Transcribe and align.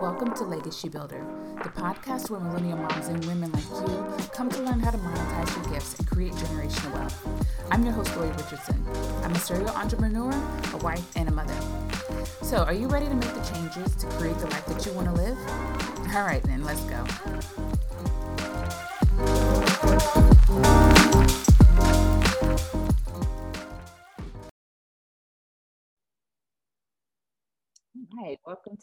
Welcome 0.00 0.32
to 0.34 0.44
Legacy 0.44 0.88
Builder, 0.88 1.26
the 1.60 1.70
podcast 1.70 2.30
where 2.30 2.38
millennial 2.38 2.78
moms 2.78 3.08
and 3.08 3.24
women 3.24 3.50
like 3.50 3.64
you 3.64 4.28
come 4.32 4.48
to 4.48 4.62
learn 4.62 4.78
how 4.78 4.92
to 4.92 4.98
monetize 4.98 5.56
your 5.56 5.74
gifts 5.74 5.98
and 5.98 6.08
create 6.08 6.32
generational 6.34 6.94
wealth. 6.94 7.26
I'm 7.72 7.82
your 7.82 7.94
host, 7.94 8.16
Lori 8.16 8.28
Richardson. 8.30 8.86
I'm 9.24 9.32
a 9.32 9.38
serial 9.40 9.70
entrepreneur, 9.70 10.30
a 10.72 10.76
wife, 10.76 11.04
and 11.16 11.28
a 11.28 11.32
mother. 11.32 11.56
So, 12.42 12.58
are 12.58 12.74
you 12.74 12.86
ready 12.86 13.06
to 13.06 13.14
make 13.14 13.34
the 13.34 13.42
changes 13.52 13.96
to 13.96 14.06
create 14.10 14.38
the 14.38 14.46
life 14.46 14.66
that 14.66 14.86
you 14.86 14.92
want 14.92 15.08
to 15.08 15.14
live? 15.14 15.36
All 16.14 16.22
right, 16.22 16.44
then, 16.44 16.62
let's 16.62 16.82
go. 16.82 17.04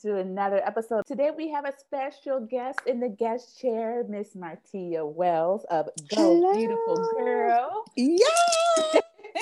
To 0.05 0.17
another 0.17 0.61
episode. 0.63 1.03
Today 1.07 1.31
we 1.35 1.49
have 1.49 1.65
a 1.65 1.73
special 1.79 2.39
guest 2.39 2.79
in 2.85 2.99
the 2.99 3.09
guest 3.09 3.59
chair, 3.59 4.03
Miss 4.07 4.35
Martia 4.35 5.03
Wells 5.03 5.65
of 5.71 5.87
Go 6.13 6.15
Hello. 6.15 6.53
Beautiful 6.53 7.09
Girl. 7.17 7.85
Yeah. 7.95 8.19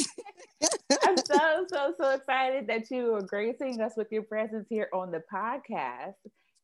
I'm 1.06 1.18
so, 1.18 1.66
so, 1.70 1.94
so 2.00 2.10
excited 2.12 2.68
that 2.68 2.90
you 2.90 3.14
are 3.14 3.22
gracing 3.22 3.82
us 3.82 3.92
with 3.98 4.10
your 4.10 4.24
presence 4.24 4.66
here 4.70 4.88
on 4.94 5.12
the 5.12 5.22
podcast. 5.32 6.14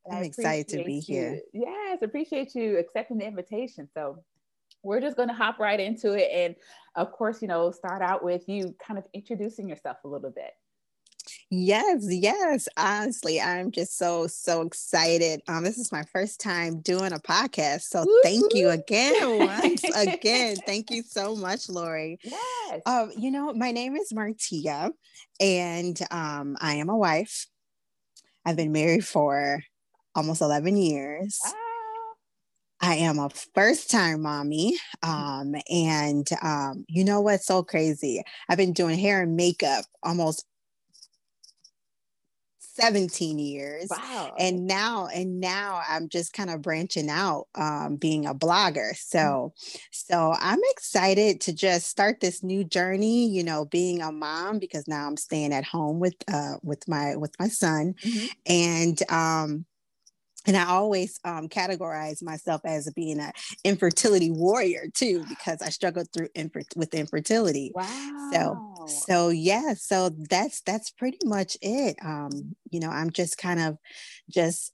I'm 0.09 0.23
excited 0.23 0.69
to 0.77 0.85
be 0.85 0.93
you. 0.93 1.01
here. 1.01 1.41
Yes, 1.51 2.01
appreciate 2.01 2.55
you 2.55 2.77
accepting 2.77 3.17
the 3.17 3.25
invitation. 3.25 3.89
So 3.93 4.23
we're 4.81 5.01
just 5.01 5.17
going 5.17 5.27
to 5.27 5.35
hop 5.35 5.59
right 5.59 5.79
into 5.79 6.13
it. 6.13 6.29
And 6.31 6.55
of 6.95 7.11
course, 7.11 7.41
you 7.41 7.49
know, 7.49 7.69
start 7.71 8.01
out 8.01 8.23
with 8.23 8.47
you 8.47 8.73
kind 8.81 8.97
of 8.97 9.03
introducing 9.13 9.67
yourself 9.67 9.97
a 10.05 10.07
little 10.07 10.31
bit. 10.31 10.53
Yes, 11.51 12.05
yes. 12.07 12.67
Honestly, 12.77 13.41
I'm 13.41 13.71
just 13.71 13.97
so 13.97 14.27
so 14.27 14.61
excited. 14.61 15.41
Um, 15.47 15.63
this 15.63 15.79
is 15.79 15.91
my 15.91 16.03
first 16.13 16.39
time 16.39 16.79
doing 16.81 17.11
a 17.11 17.17
podcast, 17.17 17.81
so 17.83 18.05
thank 18.23 18.53
you 18.53 18.69
again, 18.69 19.39
once 19.39 19.83
again. 19.95 20.57
Thank 20.67 20.91
you 20.91 21.01
so 21.01 21.35
much, 21.35 21.67
Lori. 21.67 22.19
Yes. 22.23 22.81
Um, 22.85 23.11
you 23.17 23.31
know, 23.31 23.51
my 23.53 23.71
name 23.71 23.95
is 23.95 24.13
Martia, 24.13 24.91
and 25.39 25.99
um, 26.11 26.55
I 26.61 26.75
am 26.75 26.89
a 26.89 26.97
wife. 26.97 27.47
I've 28.45 28.55
been 28.55 28.71
married 28.71 29.05
for 29.07 29.63
almost 30.15 30.41
11 30.41 30.77
years. 30.77 31.39
I 32.81 32.95
am 32.95 33.19
a 33.19 33.29
first 33.53 33.91
time 33.91 34.21
mommy. 34.21 34.77
Um, 35.03 35.53
and 35.69 36.27
um, 36.41 36.85
you 36.87 37.03
know 37.03 37.19
what's 37.19 37.45
so 37.45 37.61
crazy? 37.61 38.23
I've 38.47 38.57
been 38.57 38.71
doing 38.73 38.97
hair 38.97 39.21
and 39.21 39.35
makeup 39.35 39.85
almost 40.01 40.45
17 42.79 43.39
years 43.39 43.87
wow 43.89 44.33
and 44.37 44.65
now 44.65 45.07
and 45.07 45.39
now 45.39 45.81
i'm 45.87 46.09
just 46.09 46.33
kind 46.33 46.49
of 46.49 46.61
branching 46.61 47.09
out 47.09 47.47
um, 47.55 47.95
being 47.95 48.25
a 48.25 48.33
blogger 48.33 48.95
so 48.95 49.19
mm-hmm. 49.19 49.79
so 49.91 50.35
i'm 50.39 50.59
excited 50.71 51.41
to 51.41 51.53
just 51.53 51.87
start 51.87 52.19
this 52.19 52.43
new 52.43 52.63
journey 52.63 53.27
you 53.27 53.43
know 53.43 53.65
being 53.65 54.01
a 54.01 54.11
mom 54.11 54.59
because 54.59 54.87
now 54.87 55.07
i'm 55.07 55.17
staying 55.17 55.53
at 55.53 55.65
home 55.65 55.99
with 55.99 56.15
uh 56.31 56.55
with 56.63 56.87
my 56.87 57.15
with 57.15 57.33
my 57.39 57.47
son 57.47 57.93
mm-hmm. 58.03 58.25
and 58.45 59.11
um 59.11 59.65
and 60.47 60.55
I 60.55 60.65
always 60.65 61.19
um, 61.25 61.49
categorize 61.49 62.23
myself 62.23 62.61
as 62.63 62.89
being 62.95 63.19
an 63.19 63.31
infertility 63.63 64.31
warrior 64.31 64.85
too, 64.93 65.25
because 65.27 65.61
I 65.61 65.69
struggled 65.69 66.07
through 66.13 66.29
infer- 66.33 66.61
with 66.75 66.93
infertility. 66.93 67.71
Wow. 67.75 68.25
So, 68.31 68.85
so 68.87 69.29
yeah, 69.29 69.73
so 69.75 70.09
that's 70.29 70.61
that's 70.61 70.91
pretty 70.91 71.19
much 71.25 71.57
it. 71.61 71.97
Um, 72.03 72.55
you 72.71 72.79
know, 72.79 72.89
I'm 72.89 73.09
just 73.09 73.37
kind 73.37 73.59
of 73.59 73.77
just 74.29 74.73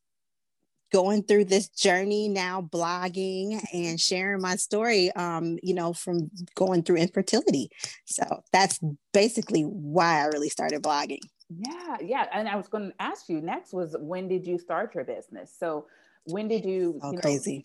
going 0.93 1.23
through 1.23 1.45
this 1.45 1.67
journey 1.69 2.29
now, 2.29 2.61
blogging 2.61 3.59
and 3.73 3.99
sharing 3.99 4.41
my 4.41 4.55
story. 4.55 5.11
Um, 5.13 5.57
you 5.63 5.73
know, 5.73 5.93
from 5.93 6.29
going 6.55 6.83
through 6.83 6.97
infertility. 6.97 7.69
So 8.05 8.23
that's 8.53 8.79
basically 9.13 9.63
why 9.63 10.21
I 10.21 10.25
really 10.25 10.49
started 10.49 10.83
blogging. 10.83 11.19
Yeah, 11.49 11.97
yeah. 12.01 12.25
And 12.33 12.47
I 12.47 12.55
was 12.55 12.67
going 12.67 12.89
to 12.89 13.01
ask 13.01 13.29
you 13.29 13.41
next 13.41 13.73
was 13.73 13.95
when 13.99 14.27
did 14.27 14.45
you 14.45 14.57
start 14.57 14.95
your 14.95 15.03
business? 15.03 15.53
So 15.57 15.85
when 16.25 16.47
did 16.47 16.65
you? 16.65 16.99
Oh, 17.03 17.11
you 17.11 17.15
know, 17.15 17.21
crazy. 17.21 17.63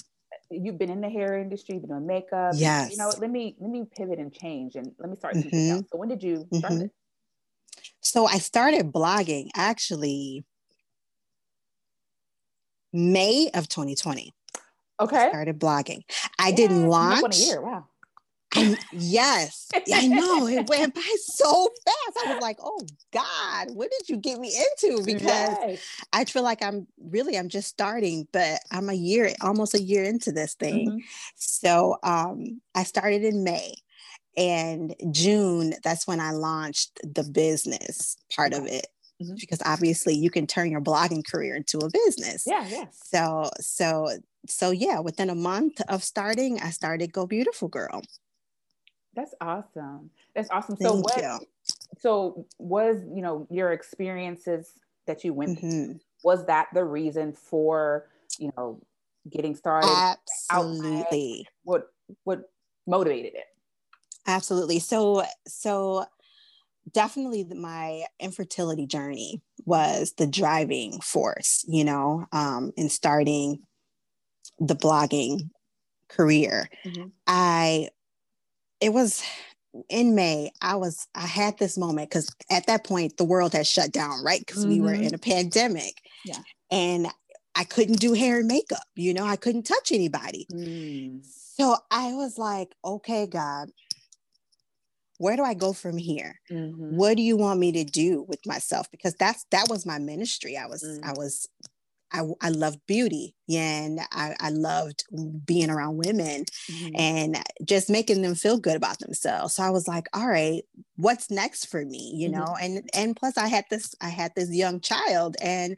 You've 0.50 0.78
been 0.78 0.90
in 0.90 1.00
the 1.00 1.08
hair 1.08 1.38
industry, 1.38 1.78
been 1.78 1.90
doing 1.90 2.06
makeup. 2.06 2.52
Yes. 2.56 2.90
You 2.90 2.98
know, 2.98 3.12
let 3.18 3.30
me 3.30 3.56
let 3.58 3.70
me 3.70 3.84
pivot 3.96 4.18
and 4.18 4.32
change, 4.32 4.76
and 4.76 4.92
let 4.98 5.08
me 5.08 5.16
start 5.16 5.34
something 5.34 5.50
mm-hmm. 5.50 5.76
else. 5.76 5.86
So 5.90 5.98
when 5.98 6.08
did 6.08 6.22
you 6.22 6.46
start 6.52 6.74
mm-hmm. 6.74 6.84
it? 6.84 6.90
So 8.00 8.26
I 8.26 8.38
started 8.38 8.92
blogging 8.92 9.48
actually 9.54 10.44
May 12.92 13.50
of 13.54 13.68
2020. 13.68 14.34
Okay. 15.00 15.16
I 15.16 15.28
started 15.30 15.58
blogging. 15.58 16.02
I 16.38 16.48
yeah, 16.48 16.56
didn't 16.56 16.88
launch. 16.88 17.36
Wow. 17.52 17.86
And 18.56 18.76
yes, 18.92 19.68
I 19.94 20.08
know 20.08 20.46
it 20.48 20.68
went 20.68 20.94
by 20.94 21.14
so 21.22 21.68
fast. 21.84 22.26
I 22.26 22.32
was 22.32 22.42
like, 22.42 22.58
"Oh 22.60 22.80
God, 23.12 23.68
what 23.74 23.90
did 23.90 24.08
you 24.08 24.16
get 24.16 24.40
me 24.40 24.52
into?" 24.82 25.04
Because 25.04 25.22
yes. 25.22 25.80
I 26.12 26.24
feel 26.24 26.42
like 26.42 26.62
I'm 26.62 26.86
really 26.98 27.38
I'm 27.38 27.48
just 27.48 27.68
starting, 27.68 28.26
but 28.32 28.60
I'm 28.72 28.88
a 28.88 28.94
year, 28.94 29.32
almost 29.40 29.74
a 29.74 29.80
year 29.80 30.02
into 30.02 30.32
this 30.32 30.54
thing. 30.54 30.88
Mm-hmm. 30.88 30.98
So 31.36 31.98
um, 32.02 32.60
I 32.74 32.82
started 32.82 33.22
in 33.22 33.44
May, 33.44 33.74
and 34.36 34.94
June. 35.10 35.74
That's 35.84 36.06
when 36.06 36.20
I 36.20 36.32
launched 36.32 36.98
the 37.02 37.24
business 37.24 38.16
part 38.34 38.52
of 38.52 38.66
it. 38.66 38.86
Mm-hmm. 39.22 39.34
Because 39.38 39.60
obviously, 39.64 40.14
you 40.14 40.30
can 40.30 40.46
turn 40.46 40.70
your 40.70 40.80
blogging 40.80 41.24
career 41.24 41.54
into 41.54 41.78
a 41.78 41.90
business. 41.90 42.44
Yeah, 42.46 42.66
yeah. 42.66 42.86
So, 42.92 43.50
so, 43.60 44.08
so 44.48 44.70
yeah. 44.70 45.00
Within 45.00 45.28
a 45.28 45.34
month 45.34 45.80
of 45.88 46.02
starting, 46.02 46.58
I 46.60 46.70
started 46.70 47.12
Go 47.12 47.26
Beautiful 47.26 47.68
Girl. 47.68 48.02
That's 49.14 49.34
awesome. 49.40 50.10
That's 50.34 50.50
awesome. 50.50 50.76
Thank 50.76 50.88
so 50.88 50.96
what 50.96 51.16
you. 51.16 51.38
so 51.98 52.46
was, 52.58 52.98
you 53.12 53.22
know, 53.22 53.46
your 53.50 53.72
experiences 53.72 54.72
that 55.06 55.24
you 55.24 55.34
went 55.34 55.58
mm-hmm. 55.58 55.92
was 56.22 56.46
that 56.46 56.68
the 56.74 56.84
reason 56.84 57.32
for, 57.32 58.08
you 58.38 58.52
know, 58.56 58.80
getting 59.28 59.54
started? 59.54 59.90
Absolutely. 60.50 61.46
What 61.64 61.88
what 62.24 62.50
motivated 62.86 63.34
it? 63.34 63.46
Absolutely. 64.26 64.78
So 64.78 65.24
so 65.46 66.06
definitely 66.92 67.44
my 67.44 68.04
infertility 68.18 68.86
journey 68.86 69.42
was 69.64 70.14
the 70.16 70.26
driving 70.26 71.00
force, 71.00 71.64
you 71.68 71.84
know, 71.84 72.26
um, 72.32 72.72
in 72.76 72.88
starting 72.88 73.60
the 74.58 74.76
blogging 74.76 75.50
career. 76.08 76.68
Mm-hmm. 76.84 77.08
I 77.26 77.88
it 78.80 78.92
was 78.92 79.22
in 79.88 80.14
May, 80.14 80.50
I 80.60 80.76
was 80.76 81.06
I 81.14 81.26
had 81.26 81.58
this 81.58 81.78
moment 81.78 82.10
because 82.10 82.34
at 82.50 82.66
that 82.66 82.84
point 82.84 83.16
the 83.16 83.24
world 83.24 83.52
had 83.52 83.66
shut 83.66 83.92
down, 83.92 84.22
right? 84.24 84.40
Because 84.40 84.64
mm-hmm. 84.64 84.72
we 84.72 84.80
were 84.80 84.92
mm-hmm. 84.92 85.04
in 85.04 85.14
a 85.14 85.18
pandemic. 85.18 86.02
Yeah. 86.24 86.38
And 86.70 87.08
I 87.54 87.64
couldn't 87.64 88.00
do 88.00 88.12
hair 88.12 88.38
and 88.38 88.48
makeup, 88.48 88.84
you 88.94 89.12
know, 89.12 89.26
I 89.26 89.36
couldn't 89.36 89.64
touch 89.64 89.92
anybody. 89.92 90.46
Mm. 90.52 91.24
So 91.24 91.76
I 91.90 92.12
was 92.14 92.38
like, 92.38 92.74
okay, 92.84 93.26
God, 93.26 93.70
where 95.18 95.36
do 95.36 95.42
I 95.42 95.54
go 95.54 95.72
from 95.72 95.98
here? 95.98 96.40
Mm-hmm. 96.50 96.96
What 96.96 97.16
do 97.16 97.22
you 97.22 97.36
want 97.36 97.60
me 97.60 97.72
to 97.72 97.84
do 97.84 98.24
with 98.28 98.46
myself? 98.46 98.90
Because 98.90 99.14
that's 99.14 99.44
that 99.50 99.66
was 99.68 99.84
my 99.84 99.98
ministry. 99.98 100.56
I 100.56 100.66
was 100.66 100.82
mm. 100.82 101.04
I 101.04 101.12
was 101.12 101.48
I, 102.12 102.22
I 102.40 102.48
loved 102.50 102.80
beauty 102.86 103.34
and 103.48 104.00
I, 104.12 104.34
I 104.40 104.50
loved 104.50 105.04
being 105.44 105.70
around 105.70 105.96
women 105.96 106.44
mm-hmm. 106.70 106.94
and 106.96 107.38
just 107.64 107.90
making 107.90 108.22
them 108.22 108.34
feel 108.34 108.58
good 108.58 108.76
about 108.76 108.98
themselves. 108.98 109.54
So 109.54 109.62
I 109.62 109.70
was 109.70 109.86
like, 109.86 110.08
all 110.12 110.26
right, 110.26 110.62
what's 110.96 111.30
next 111.30 111.66
for 111.66 111.84
me? 111.84 112.12
You 112.16 112.30
mm-hmm. 112.30 112.38
know, 112.38 112.56
and 112.60 112.90
and 112.94 113.16
plus 113.16 113.38
I 113.38 113.48
had 113.48 113.64
this, 113.70 113.94
I 114.00 114.08
had 114.08 114.32
this 114.34 114.54
young 114.54 114.80
child 114.80 115.36
and 115.40 115.76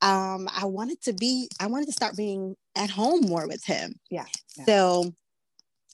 um 0.00 0.48
I 0.54 0.64
wanted 0.64 1.02
to 1.02 1.12
be, 1.12 1.48
I 1.60 1.66
wanted 1.66 1.86
to 1.86 1.92
start 1.92 2.16
being 2.16 2.56
at 2.74 2.90
home 2.90 3.22
more 3.22 3.46
with 3.46 3.64
him. 3.64 3.98
Yeah. 4.10 4.26
yeah. 4.56 4.64
So 4.64 5.12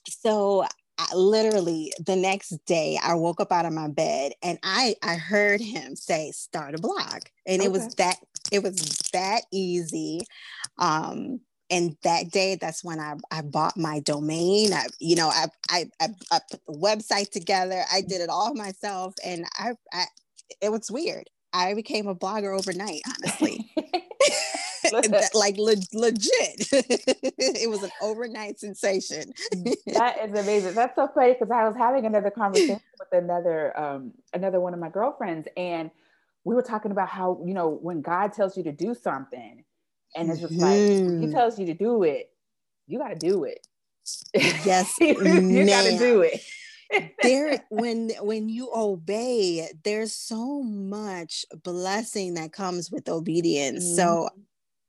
so 0.07 0.65
I, 0.97 1.15
literally 1.15 1.93
the 2.05 2.15
next 2.15 2.49
day 2.65 2.99
I 3.01 3.13
woke 3.13 3.39
up 3.39 3.51
out 3.51 3.65
of 3.65 3.73
my 3.73 3.87
bed 3.87 4.33
and 4.43 4.59
I 4.63 4.95
I 5.01 5.15
heard 5.15 5.61
him 5.61 5.95
say 5.95 6.31
start 6.31 6.75
a 6.75 6.77
blog 6.77 7.21
and 7.45 7.61
okay. 7.61 7.65
it 7.65 7.71
was 7.71 7.95
that 7.95 8.17
it 8.51 8.63
was 8.63 8.75
that 9.13 9.41
easy. 9.51 10.21
Um, 10.77 11.41
and 11.71 11.95
that 12.03 12.31
day, 12.31 12.57
that's 12.59 12.83
when 12.83 12.99
I, 12.99 13.15
I 13.31 13.41
bought 13.41 13.77
my 13.77 13.99
domain. 13.99 14.73
I, 14.73 14.87
you 14.99 15.15
know, 15.15 15.29
I, 15.29 15.47
I, 15.69 15.85
I, 16.01 16.07
I 16.31 16.39
put 16.49 16.61
the 16.65 16.73
website 16.73 17.29
together. 17.29 17.83
I 17.91 18.01
did 18.01 18.21
it 18.21 18.29
all 18.29 18.55
myself. 18.55 19.13
And 19.23 19.45
I, 19.57 19.73
I 19.93 20.05
it 20.61 20.71
was 20.71 20.89
weird. 20.89 21.29
I 21.53 21.73
became 21.73 22.07
a 22.07 22.15
blogger 22.15 22.57
overnight, 22.57 23.01
honestly. 23.07 23.71
like 25.33 25.57
le- 25.57 25.75
legit. 25.93 26.67
it 26.71 27.69
was 27.69 27.83
an 27.83 27.91
overnight 28.01 28.59
sensation. 28.59 29.33
that 29.87 30.17
is 30.23 30.39
amazing. 30.39 30.73
That's 30.73 30.95
so 30.95 31.09
funny 31.13 31.33
because 31.33 31.51
I 31.51 31.67
was 31.67 31.75
having 31.75 32.05
another 32.05 32.29
conversation 32.29 32.81
with 32.99 33.23
another 33.23 33.77
um, 33.79 34.11
another 34.33 34.59
one 34.59 34.73
of 34.73 34.79
my 34.79 34.89
girlfriends, 34.89 35.47
and 35.57 35.89
we 36.43 36.55
were 36.55 36.61
talking 36.61 36.91
about 36.91 37.09
how, 37.09 37.41
you 37.45 37.53
know, 37.53 37.69
when 37.69 38.01
God 38.01 38.33
tells 38.33 38.57
you 38.57 38.63
to 38.63 38.71
do 38.71 38.95
something, 38.95 39.63
And 40.15 40.31
it's 40.31 40.41
just 40.41 40.53
like 40.53 40.75
he 40.75 41.01
mm-hmm. 41.01 41.31
tells 41.31 41.59
you 41.59 41.67
to 41.67 41.73
do 41.73 42.03
it, 42.03 42.31
you 42.87 42.97
got 42.97 43.09
to 43.09 43.15
do 43.15 43.43
it. 43.43 43.65
Yes, 44.33 44.93
you, 44.99 45.13
got 45.13 45.83
to 45.83 45.97
do 45.97 46.21
it. 46.21 46.41
there 47.21 47.63
when 47.69 48.09
when 48.21 48.49
you 48.49 48.71
obey 48.73 49.69
there's 49.83 50.13
so 50.13 50.63
much 50.63 51.45
blessing 51.63 52.33
that 52.33 52.51
comes 52.51 52.89
with 52.89 53.07
obedience 53.07 53.85
mm-hmm. 53.85 53.95
so 53.95 54.29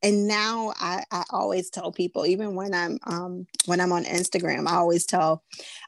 and 0.02 0.26
now 0.26 0.72
I, 0.80 1.04
I 1.10 1.24
always 1.28 1.68
tell 1.68 1.92
people 1.92 2.24
even 2.24 2.54
when 2.54 2.72
i'm 2.72 2.98
um 3.04 3.46
when 3.66 3.80
i'm 3.80 3.92
on 3.92 4.04
instagram 4.04 4.66
i 4.66 4.76
always 4.76 5.04
tell 5.04 5.44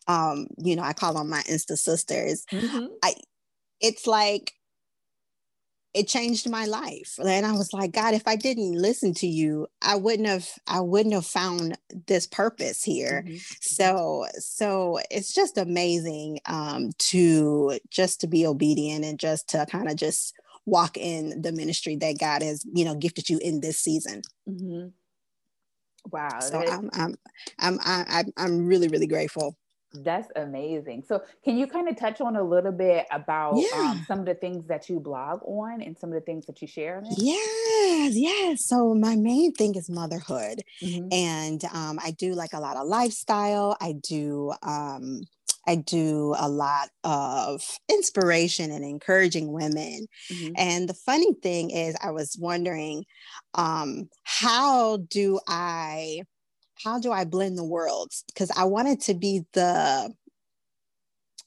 um 0.07 0.49
you 0.59 0.77
know 0.77 0.83
i 0.83 0.93
call 0.93 1.15
them 1.15 1.31
my 1.31 1.41
insta 1.51 1.79
sisters 1.79 2.45
mm-hmm. 2.53 2.87
i 3.03 3.15
it's 3.81 4.07
like 4.07 4.53
it 5.95 6.09
changed 6.09 6.49
my 6.49 6.65
life. 6.65 7.15
And 7.19 7.47
i 7.47 7.53
was 7.53 7.73
like 7.73 7.93
god 7.93 8.15
if 8.15 8.27
i 8.27 8.37
didn't 8.37 8.75
listen 8.81 9.15
to 9.15 9.27
you 9.27 9.67
i 9.81 9.95
wouldn't 9.95 10.29
have 10.29 10.49
i 10.67 10.81
wouldn't 10.81 11.15
have 11.15 11.27
found 11.27 11.79
this 12.07 12.27
purpose 12.27 12.83
here. 12.83 13.25
Mm-hmm. 13.27 13.37
so 13.61 14.27
so 14.39 14.99
it's 15.11 15.35
just 15.35 15.59
amazing 15.59 16.41
um 16.47 16.91
to 16.99 17.79
just 17.91 18.21
to 18.21 18.27
be 18.27 18.47
obedient 18.47 19.05
and 19.05 19.19
just 19.19 19.49
to 19.51 19.67
kind 19.67 19.89
of 19.89 19.97
just 19.97 20.35
walk 20.65 20.97
in 20.97 21.43
the 21.43 21.53
ministry 21.53 21.97
that 21.97 22.19
god 22.19 22.43
has 22.43 22.65
you 22.73 22.85
know 22.85 22.95
gifted 22.95 23.29
you 23.29 23.39
in 23.39 23.61
this 23.61 23.79
season. 23.79 24.23
Mm-hmm. 24.49 24.89
wow 26.11 26.41
so 26.41 26.59
I'm, 26.59 26.91
I'm 26.93 27.17
i'm 27.59 27.79
i'm 27.85 28.33
i'm 28.37 28.67
really 28.67 28.89
really 28.89 29.07
grateful 29.07 29.57
that's 29.95 30.29
amazing. 30.37 31.05
So, 31.07 31.23
can 31.45 31.59
you 31.59 31.67
kind 31.67 31.89
of 31.89 31.97
touch 31.97 32.21
on 32.21 32.37
a 32.37 32.43
little 32.43 32.73
bit 32.73 33.07
about 33.11 33.55
um, 33.55 33.65
yeah. 33.73 33.91
um, 33.91 34.05
some 34.07 34.21
of 34.21 34.27
the 34.27 34.35
things 34.35 34.67
that 34.67 34.89
you 34.89 35.01
blog 35.01 35.41
on 35.45 35.83
and 35.83 35.99
some 35.99 36.11
of 36.11 36.15
the 36.15 36.21
things 36.21 36.47
that 36.47 36.63
you 36.63 36.69
share? 36.69 37.03
Yes, 37.17 38.15
yes. 38.15 38.65
So, 38.67 38.95
my 38.95 39.17
main 39.17 39.53
thing 39.53 39.75
is 39.75 39.91
motherhood, 39.91 40.63
mm-hmm. 40.83 41.09
and 41.13 41.65
um, 41.73 41.99
I 42.03 42.13
do 42.13 42.35
like 42.35 42.53
a 42.53 42.61
lot 42.61 42.77
of 42.77 42.87
lifestyle. 42.87 43.77
I 43.81 43.95
do. 44.03 44.53
Um, 44.63 45.23
I 45.67 45.77
do 45.77 46.35
a 46.39 46.49
lot 46.49 46.89
of 47.05 47.63
inspiration 47.89 48.73
and 48.73 48.85
encouraging 48.85 49.53
women. 49.53 50.09
Mm-hmm. 50.29 50.53
And 50.57 50.89
the 50.89 50.95
funny 50.95 51.35
thing 51.41 51.71
is, 51.71 51.95
I 52.03 52.11
was 52.11 52.37
wondering, 52.37 53.05
um, 53.55 54.09
how 54.25 54.97
do 55.09 55.39
I 55.47 56.23
how 56.85 56.99
do 56.99 57.13
I 57.13 57.25
blend 57.25 57.59
the 57.59 57.65
worlds? 57.65 58.25
Because 58.27 58.51
I 58.57 58.65
wanted 58.65 59.01
to 59.03 59.15
be 59.15 59.45
the 59.53 60.13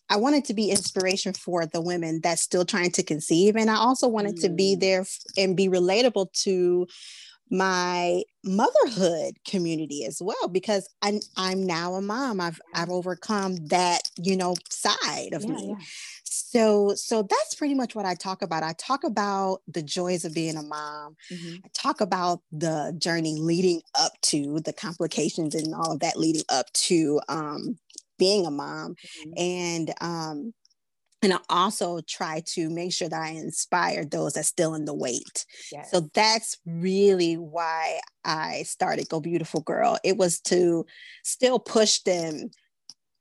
I 0.10 0.18
wanted 0.18 0.46
to 0.46 0.54
be 0.54 0.70
inspiration 0.70 1.34
for 1.34 1.66
the 1.66 1.82
women 1.82 2.20
that's 2.22 2.42
still 2.42 2.64
trying 2.64 2.92
to 2.92 3.04
conceive. 3.04 3.56
And 3.56 3.72
I 3.72 3.76
also 3.76 4.08
wanted 4.08 4.36
mm. 4.36 4.42
to 4.42 4.50
be 4.50 4.76
mm. 4.76 4.80
there 4.80 5.06
and 5.36 5.58
be 5.58 5.68
relatable 5.68 6.32
to 6.44 6.88
my 7.50 8.24
motherhood 8.44 9.36
community 9.48 10.04
as 10.06 10.20
well 10.22 10.48
because 10.52 10.88
I'm 11.02 11.20
I'm 11.38 11.66
now 11.66 11.94
a 11.94 12.02
mom. 12.02 12.42
I've 12.42 12.60
I've 12.74 12.90
overcome 12.90 13.56
that, 13.68 14.02
you 14.18 14.36
know, 14.36 14.56
side 14.70 15.34
of 15.34 15.44
yeah, 15.44 15.50
me. 15.50 15.68
Yeah. 15.70 15.86
So 16.56 16.94
so 16.96 17.22
that's 17.22 17.54
pretty 17.56 17.74
much 17.74 17.96
what 17.96 18.06
I 18.06 18.16
talk 18.16 18.42
about. 18.42 18.64
I 18.64 18.72
talk 18.78 19.04
about 19.04 19.62
the 19.68 19.84
joys 19.84 20.24
of 20.24 20.34
being 20.34 20.56
a 20.56 20.64
mom. 20.64 21.18
Mm-hmm. 21.30 21.56
I 21.66 21.70
talk 21.74 22.00
about 22.00 22.40
the 22.50 22.96
journey 22.98 23.36
leading 23.38 23.82
up 24.00 24.14
to 24.24 24.62
the 24.62 24.72
complications 24.72 25.54
and 25.54 25.76
all 25.76 25.92
of 25.92 26.00
that 26.00 26.16
leading 26.16 26.44
up 26.48 26.72
to 26.74 27.20
um 27.28 27.78
being 28.18 28.46
a 28.46 28.52
mom 28.52 28.96
mm-hmm. 28.96 29.32
and 29.36 29.94
um 30.00 30.54
and 31.22 31.34
I 31.34 31.40
also 31.50 32.00
try 32.08 32.42
to 32.54 32.70
make 32.70 32.94
sure 32.94 33.10
that 33.10 33.22
I 33.22 33.32
inspire 33.32 34.06
those 34.06 34.34
that 34.34 34.46
still 34.46 34.76
in 34.76 34.86
the 34.86 34.94
wait. 34.94 35.46
Yes. 35.74 35.92
So 35.92 36.10
that's 36.14 36.58
really 36.66 37.34
why 37.34 38.00
I 38.24 38.64
started 38.64 39.10
Go 39.10 39.20
Beautiful 39.20 39.62
Girl. 39.62 39.98
It 40.04 40.18
was 40.18 40.40
to 40.42 40.86
still 41.24 41.58
push 41.60 42.00
them 42.00 42.52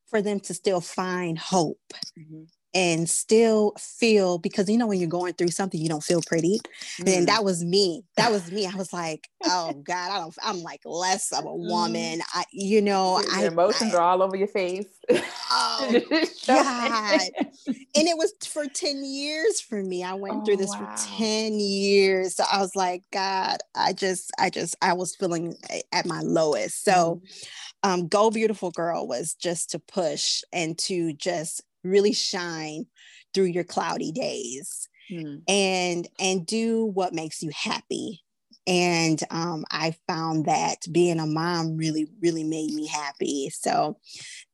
for 0.07 0.21
them 0.21 0.39
to 0.41 0.55
still 0.55 0.83
find 0.83 1.37
hope. 1.37 1.81
Mm-hmm 2.17 2.45
and 2.75 3.09
still 3.09 3.73
feel 3.79 4.39
because 4.39 4.69
you 4.69 4.77
know 4.77 4.87
when 4.87 4.99
you're 4.99 5.09
going 5.09 5.33
through 5.35 5.49
something 5.49 5.81
you 5.81 5.89
don't 5.89 6.03
feel 6.03 6.21
pretty 6.27 6.61
mm. 7.01 7.17
and 7.17 7.29
that 7.29 7.45
was 7.45 7.65
me 7.65 8.03
that 8.17 8.31
was 8.31 8.51
me 8.51 8.67
i 8.67 8.75
was 8.77 8.93
like 8.93 9.29
oh 9.45 9.73
god 9.85 10.11
i 10.11 10.19
don't 10.19 10.37
i'm 10.43 10.61
like 10.63 10.81
less 10.85 11.33
of 11.33 11.45
a 11.45 11.49
mm. 11.49 11.69
woman 11.69 12.21
i 12.35 12.45
you 12.51 12.83
know 12.83 13.21
your, 13.21 13.31
your 13.31 13.39
I, 13.39 13.47
emotions 13.47 13.95
I, 13.95 13.99
are 13.99 14.03
all 14.03 14.23
over 14.23 14.37
your 14.37 14.49
face 14.49 14.89
oh 15.11 16.01
god 16.47 17.21
and 17.69 18.09
it 18.09 18.19
was 18.19 18.33
for 18.47 18.67
10 18.67 19.05
years 19.05 19.61
for 19.61 19.83
me 19.83 20.03
i 20.03 20.15
went 20.15 20.37
oh, 20.37 20.45
through 20.45 20.57
this 20.57 20.75
wow. 20.75 20.95
for 20.97 21.17
10 21.19 21.61
years 21.61 22.37
so 22.37 22.45
i 22.51 22.59
was 22.59 22.75
like 22.75 23.03
god 23.13 23.59
i 23.75 23.93
just 23.93 24.33
i 24.39 24.51
just 24.51 24.75
i 24.83 24.93
was 24.93 25.15
feeling 25.15 25.55
at 25.93 26.07
my 26.07 26.21
lowest 26.21 26.85
so 26.85 27.23
mm. 27.23 27.49
um, 27.85 28.09
go 28.09 28.31
beautiful 28.31 28.71
girl 28.71 29.07
was 29.07 29.35
just 29.35 29.71
to 29.71 29.79
push 29.79 30.43
and 30.53 30.77
to 30.79 31.13
just 31.13 31.63
really 31.85 32.13
shine 32.13 32.87
through 33.33 33.45
your 33.45 33.65
cloudy 33.65 34.13
days 34.13 34.89
hmm. 35.09 35.37
and 35.49 36.09
and 36.19 36.47
do 36.47 36.87
what 36.87 37.13
makes 37.13 37.43
you 37.43 37.51
happy 37.55 38.25
and 38.67 39.23
um, 39.31 39.65
i 39.71 39.95
found 40.09 40.47
that 40.47 40.77
being 40.91 41.21
a 41.21 41.27
mom 41.27 41.77
really 41.77 42.09
really 42.23 42.45
made 42.45 42.73
me 42.73 42.87
happy 42.87 43.51
so 43.51 43.99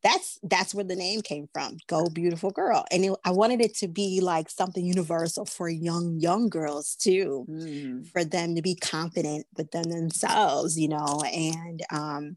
that's 0.03 0.39
that's 0.43 0.75
where 0.75 0.85
the 0.85 0.97
name 0.97 1.21
came 1.21 1.47
from 1.53 1.77
go 1.87 2.07
beautiful 2.09 2.51
girl 2.51 2.85
and 2.91 3.05
it, 3.05 3.13
i 3.25 3.31
wanted 3.31 3.61
it 3.61 3.75
to 3.75 3.87
be 3.87 4.21
like 4.21 4.51
something 4.51 4.85
universal 4.85 5.45
for 5.45 5.69
young 5.69 6.19
young 6.19 6.49
girls 6.49 6.97
too 6.97 7.47
mm. 7.49 8.07
for 8.09 8.25
them 8.25 8.57
to 8.57 8.63
be 8.63 8.75
confident 8.75 9.47
within 9.57 9.89
themselves 9.89 10.79
you 10.79 10.89
know 10.89 11.23
and 11.33 11.83
um 11.91 12.37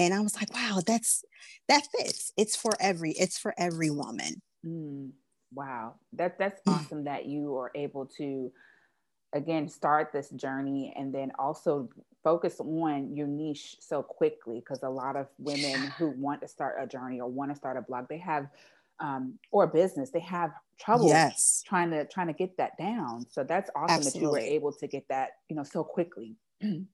and 0.00 0.14
i 0.14 0.20
was 0.20 0.34
like 0.34 0.52
wow 0.54 0.80
that's 0.86 1.24
that 1.70 1.86
fits. 1.96 2.32
It's 2.36 2.56
for 2.56 2.72
every, 2.80 3.12
it's 3.12 3.38
for 3.38 3.54
every 3.56 3.90
woman. 3.90 4.42
Mm, 4.66 5.10
wow. 5.54 5.94
That 6.12 6.36
that's 6.36 6.60
awesome 6.66 7.04
that 7.04 7.26
you 7.26 7.56
are 7.56 7.70
able 7.76 8.06
to 8.18 8.52
again 9.32 9.68
start 9.68 10.12
this 10.12 10.30
journey 10.30 10.92
and 10.96 11.14
then 11.14 11.30
also 11.38 11.88
focus 12.24 12.58
on 12.58 13.14
your 13.14 13.28
niche 13.28 13.76
so 13.78 14.02
quickly 14.02 14.58
because 14.58 14.82
a 14.82 14.88
lot 14.88 15.14
of 15.14 15.28
women 15.38 15.92
who 15.96 16.08
want 16.18 16.40
to 16.40 16.48
start 16.48 16.74
a 16.80 16.86
journey 16.86 17.20
or 17.20 17.28
want 17.28 17.48
to 17.48 17.54
start 17.54 17.76
a 17.76 17.82
blog 17.82 18.08
they 18.08 18.18
have 18.18 18.48
um, 18.98 19.38
or 19.52 19.62
a 19.62 19.68
business 19.68 20.10
they 20.10 20.18
have 20.18 20.50
trouble 20.80 21.06
yes. 21.06 21.62
trying 21.64 21.92
to 21.92 22.04
trying 22.06 22.26
to 22.26 22.32
get 22.32 22.56
that 22.56 22.76
down 22.76 23.24
so 23.30 23.44
that's 23.44 23.70
awesome 23.76 23.98
Absolutely. 23.98 24.20
that 24.20 24.26
you 24.26 24.30
were 24.32 24.54
able 24.56 24.72
to 24.72 24.88
get 24.88 25.06
that 25.08 25.30
you 25.48 25.54
know 25.54 25.62
so 25.62 25.84
quickly 25.84 26.34
and 26.60 26.86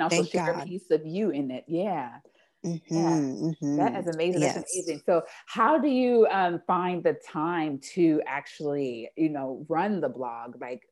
also 0.00 0.18
Thank 0.18 0.30
share 0.30 0.52
God. 0.52 0.62
a 0.62 0.66
piece 0.66 0.88
of 0.92 1.04
you 1.04 1.30
in 1.30 1.50
it 1.50 1.64
yeah 1.66 2.18
Mm-hmm, 2.64 2.94
yeah, 2.94 3.02
mm-hmm. 3.02 3.76
That 3.76 3.96
is 3.96 4.14
amazing. 4.14 4.42
Yes. 4.42 4.54
That's 4.54 4.76
amazing. 4.76 5.02
So, 5.04 5.22
how 5.46 5.78
do 5.78 5.88
you 5.88 6.26
um, 6.30 6.60
find 6.66 7.02
the 7.02 7.14
time 7.14 7.80
to 7.94 8.22
actually, 8.26 9.10
you 9.16 9.30
know, 9.30 9.66
run 9.68 10.00
the 10.00 10.08
blog? 10.08 10.60
Like, 10.60 10.82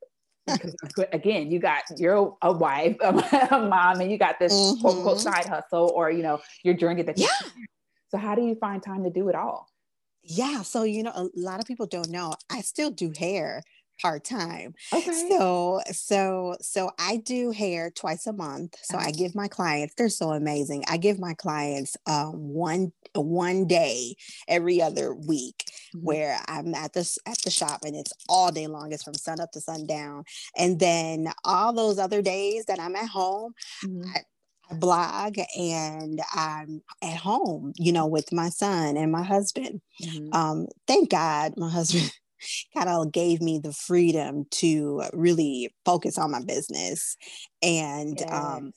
because 0.46 0.74
again, 1.12 1.50
you 1.50 1.60
got 1.60 1.82
you're 1.96 2.36
a 2.42 2.52
wife, 2.52 2.96
a 3.00 3.12
mom, 3.12 4.00
and 4.00 4.10
you 4.10 4.18
got 4.18 4.40
this 4.40 4.52
mm-hmm. 4.52 4.80
quote 4.80 4.96
unquote 4.96 5.20
side 5.20 5.46
hustle, 5.46 5.92
or 5.94 6.10
you 6.10 6.22
know, 6.22 6.40
your 6.64 6.74
journey 6.74 7.02
that. 7.02 7.18
Yeah. 7.18 7.28
So, 8.08 8.18
how 8.18 8.34
do 8.34 8.42
you 8.42 8.56
find 8.56 8.82
time 8.82 9.04
to 9.04 9.10
do 9.10 9.28
it 9.28 9.36
all? 9.36 9.68
Yeah. 10.22 10.62
So, 10.62 10.82
you 10.82 11.02
know, 11.02 11.12
a 11.14 11.28
lot 11.34 11.60
of 11.60 11.66
people 11.66 11.86
don't 11.86 12.10
know. 12.10 12.34
I 12.50 12.60
still 12.60 12.90
do 12.90 13.12
hair 13.16 13.62
part 14.00 14.24
time. 14.24 14.74
Okay. 14.92 15.28
So 15.28 15.80
so 15.92 16.56
so 16.60 16.90
I 16.98 17.16
do 17.16 17.50
hair 17.50 17.90
twice 17.90 18.26
a 18.26 18.32
month. 18.32 18.76
So 18.82 18.96
I 18.96 19.02
uh-huh. 19.02 19.12
give 19.16 19.34
my 19.34 19.48
clients, 19.48 19.94
they're 19.96 20.08
so 20.08 20.30
amazing. 20.30 20.84
I 20.88 20.96
give 20.96 21.18
my 21.18 21.34
clients 21.34 21.96
um, 22.06 22.34
one 22.34 22.92
one 23.14 23.66
day 23.66 24.14
every 24.48 24.80
other 24.80 25.14
week 25.14 25.64
mm-hmm. 25.66 26.04
where 26.04 26.40
I'm 26.48 26.74
at 26.74 26.92
this 26.92 27.18
at 27.26 27.38
the 27.44 27.50
shop 27.50 27.80
and 27.84 27.96
it's 27.96 28.12
all 28.28 28.50
day 28.52 28.66
long. 28.66 28.92
It's 28.92 29.02
from 29.02 29.14
sun 29.14 29.40
up 29.40 29.52
to 29.52 29.60
sundown. 29.60 30.24
And 30.56 30.78
then 30.78 31.32
all 31.44 31.72
those 31.72 31.98
other 31.98 32.22
days 32.22 32.66
that 32.66 32.80
I'm 32.80 32.96
at 32.96 33.08
home, 33.08 33.52
mm-hmm. 33.84 34.08
I, 34.14 34.20
blog 34.74 35.36
and 35.58 36.20
I'm 36.34 36.82
at 37.02 37.16
home, 37.16 37.72
you 37.76 37.92
know, 37.92 38.06
with 38.06 38.32
my 38.32 38.48
son 38.48 38.96
and 38.96 39.10
my 39.10 39.22
husband. 39.22 39.80
Mm-hmm. 40.02 40.32
Um, 40.32 40.66
thank 40.86 41.10
God 41.10 41.54
my 41.56 41.70
husband 41.70 42.12
kind 42.74 42.88
of 42.88 43.12
gave 43.12 43.40
me 43.40 43.58
the 43.58 43.72
freedom 43.72 44.44
to 44.50 45.02
really 45.12 45.70
focus 45.84 46.18
on 46.18 46.30
my 46.30 46.42
business 46.42 47.16
and 47.62 48.18
yes. 48.20 48.32
um 48.32 48.72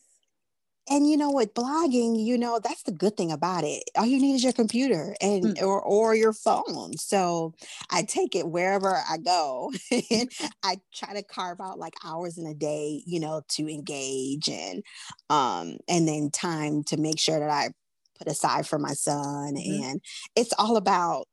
and 0.89 1.09
you 1.09 1.15
know 1.15 1.29
what 1.29 1.55
blogging 1.55 2.23
you 2.23 2.37
know 2.37 2.59
that's 2.61 2.83
the 2.83 2.91
good 2.91 3.15
thing 3.15 3.31
about 3.31 3.63
it 3.63 3.83
all 3.97 4.05
you 4.05 4.19
need 4.19 4.35
is 4.35 4.43
your 4.43 4.53
computer 4.53 5.15
and 5.21 5.43
mm. 5.43 5.61
or 5.61 5.81
or 5.81 6.15
your 6.15 6.33
phone 6.33 6.95
so 6.97 7.53
i 7.89 8.03
take 8.03 8.35
it 8.35 8.47
wherever 8.47 9.01
i 9.09 9.17
go 9.17 9.71
and 10.11 10.29
i 10.63 10.77
try 10.93 11.13
to 11.13 11.23
carve 11.23 11.61
out 11.61 11.79
like 11.79 11.93
hours 12.03 12.37
in 12.37 12.45
a 12.45 12.53
day 12.53 13.01
you 13.05 13.19
know 13.19 13.41
to 13.47 13.69
engage 13.69 14.49
and 14.49 14.83
um 15.29 15.77
and 15.87 16.07
then 16.07 16.29
time 16.29 16.83
to 16.83 16.97
make 16.97 17.19
sure 17.19 17.39
that 17.39 17.49
i 17.49 17.69
put 18.17 18.27
aside 18.27 18.67
for 18.67 18.77
my 18.77 18.93
son 18.93 19.55
mm-hmm. 19.55 19.83
and 19.83 20.01
it's 20.35 20.53
all 20.57 20.77
about 20.77 21.27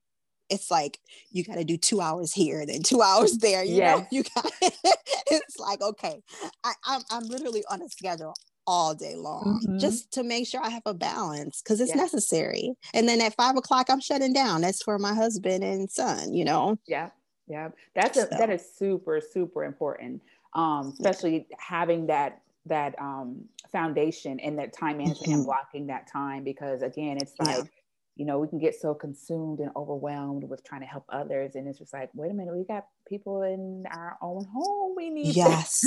it's 0.50 0.70
like 0.70 0.98
you 1.30 1.44
got 1.44 1.56
to 1.56 1.64
do 1.64 1.76
two 1.76 2.00
hours 2.00 2.32
here, 2.32 2.64
then 2.66 2.82
two 2.82 3.02
hours 3.02 3.38
there. 3.38 3.64
You 3.64 3.76
yes. 3.76 3.98
know, 3.98 4.06
you 4.10 4.22
got. 4.34 4.50
it's 4.62 5.58
like 5.58 5.80
okay, 5.80 6.20
I, 6.64 6.72
I'm 6.84 7.02
I'm 7.10 7.24
literally 7.24 7.64
on 7.70 7.82
a 7.82 7.88
schedule. 7.88 8.34
all 8.66 8.94
day 8.94 9.16
long 9.16 9.60
mm-hmm. 9.64 9.78
just 9.78 10.12
to 10.12 10.22
make 10.22 10.46
sure 10.46 10.62
I 10.62 10.70
have 10.70 10.82
a 10.86 10.94
balance 10.94 11.60
because 11.62 11.80
it's 11.80 11.90
yeah. 11.90 12.02
necessary. 12.02 12.74
And 12.94 13.08
then 13.08 13.20
at 13.20 13.34
five 13.34 13.56
o'clock, 13.56 13.86
I'm 13.88 14.00
shutting 14.00 14.32
down. 14.32 14.60
That's 14.60 14.82
for 14.82 14.98
my 14.98 15.14
husband 15.14 15.64
and 15.64 15.90
son, 15.90 16.34
you 16.34 16.44
know? 16.44 16.78
Yeah. 16.86 17.10
Yeah. 17.48 17.70
That's 17.94 18.16
a, 18.16 18.22
so. 18.22 18.36
that 18.38 18.50
is 18.50 18.64
super, 18.76 19.20
super 19.20 19.64
important. 19.64 20.22
Um, 20.54 20.92
especially 20.92 21.46
yeah. 21.50 21.56
having 21.58 22.06
that 22.08 22.42
that 22.66 22.94
um 23.00 23.44
foundation 23.72 24.38
and 24.40 24.58
that 24.58 24.72
time 24.72 24.98
management 24.98 25.22
mm-hmm. 25.22 25.32
and 25.32 25.46
blocking 25.46 25.86
that 25.86 26.06
time 26.06 26.44
because 26.44 26.82
again 26.82 27.16
it's 27.20 27.32
like 27.38 27.56
yeah 27.56 27.62
you 28.20 28.26
know, 28.26 28.38
we 28.38 28.46
can 28.46 28.58
get 28.58 28.78
so 28.78 28.92
consumed 28.92 29.60
and 29.60 29.70
overwhelmed 29.74 30.44
with 30.44 30.62
trying 30.62 30.82
to 30.82 30.86
help 30.86 31.06
others. 31.08 31.54
And 31.54 31.66
it's 31.66 31.78
just 31.78 31.94
like, 31.94 32.10
wait 32.12 32.30
a 32.30 32.34
minute, 32.34 32.54
we 32.54 32.64
got 32.64 32.84
people 33.10 33.42
in 33.42 33.84
our 33.90 34.16
own 34.22 34.46
home. 34.54 34.94
We 34.96 35.10
need 35.10 35.26
yes. 35.36 35.84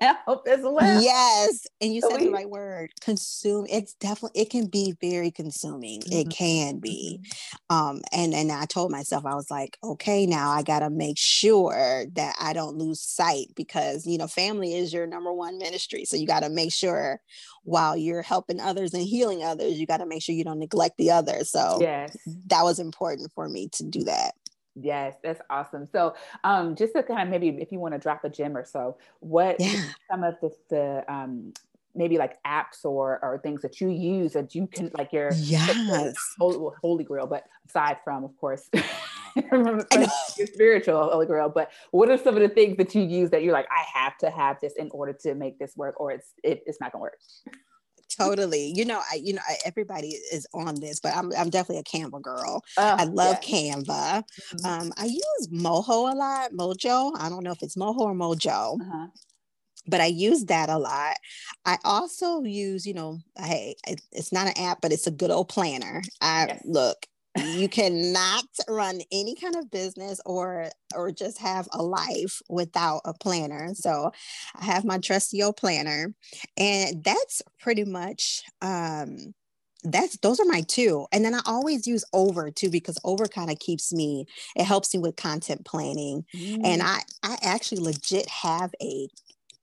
help 0.00 0.48
as 0.48 0.60
well. 0.62 1.02
Yes. 1.02 1.66
And 1.80 1.94
you 1.94 2.00
so 2.00 2.10
said 2.10 2.20
we, 2.20 2.26
the 2.26 2.32
right 2.32 2.50
word, 2.50 2.90
consume. 3.00 3.66
It's 3.70 3.94
definitely, 3.94 4.40
it 4.40 4.50
can 4.50 4.66
be 4.66 4.94
very 5.00 5.30
consuming. 5.30 6.00
Mm-hmm. 6.00 6.18
It 6.18 6.30
can 6.30 6.78
be. 6.80 7.20
Mm-hmm. 7.22 7.76
Um, 7.76 8.00
and, 8.12 8.34
and 8.34 8.50
I 8.50 8.64
told 8.64 8.90
myself, 8.90 9.24
I 9.26 9.34
was 9.34 9.50
like, 9.50 9.78
okay, 9.84 10.26
now 10.26 10.50
I 10.50 10.62
got 10.62 10.80
to 10.80 10.90
make 10.90 11.18
sure 11.18 12.06
that 12.14 12.34
I 12.40 12.54
don't 12.54 12.78
lose 12.78 13.00
sight 13.00 13.48
because, 13.54 14.06
you 14.06 14.18
know, 14.18 14.26
family 14.26 14.74
is 14.74 14.92
your 14.92 15.06
number 15.06 15.32
one 15.32 15.58
ministry. 15.58 16.06
So 16.06 16.16
you 16.16 16.26
got 16.26 16.42
to 16.42 16.48
make 16.48 16.72
sure 16.72 17.20
while 17.64 17.96
you're 17.96 18.22
helping 18.22 18.60
others 18.60 18.94
and 18.94 19.02
healing 19.02 19.42
others, 19.42 19.78
you 19.78 19.86
got 19.86 19.98
to 19.98 20.06
make 20.06 20.22
sure 20.22 20.34
you 20.34 20.44
don't 20.44 20.58
neglect 20.58 20.96
the 20.98 21.10
others. 21.10 21.50
So 21.50 21.78
yes, 21.80 22.16
that 22.46 22.62
was 22.62 22.78
important 22.78 23.32
for 23.34 23.48
me 23.48 23.68
to 23.72 23.84
do 23.84 24.04
that. 24.04 24.34
Yes, 24.80 25.14
that's 25.22 25.40
awesome. 25.50 25.86
So, 25.86 26.14
um, 26.42 26.74
just 26.74 26.94
to 26.94 27.02
kind 27.02 27.22
of 27.22 27.28
maybe 27.28 27.48
if 27.60 27.70
you 27.70 27.78
want 27.78 27.94
to 27.94 27.98
drop 27.98 28.24
a 28.24 28.28
gem 28.28 28.56
or 28.56 28.64
so, 28.64 28.96
what 29.20 29.56
yeah. 29.60 29.82
some 30.10 30.24
of 30.24 30.34
the, 30.40 30.50
the 30.68 31.12
um, 31.12 31.52
maybe 31.94 32.18
like 32.18 32.42
apps 32.44 32.84
or 32.84 33.20
or 33.22 33.38
things 33.38 33.62
that 33.62 33.80
you 33.80 33.88
use 33.88 34.32
that 34.32 34.54
you 34.54 34.66
can 34.66 34.90
like 34.98 35.12
your 35.12 35.32
yes 35.34 36.16
holy, 36.38 36.72
holy 36.82 37.04
grail, 37.04 37.26
but 37.26 37.44
aside 37.68 37.98
from 38.02 38.24
of 38.24 38.36
course 38.36 38.68
your 39.52 40.46
spiritual 40.46 41.08
holy 41.08 41.26
grail, 41.26 41.48
but 41.48 41.70
what 41.92 42.10
are 42.10 42.18
some 42.18 42.34
of 42.34 42.42
the 42.42 42.48
things 42.48 42.76
that 42.76 42.94
you 42.94 43.02
use 43.02 43.30
that 43.30 43.42
you're 43.42 43.52
like 43.52 43.68
I 43.70 44.00
have 44.00 44.18
to 44.18 44.30
have 44.30 44.60
this 44.60 44.74
in 44.76 44.90
order 44.90 45.12
to 45.22 45.34
make 45.34 45.58
this 45.58 45.76
work, 45.76 46.00
or 46.00 46.10
it's 46.10 46.32
it, 46.42 46.62
it's 46.66 46.80
not 46.80 46.90
gonna 46.90 47.02
work 47.02 47.18
totally 48.16 48.72
you 48.74 48.84
know 48.84 49.00
i 49.10 49.16
you 49.16 49.32
know 49.32 49.42
I, 49.48 49.56
everybody 49.64 50.08
is 50.32 50.46
on 50.54 50.80
this 50.80 51.00
but 51.00 51.16
i'm, 51.16 51.32
I'm 51.36 51.50
definitely 51.50 51.78
a 51.78 51.82
canva 51.82 52.20
girl 52.22 52.62
oh, 52.76 52.96
i 52.98 53.04
love 53.04 53.38
yeah. 53.42 53.74
canva 53.74 54.24
mm-hmm. 54.24 54.66
um, 54.66 54.92
i 54.96 55.04
use 55.04 55.48
moho 55.52 56.12
a 56.12 56.16
lot 56.16 56.52
mojo 56.52 57.12
i 57.18 57.28
don't 57.28 57.44
know 57.44 57.52
if 57.52 57.62
it's 57.62 57.76
moho 57.76 58.00
or 58.00 58.14
mojo 58.14 58.80
uh-huh. 58.80 59.06
but 59.86 60.00
i 60.00 60.06
use 60.06 60.44
that 60.46 60.68
a 60.68 60.78
lot 60.78 61.16
i 61.64 61.78
also 61.84 62.42
use 62.42 62.86
you 62.86 62.94
know 62.94 63.18
hey 63.38 63.74
it's 64.12 64.32
not 64.32 64.46
an 64.46 64.58
app 64.58 64.80
but 64.80 64.92
it's 64.92 65.06
a 65.06 65.12
good 65.12 65.30
old 65.30 65.48
planner 65.48 66.02
i 66.20 66.46
yes. 66.46 66.62
look 66.64 67.06
you 67.36 67.68
cannot 67.68 68.44
run 68.68 69.00
any 69.10 69.34
kind 69.34 69.56
of 69.56 69.70
business 69.70 70.20
or 70.24 70.68
or 70.94 71.10
just 71.10 71.38
have 71.38 71.68
a 71.72 71.82
life 71.82 72.40
without 72.48 73.00
a 73.04 73.14
planner 73.14 73.74
so 73.74 74.12
i 74.56 74.64
have 74.64 74.84
my 74.84 74.98
trusty 74.98 75.42
old 75.42 75.56
planner 75.56 76.14
and 76.56 77.02
that's 77.02 77.42
pretty 77.60 77.84
much 77.84 78.42
um 78.62 79.34
that's 79.82 80.16
those 80.18 80.40
are 80.40 80.46
my 80.46 80.62
two 80.62 81.06
and 81.12 81.24
then 81.24 81.34
i 81.34 81.40
always 81.44 81.86
use 81.86 82.04
over 82.12 82.50
too 82.50 82.70
because 82.70 82.98
over 83.04 83.26
kind 83.26 83.50
of 83.50 83.58
keeps 83.58 83.92
me 83.92 84.24
it 84.56 84.64
helps 84.64 84.94
me 84.94 85.00
with 85.00 85.16
content 85.16 85.64
planning 85.64 86.24
mm. 86.34 86.60
and 86.64 86.82
i 86.82 87.00
i 87.22 87.36
actually 87.42 87.82
legit 87.82 88.28
have 88.28 88.72
a 88.80 89.08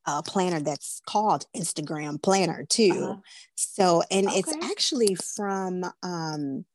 a 0.07 0.23
planner 0.23 0.59
that's 0.59 0.99
called 1.05 1.45
Instagram 1.55 2.21
Planner 2.21 2.65
too. 2.67 2.91
Uh-huh. 2.91 3.15
So, 3.55 4.03
and 4.09 4.27
okay. 4.27 4.39
it's 4.39 4.53
actually 4.63 5.15
from 5.35 5.85
um, 6.01 6.65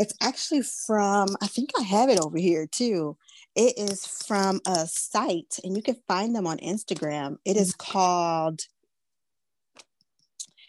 it's 0.00 0.14
actually 0.22 0.62
from, 0.62 1.28
I 1.42 1.46
think 1.46 1.70
I 1.78 1.82
have 1.82 2.08
it 2.08 2.18
over 2.18 2.38
here 2.38 2.66
too. 2.66 3.18
It 3.54 3.76
is 3.76 4.06
from 4.06 4.60
a 4.66 4.86
site, 4.86 5.58
and 5.62 5.76
you 5.76 5.82
can 5.82 5.96
find 6.08 6.34
them 6.34 6.46
on 6.46 6.56
Instagram. 6.58 7.36
It 7.44 7.56
is 7.58 7.74
called 7.74 8.60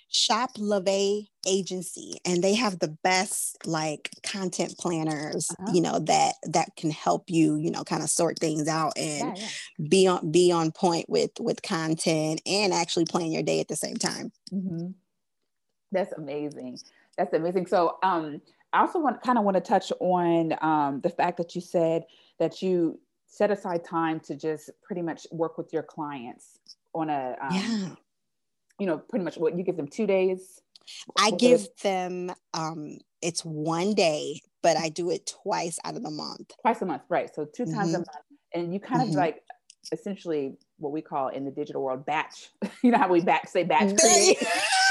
Shop 0.09 0.49
Leve 0.57 1.27
Agency, 1.47 2.19
and 2.25 2.43
they 2.43 2.55
have 2.55 2.79
the 2.79 2.97
best 3.03 3.65
like 3.65 4.09
content 4.23 4.77
planners, 4.77 5.49
uh-huh. 5.51 5.71
you 5.73 5.81
know, 5.81 5.99
that 5.99 6.33
that 6.43 6.75
can 6.75 6.91
help 6.91 7.29
you, 7.29 7.55
you 7.55 7.71
know, 7.71 7.85
kind 7.85 8.03
of 8.03 8.09
sort 8.09 8.37
things 8.37 8.67
out 8.67 8.97
and 8.97 9.37
yeah, 9.37 9.43
yeah. 9.77 9.87
be 9.87 10.07
on 10.07 10.29
be 10.29 10.51
on 10.51 10.71
point 10.71 11.05
with 11.07 11.31
with 11.39 11.61
content 11.61 12.41
and 12.45 12.73
actually 12.73 13.05
plan 13.05 13.31
your 13.31 13.43
day 13.43 13.61
at 13.61 13.69
the 13.69 13.77
same 13.77 13.95
time. 13.95 14.33
Mm-hmm. 14.51 14.87
That's 15.93 16.11
amazing. 16.13 16.79
That's 17.17 17.33
amazing. 17.33 17.67
So, 17.67 17.97
um, 18.03 18.41
I 18.73 18.81
also 18.81 18.99
want 18.99 19.21
kind 19.21 19.37
of 19.37 19.43
want 19.43 19.55
to 19.55 19.61
touch 19.61 19.91
on 19.99 20.53
um, 20.61 21.01
the 21.01 21.09
fact 21.09 21.37
that 21.37 21.55
you 21.55 21.61
said 21.61 22.05
that 22.39 22.61
you 22.61 22.99
set 23.31 23.49
aside 23.49 23.83
time 23.83 24.19
to 24.19 24.35
just 24.35 24.69
pretty 24.83 25.01
much 25.01 25.25
work 25.31 25.57
with 25.57 25.71
your 25.71 25.83
clients 25.83 26.59
on 26.93 27.09
a 27.09 27.35
um, 27.41 27.53
yeah. 27.53 27.89
you 28.79 28.85
know 28.85 28.97
pretty 28.97 29.23
much 29.23 29.37
what 29.37 29.57
you 29.57 29.63
give 29.63 29.77
them 29.77 29.87
two 29.87 30.05
days 30.05 30.61
i 31.17 31.31
give 31.31 31.65
them 31.81 32.29
um 32.53 32.97
it's 33.21 33.41
one 33.45 33.93
day 33.93 34.41
but 34.61 34.75
i 34.75 34.89
do 34.89 35.09
it 35.09 35.25
twice 35.25 35.79
out 35.85 35.95
of 35.95 36.03
the 36.03 36.11
month 36.11 36.51
twice 36.61 36.81
a 36.81 36.85
month 36.85 37.03
right 37.07 37.33
so 37.33 37.45
2 37.45 37.63
mm-hmm. 37.63 37.73
times 37.73 37.93
a 37.93 37.99
month 37.99 38.07
and 38.53 38.73
you 38.73 38.79
kind 38.81 39.01
mm-hmm. 39.01 39.11
of 39.11 39.15
like 39.15 39.41
essentially 39.93 40.57
what 40.77 40.91
we 40.91 41.01
call 41.01 41.29
in 41.29 41.45
the 41.45 41.51
digital 41.51 41.81
world 41.81 42.05
batch 42.05 42.49
you 42.83 42.91
know 42.91 42.97
how 42.97 43.07
we 43.07 43.21
batch 43.21 43.47
say 43.47 43.63
batch 43.63 43.93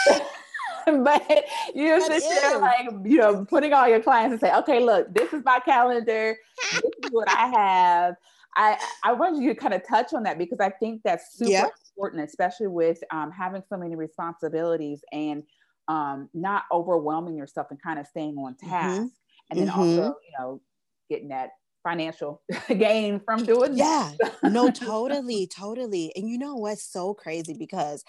but 1.04 1.44
you 1.74 2.00
sit 2.00 2.22
there 2.28 2.58
like 2.58 2.88
you 3.04 3.18
know 3.18 3.44
putting 3.44 3.72
all 3.72 3.88
your 3.88 4.00
clients 4.00 4.32
and 4.32 4.40
say 4.40 4.54
okay 4.56 4.80
look 4.80 5.12
this 5.14 5.32
is 5.32 5.42
my 5.44 5.60
calendar 5.60 6.36
this 6.72 6.92
is 7.04 7.10
what 7.10 7.28
i 7.30 7.46
have 7.48 8.14
i 8.56 8.78
i 9.04 9.12
want 9.12 9.40
you 9.40 9.48
to 9.48 9.54
kind 9.54 9.74
of 9.74 9.86
touch 9.86 10.12
on 10.12 10.22
that 10.22 10.38
because 10.38 10.60
i 10.60 10.70
think 10.70 11.00
that's 11.04 11.36
super 11.36 11.50
yeah. 11.50 11.66
important 11.96 12.22
especially 12.22 12.66
with 12.66 13.02
um, 13.10 13.30
having 13.30 13.62
so 13.68 13.76
many 13.76 13.96
responsibilities 13.96 15.02
and 15.12 15.42
um, 15.88 16.28
not 16.34 16.64
overwhelming 16.70 17.36
yourself 17.36 17.66
and 17.70 17.82
kind 17.82 17.98
of 17.98 18.06
staying 18.06 18.36
on 18.36 18.54
mm-hmm. 18.54 18.70
task 18.70 19.00
mm-hmm. 19.00 19.06
and 19.50 19.60
then 19.60 19.68
mm-hmm. 19.68 19.80
also 19.80 20.02
you 20.02 20.32
know 20.38 20.60
getting 21.08 21.28
that 21.28 21.50
financial 21.82 22.42
gain 22.68 23.20
from 23.20 23.44
doing 23.44 23.76
yeah 23.76 24.12
no 24.42 24.70
totally 24.74 25.46
totally 25.46 26.12
and 26.16 26.28
you 26.28 26.38
know 26.38 26.54
what's 26.54 26.82
so 26.82 27.14
crazy 27.14 27.54
because 27.54 28.04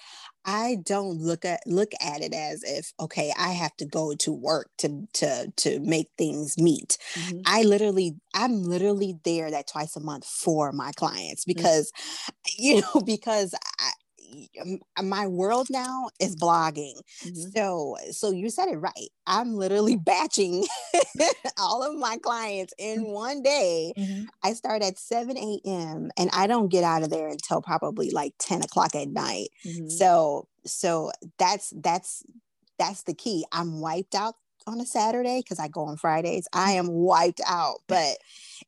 i 0.45 0.77
don't 0.83 1.19
look 1.19 1.45
at 1.45 1.61
look 1.65 1.91
at 2.01 2.21
it 2.21 2.33
as 2.33 2.63
if 2.63 2.91
okay 2.99 3.31
i 3.39 3.49
have 3.49 3.75
to 3.77 3.85
go 3.85 4.13
to 4.15 4.31
work 4.31 4.69
to 4.77 5.07
to 5.13 5.51
to 5.55 5.79
make 5.79 6.09
things 6.17 6.57
meet 6.57 6.97
mm-hmm. 7.13 7.39
i 7.45 7.61
literally 7.63 8.15
i'm 8.33 8.63
literally 8.63 9.15
there 9.23 9.49
that 9.49 9.67
twice 9.67 9.95
a 9.95 9.99
month 9.99 10.25
for 10.25 10.71
my 10.71 10.91
clients 10.95 11.43
mm. 11.43 11.47
because 11.47 11.91
mm-hmm. 11.91 12.31
you 12.57 12.81
know 12.81 13.01
because 13.01 13.53
I, 13.79 13.91
my 15.01 15.27
world 15.27 15.67
now 15.69 16.09
is 16.19 16.35
blogging. 16.35 16.95
Mm-hmm. 17.23 17.49
So, 17.55 17.95
so 18.11 18.31
you 18.31 18.49
said 18.49 18.67
it 18.69 18.77
right. 18.77 19.09
I'm 19.27 19.55
literally 19.55 19.95
batching 20.05 20.65
all 21.59 21.83
of 21.83 21.97
my 21.97 22.17
clients 22.17 22.73
in 22.77 23.03
mm-hmm. 23.03 23.11
one 23.11 23.41
day. 23.41 23.93
Mm-hmm. 23.97 24.23
I 24.43 24.53
start 24.53 24.81
at 24.81 24.97
7 24.97 25.37
a.m. 25.37 26.11
and 26.17 26.29
I 26.33 26.47
don't 26.47 26.69
get 26.69 26.83
out 26.83 27.03
of 27.03 27.09
there 27.09 27.27
until 27.27 27.61
probably 27.61 28.11
like 28.11 28.33
10 28.39 28.63
o'clock 28.63 28.95
at 28.95 29.09
night. 29.09 29.49
Mm-hmm. 29.65 29.89
So, 29.89 30.47
so 30.65 31.11
that's 31.37 31.73
that's 31.75 32.23
that's 32.77 33.03
the 33.03 33.13
key. 33.13 33.45
I'm 33.51 33.79
wiped 33.79 34.15
out 34.15 34.35
on 34.67 34.79
a 34.81 34.85
Saturday 34.85 35.39
because 35.39 35.59
I 35.59 35.67
go 35.67 35.85
on 35.85 35.97
Fridays. 35.97 36.47
I 36.53 36.73
am 36.73 36.87
wiped 36.87 37.41
out, 37.47 37.79
but 37.87 38.17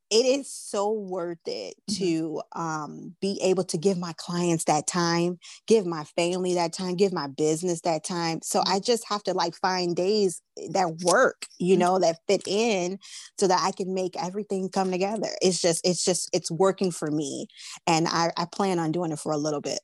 it 0.09 0.25
is 0.25 0.49
so 0.49 0.91
worth 0.91 1.39
it 1.45 1.75
mm-hmm. 1.89 2.03
to 2.03 2.41
um, 2.53 3.15
be 3.21 3.39
able 3.41 3.63
to 3.65 3.77
give 3.77 3.97
my 3.97 4.13
clients 4.17 4.65
that 4.65 4.87
time, 4.87 5.39
give 5.67 5.85
my 5.85 6.03
family 6.03 6.53
that 6.55 6.73
time, 6.73 6.95
give 6.95 7.13
my 7.13 7.27
business 7.27 7.81
that 7.81 8.03
time. 8.03 8.39
So 8.43 8.59
mm-hmm. 8.59 8.73
I 8.73 8.79
just 8.79 9.07
have 9.09 9.23
to 9.23 9.33
like 9.33 9.55
find 9.55 9.95
days 9.95 10.41
that 10.71 10.99
work, 11.03 11.47
you 11.57 11.73
mm-hmm. 11.73 11.79
know, 11.79 11.99
that 11.99 12.19
fit 12.27 12.43
in 12.47 12.99
so 13.39 13.47
that 13.47 13.61
I 13.63 13.71
can 13.71 13.93
make 13.93 14.15
everything 14.21 14.69
come 14.69 14.91
together. 14.91 15.29
It's 15.41 15.61
just, 15.61 15.85
it's 15.87 16.03
just, 16.03 16.29
it's 16.33 16.51
working 16.51 16.91
for 16.91 17.09
me. 17.09 17.47
And 17.87 18.07
I, 18.07 18.31
I 18.37 18.45
plan 18.45 18.79
on 18.79 18.91
doing 18.91 19.11
it 19.11 19.19
for 19.19 19.31
a 19.31 19.37
little 19.37 19.61
bit 19.61 19.79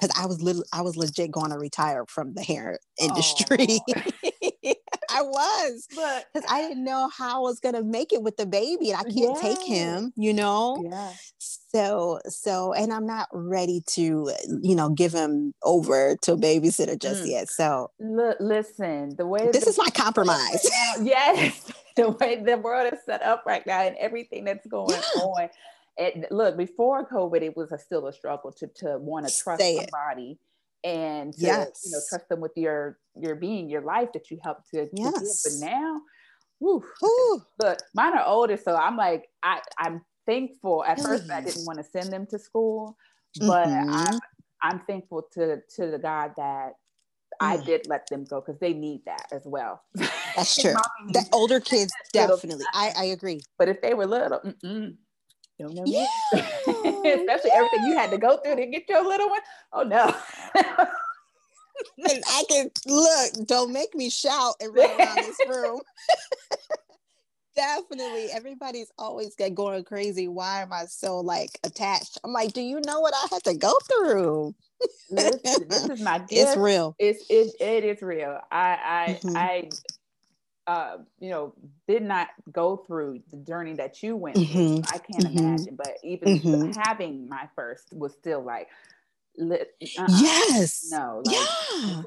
because 0.00 0.18
I 0.18 0.26
was 0.26 0.42
little, 0.42 0.64
I 0.72 0.82
was 0.82 0.96
legit 0.96 1.30
going 1.30 1.50
to 1.50 1.58
retire 1.58 2.04
from 2.08 2.34
the 2.34 2.42
hair 2.42 2.78
industry. 3.00 3.78
I 5.14 5.22
was, 5.22 5.86
because 5.88 6.48
I 6.48 6.62
didn't 6.62 6.84
know 6.84 7.08
how 7.16 7.36
I 7.36 7.40
was 7.40 7.60
gonna 7.60 7.82
make 7.82 8.12
it 8.12 8.22
with 8.22 8.36
the 8.36 8.46
baby, 8.46 8.90
and 8.90 9.00
I 9.00 9.02
can't 9.04 9.16
yeah. 9.16 9.40
take 9.40 9.62
him, 9.62 10.12
you 10.16 10.32
know. 10.32 10.82
Yeah. 10.88 11.12
So, 11.38 12.20
so, 12.28 12.72
and 12.72 12.92
I'm 12.92 13.06
not 13.06 13.28
ready 13.32 13.82
to, 13.92 14.30
you 14.62 14.74
know, 14.74 14.90
give 14.90 15.12
him 15.12 15.54
over 15.62 16.16
to 16.22 16.32
a 16.32 16.36
babysitter 16.36 17.00
just 17.00 17.24
mm. 17.24 17.30
yet. 17.30 17.48
So, 17.48 17.90
L- 18.00 18.36
listen, 18.40 19.16
the 19.16 19.26
way 19.26 19.50
this 19.50 19.64
the- 19.64 19.70
is 19.70 19.78
my 19.78 19.88
compromise. 19.94 20.68
yes, 21.02 21.72
the 21.96 22.10
way 22.10 22.42
the 22.42 22.58
world 22.58 22.92
is 22.92 22.98
set 23.06 23.22
up 23.22 23.44
right 23.46 23.66
now, 23.66 23.82
and 23.82 23.96
everything 23.96 24.44
that's 24.44 24.66
going 24.66 24.90
yeah. 24.90 25.22
on. 25.22 25.48
It, 25.96 26.32
look, 26.32 26.56
before 26.56 27.06
COVID, 27.06 27.42
it 27.42 27.56
was 27.56 27.70
a, 27.70 27.78
still 27.78 28.06
a 28.06 28.12
struggle 28.12 28.52
to 28.52 28.66
to 28.76 28.98
want 28.98 29.28
to 29.28 29.34
trust 29.36 29.62
somebody 29.62 30.38
and 30.84 31.32
to 31.34 31.40
yes. 31.40 31.82
you 31.84 31.92
know 31.92 32.00
trust 32.08 32.28
them 32.28 32.40
with 32.40 32.52
your 32.56 32.98
your 33.16 33.34
being, 33.34 33.68
your 33.68 33.82
life 33.82 34.08
that 34.14 34.30
you 34.30 34.38
helped 34.42 34.70
to, 34.70 34.88
yes. 34.92 35.42
to 35.42 35.50
give. 35.50 35.60
But 35.60 35.66
now, 35.66 36.00
whew, 36.58 37.42
but 37.58 37.82
mine 37.94 38.16
are 38.16 38.26
older, 38.26 38.56
so 38.56 38.74
I'm 38.74 38.96
like 38.96 39.28
I 39.42 39.60
I'm 39.78 40.02
thankful. 40.26 40.84
At 40.84 41.00
first, 41.00 41.30
I 41.30 41.40
didn't 41.40 41.66
want 41.66 41.78
to 41.78 41.84
send 41.84 42.12
them 42.12 42.26
to 42.30 42.38
school, 42.38 42.96
but 43.38 43.66
mm-hmm. 43.66 43.90
I'm 43.90 44.20
I'm 44.62 44.80
thankful 44.80 45.28
to 45.34 45.60
to 45.76 45.86
the 45.90 45.98
God 45.98 46.32
that 46.36 46.72
I 47.40 47.56
mm. 47.56 47.64
did 47.64 47.88
let 47.88 48.06
them 48.08 48.24
go 48.24 48.40
because 48.40 48.58
they 48.60 48.72
need 48.72 49.02
that 49.06 49.26
as 49.32 49.42
well. 49.44 49.82
That's 50.36 50.54
true. 50.60 50.74
the 51.08 51.26
older 51.32 51.60
kids 51.60 51.92
definitely. 52.12 52.64
I, 52.72 52.92
I 52.96 53.04
agree. 53.06 53.40
But 53.58 53.68
if 53.68 53.80
they 53.80 53.94
were 53.94 54.06
little, 54.06 54.40
don't 55.62 55.74
know 55.74 55.84
yeah. 55.86 56.06
Especially 56.34 57.50
yeah. 57.52 57.56
everything 57.56 57.84
you 57.86 57.96
had 57.96 58.10
to 58.10 58.18
go 58.18 58.36
through 58.38 58.56
to 58.56 58.66
get 58.66 58.88
your 58.88 59.06
little 59.06 59.28
one. 59.28 59.40
Oh 59.72 59.82
no. 59.82 60.14
I 62.04 62.44
can 62.48 62.70
look. 62.86 63.46
Don't 63.46 63.72
make 63.72 63.94
me 63.94 64.10
shout 64.10 64.54
and 64.60 64.74
run 64.74 64.90
around 64.90 65.16
this 65.16 65.38
room. 65.48 65.80
Definitely, 67.54 68.28
everybody's 68.32 68.90
always 68.96 69.34
get 69.34 69.54
going 69.54 69.84
crazy. 69.84 70.26
Why 70.26 70.62
am 70.62 70.72
I 70.72 70.86
so 70.86 71.20
like 71.20 71.58
attached? 71.64 72.18
I'm 72.24 72.32
like, 72.32 72.54
do 72.54 72.62
you 72.62 72.80
know 72.86 73.00
what 73.00 73.14
I 73.14 73.26
had 73.30 73.44
to 73.44 73.54
go 73.54 73.74
through? 73.88 74.54
this, 75.10 75.36
this 75.68 75.88
is 75.90 76.00
my 76.00 76.18
gift. 76.18 76.32
It's 76.32 76.56
real. 76.56 76.96
It's 76.98 77.24
it, 77.28 77.52
it 77.60 77.84
is 77.84 78.00
real. 78.00 78.40
I 78.50 78.78
I 78.82 79.18
mm-hmm. 79.22 79.36
I 79.36 79.68
uh, 80.66 80.98
you 81.18 81.30
know, 81.30 81.54
did 81.88 82.02
not 82.02 82.28
go 82.50 82.76
through 82.76 83.20
the 83.30 83.38
journey 83.38 83.72
that 83.74 84.02
you 84.02 84.16
went 84.16 84.36
mm-hmm. 84.36 84.52
through. 84.52 84.82
I 84.88 84.98
can't 84.98 85.24
mm-hmm. 85.24 85.38
imagine. 85.38 85.76
But 85.76 85.96
even 86.04 86.38
mm-hmm. 86.38 86.80
having 86.80 87.28
my 87.28 87.48
first 87.56 87.92
was 87.92 88.12
still 88.12 88.42
like, 88.42 88.68
uh-uh. 89.40 90.06
yes, 90.20 90.88
no, 90.90 91.22
like, 91.24 91.34
yeah. 91.34 92.02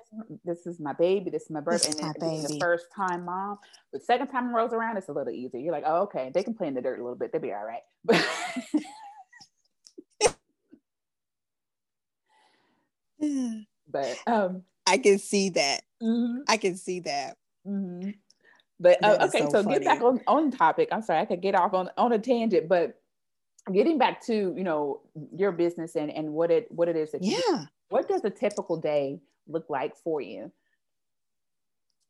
This, 0.45 0.63
this, 0.63 0.67
is 0.67 0.79
my 0.79 0.93
baby. 0.93 1.31
This 1.31 1.41
is 1.43 1.49
my 1.49 1.59
birth, 1.59 1.87
and 1.87 2.15
it, 2.15 2.21
being 2.21 2.43
the 2.43 2.59
first 2.61 2.85
time 2.95 3.25
mom. 3.25 3.57
The 3.91 3.99
second 3.99 4.27
time 4.27 4.49
it 4.49 4.53
rolls 4.53 4.73
around, 4.73 4.97
it's 4.97 5.09
a 5.09 5.11
little 5.11 5.33
easier. 5.33 5.59
You're 5.59 5.73
like, 5.73 5.85
oh, 5.87 6.03
okay, 6.03 6.29
they 6.33 6.43
can 6.43 6.53
play 6.53 6.67
in 6.67 6.75
the 6.75 6.81
dirt 6.81 6.99
a 6.99 7.03
little 7.03 7.17
bit. 7.17 7.31
They'll 7.31 7.41
be 7.41 7.51
all 7.51 7.65
right. 7.65 7.81
but 13.89 14.15
um, 14.27 14.61
I 14.85 14.99
can 14.99 15.17
see 15.17 15.49
that. 15.49 15.81
Mm-hmm. 16.01 16.41
I 16.47 16.57
can 16.57 16.77
see 16.77 16.99
that. 17.01 17.37
Mm-hmm. 17.67 18.11
But 18.79 19.03
uh, 19.03 19.17
okay, 19.21 19.39
so, 19.39 19.49
so 19.49 19.63
get 19.63 19.83
back 19.83 20.01
on 20.01 20.19
on 20.27 20.51
topic. 20.51 20.89
I'm 20.91 21.01
sorry, 21.01 21.19
I 21.19 21.25
could 21.25 21.41
get 21.41 21.55
off 21.55 21.73
on 21.73 21.89
on 21.97 22.11
a 22.11 22.19
tangent, 22.19 22.67
but 22.67 22.99
getting 23.73 23.97
back 23.97 24.25
to 24.25 24.33
you 24.33 24.63
know 24.63 25.01
your 25.33 25.51
business 25.51 25.95
and 25.95 26.11
and 26.11 26.33
what 26.33 26.51
it 26.51 26.67
what 26.69 26.87
it 26.87 26.95
is 26.95 27.11
that 27.11 27.23
yeah. 27.23 27.37
You, 27.37 27.59
what 27.89 28.07
does 28.07 28.23
a 28.25 28.29
typical 28.29 28.77
day 28.77 29.19
look 29.47 29.65
like 29.69 29.95
for 29.95 30.21
you? 30.21 30.51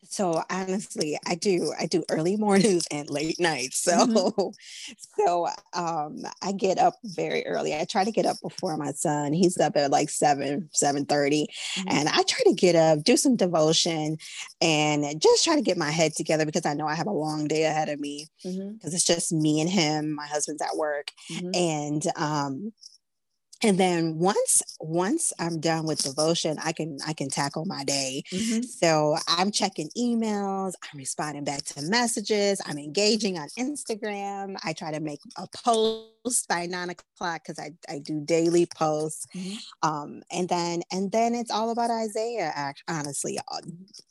So 0.08 0.42
honestly 0.50 1.18
i 1.28 1.36
do 1.36 1.74
i 1.80 1.86
do 1.86 2.04
early 2.10 2.36
mornings 2.38 2.86
and 2.92 3.10
late 3.10 3.40
nights 3.40 3.80
so 3.82 3.92
mm-hmm. 3.92 4.94
so 5.20 5.48
um 5.74 6.24
i 6.42 6.52
get 6.52 6.78
up 6.78 6.96
very 7.04 7.46
early 7.46 7.76
i 7.76 7.86
try 7.86 8.04
to 8.04 8.12
get 8.12 8.26
up 8.26 8.38
before 8.42 8.78
my 8.78 8.92
son 8.92 9.34
he's 9.34 9.58
up 9.58 9.76
at 9.76 9.92
like 9.92 10.10
7 10.10 10.70
7 10.72 11.06
30 11.06 11.44
mm-hmm. 11.46 11.88
and 11.90 12.10
i 12.10 12.24
try 12.24 12.40
to 12.46 12.54
get 12.54 12.76
up 12.76 13.04
do 13.04 13.18
some 13.18 13.36
devotion 13.36 14.18
and 14.62 15.22
just 15.22 15.44
try 15.44 15.56
to 15.56 15.62
get 15.62 15.78
my 15.78 15.92
head 15.92 16.14
together 16.14 16.46
because 16.46 16.66
i 16.66 16.74
know 16.74 16.88
i 16.88 16.96
have 16.96 17.08
a 17.08 17.12
long 17.12 17.48
day 17.48 17.64
ahead 17.64 17.90
of 17.90 18.00
me 18.00 18.28
because 18.42 18.58
mm-hmm. 18.58 18.76
it's 18.84 19.06
just 19.06 19.32
me 19.32 19.62
and 19.62 19.70
him 19.70 20.14
my 20.14 20.26
husband's 20.28 20.62
at 20.62 20.76
work 20.76 21.12
mm-hmm. 21.32 21.50
and 21.54 22.04
um 22.16 22.72
and 23.64 23.80
then 23.80 24.18
once 24.18 24.62
once 24.80 25.32
i'm 25.40 25.60
done 25.60 25.86
with 25.86 26.02
devotion 26.02 26.58
i 26.64 26.72
can 26.72 26.98
i 27.08 27.14
can 27.14 27.30
tackle 27.30 27.66
my 27.66 27.84
day 27.84 28.24
mm-hmm. 28.32 28.62
so 28.62 29.16
i'm 29.28 29.52
checking 29.52 29.90
emails 29.98 30.74
i'm 30.84 30.98
responding 30.98 31.44
back 31.44 31.64
to 31.64 31.82
messages 31.84 32.62
i'm 32.66 32.78
engaging 32.78 33.38
on 33.38 33.48
instagram 33.58 34.56
i 34.64 34.74
try 34.74 34.92
to 34.92 35.00
make 35.00 35.20
a 35.38 35.48
post 35.64 36.48
by 36.48 36.66
nine 36.66 36.90
o'clock 36.90 37.42
because 37.44 37.60
I, 37.60 37.72
I 37.90 38.00
do 38.00 38.22
daily 38.22 38.66
posts 38.66 39.28
mm-hmm. 39.36 39.90
um, 39.90 40.22
and 40.32 40.50
then 40.50 40.82
and 40.92 41.12
then 41.12 41.34
it's 41.34 41.52
all 41.52 41.72
about 41.72 41.90
isaiah 41.90 42.74
honestly 42.88 43.40
all, 43.48 43.62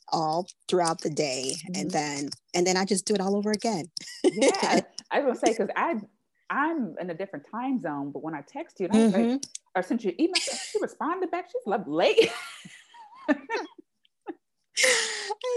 all 0.09 0.47
throughout 0.67 1.01
the 1.01 1.09
day 1.09 1.53
mm-hmm. 1.55 1.81
and 1.81 1.91
then 1.91 2.29
and 2.53 2.65
then 2.65 2.77
i 2.77 2.85
just 2.85 3.05
do 3.05 3.13
it 3.13 3.21
all 3.21 3.35
over 3.35 3.51
again 3.51 3.85
yeah 4.23 4.81
i 5.11 5.19
was 5.19 5.25
gonna 5.25 5.35
say 5.35 5.51
because 5.51 5.69
i 5.75 5.95
I'm 6.49 6.95
in 6.99 7.09
a 7.09 7.13
different 7.13 7.45
time 7.49 7.79
zone, 7.79 8.11
but 8.11 8.23
when 8.23 8.33
I 8.33 8.41
text 8.41 8.79
you, 8.79 8.87
mm-hmm. 8.87 9.31
like, 9.31 9.43
or 9.75 9.83
sent 9.83 10.03
you 10.03 10.13
email, 10.19 10.35
she 10.35 10.79
responded 10.79 11.31
back. 11.31 11.49
She's 11.51 11.65
love 11.65 11.87
late. 11.87 12.31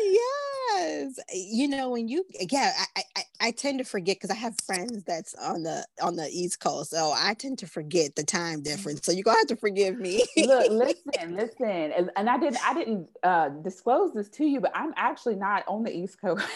yes 0.05 1.18
you 1.33 1.66
know 1.66 1.90
when 1.90 2.09
you 2.09 2.24
yeah 2.51 2.72
I, 2.96 3.03
I 3.16 3.22
i 3.40 3.51
tend 3.51 3.79
to 3.79 3.85
forget 3.85 4.16
because 4.16 4.31
i 4.31 4.35
have 4.35 4.55
friends 4.64 5.03
that's 5.05 5.35
on 5.35 5.62
the 5.62 5.85
on 6.01 6.16
the 6.16 6.29
east 6.29 6.61
coast 6.61 6.90
so 6.90 7.12
i 7.16 7.35
tend 7.35 7.59
to 7.59 7.66
forget 7.66 8.14
the 8.14 8.22
time 8.22 8.62
difference 8.62 9.01
so 9.03 9.12
you're 9.12 9.24
gonna 9.24 9.38
have 9.38 9.48
to 9.48 9.57
forgive 9.57 9.98
me 9.98 10.24
look 10.37 10.70
listen 10.70 11.37
listen 11.37 11.66
and, 11.66 12.11
and 12.16 12.31
i 12.31 12.38
didn't 12.38 12.59
i 12.64 12.74
didn't 12.74 13.09
uh 13.24 13.48
disclose 13.48 14.12
this 14.14 14.29
to 14.29 14.44
you 14.44 14.61
but 14.61 14.70
i'm 14.74 14.94
actually 14.96 15.37
not 15.37 15.64
on 15.66 15.83
the 15.83 15.96
east 15.96 16.20
coast 16.20 16.46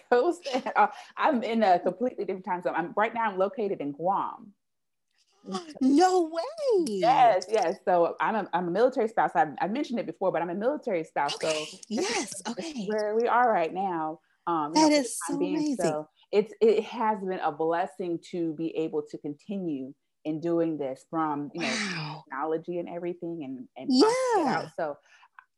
coast. 0.10 0.48
Uh, 0.76 0.86
I'm 1.16 1.42
in 1.42 1.62
a 1.62 1.78
completely 1.78 2.24
different 2.24 2.44
time 2.44 2.62
zone. 2.62 2.74
I'm 2.76 2.92
right 2.96 3.14
now. 3.14 3.30
I'm 3.30 3.38
located 3.38 3.80
in 3.80 3.92
Guam. 3.92 4.52
No 5.80 6.30
way. 6.32 6.84
Yes, 6.86 7.46
yes. 7.50 7.76
So 7.84 8.16
I'm 8.20 8.36
a, 8.36 8.48
I'm 8.52 8.68
a 8.68 8.70
military 8.70 9.08
spouse. 9.08 9.32
I've, 9.34 9.48
I 9.60 9.66
mentioned 9.66 9.98
it 9.98 10.06
before, 10.06 10.30
but 10.30 10.40
I'm 10.40 10.50
a 10.50 10.54
military 10.54 11.04
spouse. 11.04 11.34
Okay. 11.34 11.64
So 11.64 11.78
yes, 11.88 12.42
okay. 12.48 12.86
Where 12.86 13.16
we 13.16 13.26
are 13.26 13.50
right 13.50 13.72
now. 13.72 14.20
Um, 14.46 14.72
that 14.74 14.90
know, 14.90 14.96
is 14.96 15.18
so 15.26 15.38
being, 15.38 15.56
amazing. 15.56 15.76
So 15.84 16.08
it's 16.30 16.52
it 16.60 16.84
has 16.84 17.18
been 17.20 17.40
a 17.40 17.52
blessing 17.52 18.20
to 18.30 18.54
be 18.54 18.76
able 18.76 19.02
to 19.10 19.18
continue 19.18 19.92
in 20.24 20.40
doing 20.40 20.78
this 20.78 21.04
from 21.10 21.50
you 21.54 21.62
know 21.62 21.68
wow. 21.68 22.24
technology 22.24 22.78
and 22.78 22.88
everything 22.88 23.42
and 23.44 23.68
and 23.76 23.88
yeah. 23.90 24.68
So 24.76 24.96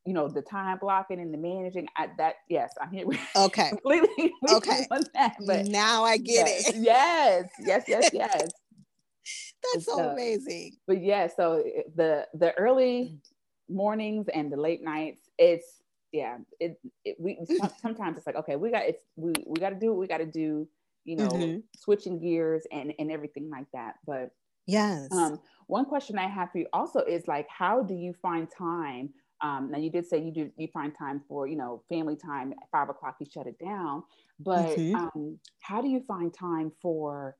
you 0.06 0.12
know 0.12 0.28
the 0.28 0.42
time 0.42 0.78
blocking 0.78 1.20
and 1.20 1.32
the 1.32 1.38
managing 1.38 1.88
I, 1.96 2.08
that 2.18 2.36
yes 2.48 2.72
i'm 2.80 2.90
here 2.90 3.06
okay. 3.36 3.68
completely 3.70 4.32
okay. 4.50 4.86
that, 5.14 5.36
but 5.46 5.66
now 5.66 6.04
i 6.04 6.16
get 6.16 6.46
yes, 6.46 6.68
it. 6.68 6.76
yes 6.76 7.48
yes 7.60 7.84
yes 7.88 8.10
yes. 8.12 8.48
That's 9.72 9.86
so, 9.86 9.96
so 9.96 10.08
amazing. 10.10 10.76
but 10.86 11.02
yeah 11.02 11.28
so 11.34 11.62
eh, 11.64 11.82
the 11.94 12.26
the 12.34 12.52
early 12.58 13.18
mornings 13.68 14.28
and 14.28 14.52
the 14.52 14.56
late 14.56 14.82
nights 14.82 15.30
it's 15.38 15.82
yeah 16.12 16.36
it, 16.60 16.78
it 17.04 17.16
we 17.18 17.38
sometimes 17.80 18.18
it's 18.18 18.26
like 18.26 18.36
okay 18.36 18.56
we 18.56 18.70
got 18.70 18.82
it's 18.82 19.02
we, 19.16 19.32
we 19.46 19.58
got 19.58 19.70
to 19.70 19.76
do 19.76 19.88
what 19.88 19.98
we 19.98 20.06
got 20.06 20.18
to 20.18 20.26
do 20.26 20.68
you 21.04 21.16
know 21.16 21.28
mm-hmm. 21.28 21.58
switching 21.76 22.20
gears 22.20 22.66
and 22.70 22.92
and 22.98 23.10
everything 23.10 23.50
like 23.50 23.66
that 23.72 23.94
but 24.06 24.30
yes. 24.66 25.08
um 25.12 25.40
one 25.66 25.86
question 25.86 26.18
i 26.18 26.26
have 26.26 26.50
for 26.52 26.58
you 26.58 26.66
also 26.72 27.00
is 27.00 27.26
like 27.26 27.48
how 27.48 27.82
do 27.82 27.94
you 27.94 28.14
find 28.22 28.48
time 28.56 29.08
um, 29.40 29.70
now 29.70 29.78
you 29.78 29.90
did 29.90 30.06
say 30.06 30.22
you 30.22 30.32
do 30.32 30.50
you 30.56 30.68
find 30.72 30.94
time 30.96 31.22
for 31.28 31.46
you 31.46 31.56
know 31.56 31.82
family 31.88 32.16
time 32.16 32.52
at 32.52 32.70
five 32.70 32.88
o'clock 32.88 33.16
you 33.20 33.26
shut 33.32 33.46
it 33.46 33.58
down, 33.58 34.02
but 34.38 34.76
mm-hmm. 34.76 34.94
um, 34.94 35.38
how 35.60 35.80
do 35.80 35.88
you 35.88 36.02
find 36.06 36.32
time 36.32 36.72
for 36.80 37.36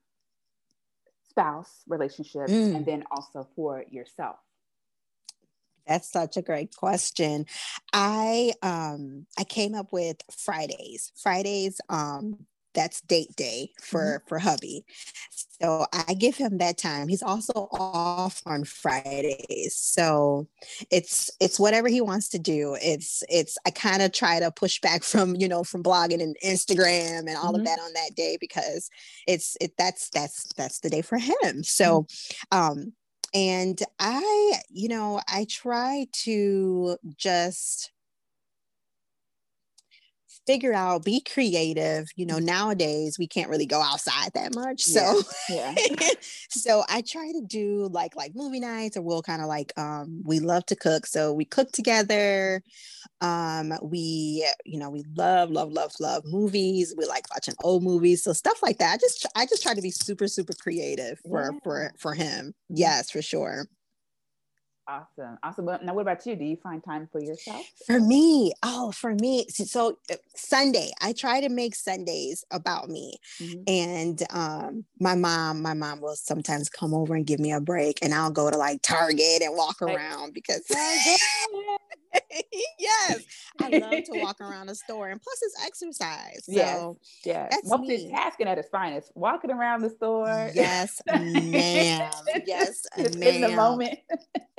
spouse 1.29 1.81
relationships 1.87 2.51
mm. 2.51 2.75
and 2.75 2.85
then 2.85 3.03
also 3.11 3.47
for 3.55 3.83
yourself? 3.89 4.37
That's 5.87 6.09
such 6.09 6.37
a 6.37 6.41
great 6.41 6.75
question. 6.75 7.45
I 7.93 8.53
um 8.61 9.25
I 9.37 9.43
came 9.43 9.75
up 9.75 9.91
with 9.91 10.17
Fridays. 10.31 11.11
Fridays 11.15 11.79
um 11.89 12.45
that's 12.75 13.01
date 13.01 13.35
day 13.35 13.71
for 13.81 14.19
mm-hmm. 14.19 14.27
for 14.27 14.39
hubby 14.39 14.85
so 15.61 15.85
i 15.93 16.13
give 16.13 16.35
him 16.35 16.57
that 16.57 16.77
time 16.77 17.07
he's 17.07 17.23
also 17.23 17.67
off 17.71 18.41
on 18.45 18.63
fridays 18.63 19.75
so 19.75 20.47
it's 20.91 21.31
it's 21.39 21.59
whatever 21.59 21.87
he 21.87 22.01
wants 22.01 22.29
to 22.29 22.37
do 22.37 22.77
it's 22.81 23.23
it's 23.29 23.57
i 23.65 23.71
kind 23.71 24.01
of 24.01 24.11
try 24.11 24.39
to 24.39 24.51
push 24.51 24.79
back 24.81 25.03
from 25.11 25.35
you 25.35 25.47
know 25.47 25.63
from 25.63 25.81
blogging 25.81 26.21
and 26.21 26.37
instagram 26.43 27.19
and 27.19 27.37
all 27.37 27.53
mm-hmm. 27.53 27.61
of 27.61 27.65
that 27.65 27.79
on 27.79 27.93
that 27.93 28.11
day 28.15 28.37
because 28.39 28.89
it's 29.27 29.57
it 29.59 29.73
that's 29.77 30.09
that's 30.09 30.45
that's 30.55 30.79
the 30.79 30.89
day 30.89 31.01
for 31.01 31.17
him 31.17 31.63
so 31.63 32.01
mm-hmm. 32.01 32.57
um 32.57 32.93
and 33.33 33.81
i 33.99 34.53
you 34.69 34.87
know 34.87 35.19
i 35.27 35.45
try 35.49 36.05
to 36.13 36.97
just 37.17 37.91
figure 40.45 40.73
out, 40.73 41.03
be 41.03 41.21
creative. 41.21 42.09
You 42.15 42.25
know, 42.25 42.39
nowadays 42.39 43.17
we 43.17 43.27
can't 43.27 43.49
really 43.49 43.65
go 43.65 43.81
outside 43.81 44.31
that 44.33 44.55
much. 44.55 44.81
So 44.81 45.21
yeah. 45.49 45.73
yeah. 46.01 46.09
so 46.49 46.83
I 46.89 47.01
try 47.01 47.31
to 47.31 47.41
do 47.41 47.87
like 47.91 48.15
like 48.15 48.35
movie 48.35 48.59
nights 48.59 48.97
or 48.97 49.01
we'll 49.01 49.21
kind 49.21 49.41
of 49.41 49.47
like 49.47 49.73
um 49.77 50.21
we 50.23 50.39
love 50.39 50.65
to 50.67 50.75
cook. 50.75 51.05
So 51.05 51.33
we 51.33 51.45
cook 51.45 51.71
together. 51.71 52.61
Um 53.21 53.73
we 53.81 54.47
you 54.65 54.79
know 54.79 54.89
we 54.89 55.03
love 55.15 55.49
love 55.51 55.71
love 55.71 55.93
love 55.99 56.23
movies. 56.25 56.93
We 56.97 57.05
like 57.05 57.25
watching 57.31 57.55
old 57.63 57.83
movies. 57.83 58.23
So 58.23 58.33
stuff 58.33 58.61
like 58.61 58.77
that. 58.79 58.93
I 58.93 58.97
just 58.97 59.25
I 59.35 59.45
just 59.45 59.63
try 59.63 59.73
to 59.73 59.81
be 59.81 59.91
super 59.91 60.27
super 60.27 60.53
creative 60.53 61.19
for 61.19 61.51
yeah. 61.51 61.59
for 61.63 61.91
for 61.97 62.13
him. 62.13 62.47
Mm-hmm. 62.47 62.75
Yes, 62.75 63.11
for 63.11 63.21
sure. 63.21 63.67
Awesome. 64.87 65.37
Awesome. 65.41 65.65
Now, 65.65 65.95
what 65.95 66.01
about 66.01 66.23
you? 66.27 66.35
Do 66.35 66.45
you 66.45 66.57
find 66.57 66.83
time 66.83 67.09
for 67.11 67.19
yourself? 67.19 67.65
For 67.87 67.99
me, 67.99 68.53
oh, 68.61 68.91
for 68.91 69.15
me. 69.15 69.47
So, 69.49 69.97
uh, 70.11 70.15
Sunday, 70.35 70.91
I 71.01 71.13
try 71.13 71.41
to 71.41 71.49
make 71.49 71.73
Sundays 71.73 72.45
about 72.51 72.87
me. 72.87 73.17
Mm-hmm. 73.41 73.61
And 73.67 74.23
um, 74.29 74.85
my 74.99 75.15
mom, 75.15 75.63
my 75.63 75.73
mom 75.73 76.01
will 76.01 76.15
sometimes 76.15 76.69
come 76.69 76.93
over 76.93 77.15
and 77.15 77.25
give 77.25 77.39
me 77.39 77.51
a 77.51 77.59
break, 77.59 77.97
and 78.03 78.13
I'll 78.13 78.29
go 78.29 78.51
to 78.51 78.57
like 78.57 78.83
Target 78.83 79.41
and 79.41 79.57
walk 79.57 79.81
around 79.81 80.33
because 80.33 80.61
yes, 82.79 83.23
I 83.61 83.69
love 83.69 83.91
to 83.91 84.19
walk 84.21 84.37
around 84.41 84.67
the 84.67 84.75
store, 84.75 85.09
and 85.09 85.21
plus 85.21 85.39
it's 85.41 85.65
exercise. 85.65 86.45
So 86.45 86.97
yes, 87.23 87.49
yes. 87.51 87.69
multitasking 87.69 88.47
at 88.47 88.57
its 88.57 88.69
finest, 88.69 89.11
walking 89.15 89.51
around 89.51 89.81
the 89.81 89.89
store. 89.89 90.49
Yes, 90.53 91.01
ma'am. 91.07 92.11
Yes, 92.45 92.85
ma'am. 92.97 93.21
in 93.21 93.41
the 93.41 93.49
moment. 93.49 93.99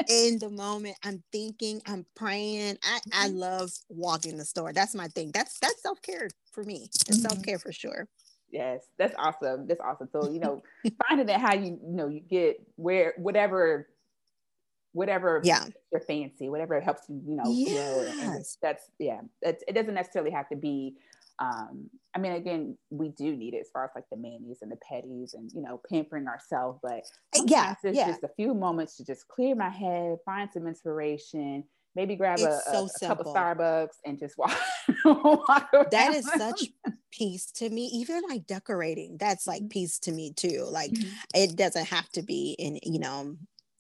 in 0.09 0.38
the 0.38 0.51
moment, 0.51 0.97
I'm 1.05 1.23
thinking, 1.33 1.81
I'm 1.87 2.07
praying. 2.14 2.79
I 2.83 3.01
I 3.12 3.29
mm-hmm. 3.29 3.38
love 3.38 3.71
walking 3.88 4.37
the 4.37 4.45
store. 4.45 4.73
That's 4.73 4.95
my 4.95 5.09
thing. 5.09 5.31
That's 5.33 5.59
that's 5.59 5.83
self 5.83 6.01
care 6.03 6.29
for 6.53 6.64
me. 6.64 6.85
It's 6.85 7.05
mm-hmm. 7.05 7.21
self 7.21 7.42
care 7.42 7.59
for 7.59 7.73
sure. 7.73 8.09
Yes, 8.51 8.83
that's 8.97 9.14
awesome. 9.19 9.66
That's 9.66 9.81
awesome. 9.81 10.09
So 10.12 10.31
you 10.31 10.40
know, 10.40 10.62
finding 11.09 11.27
that 11.27 11.40
how 11.40 11.55
you 11.55 11.79
you 11.85 11.97
know 11.97 12.09
you 12.09 12.21
get 12.21 12.57
where 12.77 13.14
whatever 13.16 13.88
whatever 14.96 15.42
yeah 15.44 15.66
your 15.92 16.00
fancy 16.00 16.48
whatever 16.48 16.74
it 16.74 16.82
helps 16.82 17.02
you 17.09 17.20
you 17.26 17.37
know 17.37 17.44
yes. 17.46 18.09
and, 18.11 18.20
and 18.20 18.44
that's 18.62 18.90
yeah 18.98 19.20
it's, 19.42 19.62
it 19.68 19.74
doesn't 19.74 19.92
necessarily 19.92 20.30
have 20.30 20.48
to 20.48 20.56
be 20.56 20.94
um 21.38 21.90
i 22.14 22.18
mean 22.18 22.32
again 22.32 22.76
we 22.88 23.11
do 23.11 23.37
need 23.37 23.52
it 23.52 23.59
as 23.59 23.68
far 23.70 23.85
as 23.85 23.90
like 23.94 24.09
the 24.11 24.16
manis 24.16 24.62
and 24.62 24.72
the 24.72 24.78
petties 24.90 25.35
and 25.35 25.52
you 25.52 25.61
know 25.61 25.78
pampering 25.90 26.26
ourselves 26.26 26.78
but 26.82 27.02
uh, 27.38 27.42
yeah 27.46 27.74
it's 27.85 27.96
yeah. 27.96 28.09
just 28.09 28.24
a 28.24 28.30
few 28.37 28.54
moments 28.54 28.96
to 28.96 29.04
just 29.04 29.28
clear 29.28 29.54
my 29.54 29.68
head 29.68 30.16
find 30.24 30.48
some 30.50 30.66
inspiration 30.66 31.62
maybe 31.94 32.16
grab 32.16 32.38
a, 32.38 32.61
so 32.70 32.88
a, 33.02 33.04
a 33.04 33.09
cup 33.09 33.20
of 33.20 33.26
starbucks 33.26 33.96
and 34.06 34.18
just 34.18 34.38
walk, 34.38 34.56
walk 35.04 35.90
that 35.90 36.14
is 36.14 36.26
such 36.38 36.64
peace 37.11 37.50
to 37.52 37.68
me 37.68 37.85
even 37.92 38.22
like 38.30 38.46
decorating 38.46 39.18
that's 39.18 39.46
like 39.46 39.61
mm-hmm. 39.61 39.68
peace 39.68 39.98
to 39.98 40.11
me 40.11 40.32
too 40.32 40.66
like 40.70 40.90
mm-hmm. 40.92 41.09
it 41.35 41.54
doesn't 41.54 41.87
have 41.87 42.09
to 42.11 42.22
be 42.22 42.56
in 42.59 42.78
you 42.82 42.98
know 42.98 43.37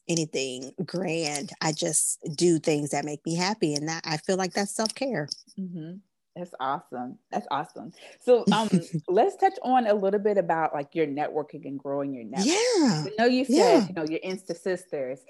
anything 0.08 0.72
grand. 0.84 1.52
I 1.60 1.72
just 1.72 2.18
do 2.36 2.58
things 2.58 2.90
that 2.90 3.04
make 3.04 3.24
me 3.26 3.34
happy, 3.34 3.74
and 3.74 3.88
that 3.88 4.02
I 4.04 4.16
feel 4.18 4.36
like 4.36 4.52
that's 4.52 4.74
self 4.74 4.94
care. 4.94 5.28
Mm-hmm. 5.58 5.96
That's 6.36 6.52
awesome. 6.60 7.18
That's 7.32 7.46
awesome. 7.50 7.92
So, 8.20 8.44
um, 8.52 8.68
let's 9.08 9.36
touch 9.36 9.54
on 9.62 9.86
a 9.86 9.94
little 9.94 10.20
bit 10.20 10.36
about 10.36 10.74
like 10.74 10.94
your 10.94 11.06
networking 11.06 11.64
and 11.64 11.78
growing 11.78 12.12
your 12.12 12.24
network. 12.24 12.46
Yeah. 12.46 13.04
I 13.06 13.10
know 13.18 13.24
you 13.24 13.44
said 13.46 13.54
yeah. 13.54 13.86
you 13.88 13.94
know 13.94 14.04
your 14.04 14.20
Insta 14.20 14.56
sisters, 14.56 15.20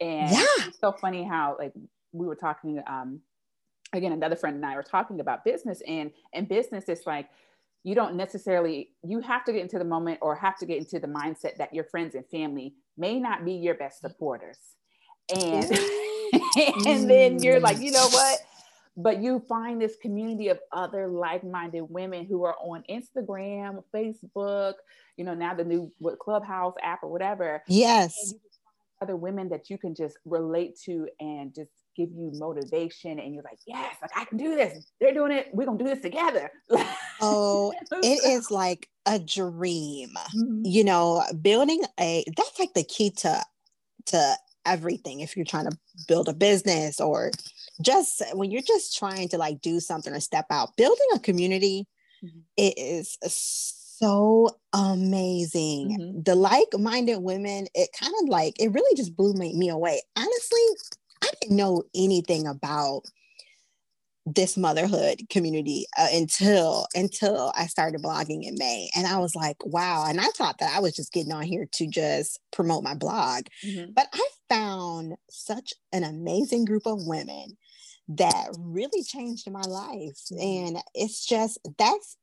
and 0.00 0.30
yeah. 0.30 0.44
it's 0.58 0.80
so 0.80 0.92
funny 0.92 1.22
how 1.22 1.56
like 1.58 1.72
we 2.12 2.26
were 2.26 2.36
talking. 2.36 2.82
Um, 2.86 3.20
again, 3.92 4.12
another 4.12 4.36
friend 4.36 4.56
and 4.56 4.66
I 4.66 4.74
were 4.74 4.82
talking 4.82 5.20
about 5.20 5.44
business, 5.44 5.82
and 5.86 6.10
and 6.32 6.48
business 6.48 6.88
is 6.88 7.06
like 7.06 7.28
you 7.84 7.94
don't 7.94 8.16
necessarily 8.16 8.90
you 9.04 9.20
have 9.20 9.44
to 9.44 9.52
get 9.52 9.62
into 9.62 9.78
the 9.78 9.84
moment 9.84 10.18
or 10.20 10.34
have 10.34 10.58
to 10.58 10.66
get 10.66 10.78
into 10.78 10.98
the 10.98 11.06
mindset 11.06 11.56
that 11.58 11.72
your 11.72 11.84
friends 11.84 12.16
and 12.16 12.26
family 12.26 12.74
may 12.96 13.18
not 13.18 13.44
be 13.44 13.52
your 13.52 13.74
best 13.74 14.02
mm. 14.02 14.08
supporters. 14.10 14.58
And 15.34 15.64
and 16.86 17.08
then 17.08 17.42
you're 17.42 17.60
like 17.60 17.78
you 17.80 17.92
know 17.92 18.08
what? 18.08 18.40
But 18.96 19.22
you 19.22 19.40
find 19.48 19.80
this 19.80 19.96
community 19.96 20.48
of 20.48 20.58
other 20.72 21.06
like-minded 21.06 21.82
women 21.82 22.24
who 22.24 22.44
are 22.44 22.54
on 22.54 22.82
instagram 22.90 23.84
facebook 23.94 24.74
you 25.18 25.24
know 25.24 25.34
now 25.34 25.54
the 25.54 25.64
new 25.64 25.92
what 25.98 26.18
clubhouse 26.18 26.74
app 26.82 27.02
or 27.02 27.10
whatever. 27.10 27.62
Yes. 27.68 28.34
other 29.02 29.16
women 29.16 29.50
that 29.50 29.68
you 29.68 29.76
can 29.78 29.94
just 29.94 30.16
relate 30.24 30.78
to 30.86 31.06
and 31.20 31.54
just 31.54 31.70
give 31.96 32.10
you 32.12 32.30
motivation 32.34 33.18
and 33.18 33.34
you're 33.34 33.42
like, 33.42 33.58
yes, 33.66 33.96
like 34.02 34.10
I 34.14 34.24
can 34.24 34.38
do 34.38 34.54
this. 34.54 34.86
They're 35.00 35.14
doing 35.14 35.32
it. 35.32 35.48
We're 35.52 35.66
gonna 35.66 35.78
do 35.78 35.84
this 35.84 36.02
together. 36.02 36.50
oh, 37.20 37.72
it 37.92 38.24
is 38.24 38.50
like 38.50 38.88
a 39.06 39.18
dream. 39.18 40.10
Mm-hmm. 40.36 40.62
You 40.64 40.84
know, 40.84 41.22
building 41.40 41.82
a 41.98 42.24
that's 42.36 42.58
like 42.58 42.74
the 42.74 42.84
key 42.84 43.10
to 43.10 43.42
to 44.06 44.36
everything 44.66 45.20
if 45.20 45.36
you're 45.36 45.46
trying 45.46 45.70
to 45.70 45.78
build 46.08 46.28
a 46.28 46.34
business 46.34 47.00
or 47.00 47.30
just 47.80 48.22
when 48.34 48.50
you're 48.50 48.62
just 48.62 48.96
trying 48.96 49.28
to 49.28 49.38
like 49.38 49.60
do 49.60 49.80
something 49.80 50.12
or 50.12 50.20
step 50.20 50.46
out 50.50 50.76
building 50.76 51.06
a 51.14 51.20
community 51.20 51.86
mm-hmm. 52.22 52.40
it 52.56 52.74
is 52.76 53.16
so 53.22 54.48
amazing 54.72 55.96
mm-hmm. 55.98 56.22
the 56.22 56.34
like-minded 56.34 57.18
women 57.18 57.66
it 57.74 57.88
kind 57.98 58.12
of 58.22 58.28
like 58.28 58.60
it 58.60 58.72
really 58.72 58.96
just 58.96 59.16
blew 59.16 59.32
me, 59.34 59.54
me 59.54 59.68
away 59.68 60.02
honestly 60.16 60.60
I 61.22 61.30
didn't 61.40 61.56
know 61.56 61.82
anything 61.94 62.46
about 62.46 63.02
this 64.26 64.56
motherhood 64.56 65.22
community 65.30 65.86
uh, 65.96 66.08
until 66.12 66.88
until 66.96 67.52
I 67.54 67.66
started 67.66 68.02
blogging 68.02 68.42
in 68.42 68.56
May 68.58 68.90
and 68.96 69.06
I 69.06 69.18
was 69.18 69.36
like 69.36 69.56
wow 69.64 70.04
and 70.08 70.20
I 70.20 70.26
thought 70.36 70.58
that 70.58 70.76
I 70.76 70.80
was 70.80 70.96
just 70.96 71.12
getting 71.12 71.32
on 71.32 71.44
here 71.44 71.68
to 71.74 71.86
just 71.86 72.40
promote 72.52 72.82
my 72.82 72.94
blog 72.94 73.44
mm-hmm. 73.64 73.92
but 73.94 74.08
I 74.12 74.28
found 74.48 75.14
such 75.30 75.72
an 75.92 76.02
amazing 76.02 76.64
group 76.64 76.86
of 76.86 77.06
women 77.06 77.56
that 78.08 78.48
really 78.58 79.04
changed 79.04 79.48
my 79.48 79.62
life 79.62 80.18
mm-hmm. 80.32 80.40
and 80.40 80.78
it's 80.92 81.24
just 81.24 81.58
that's 81.78 82.16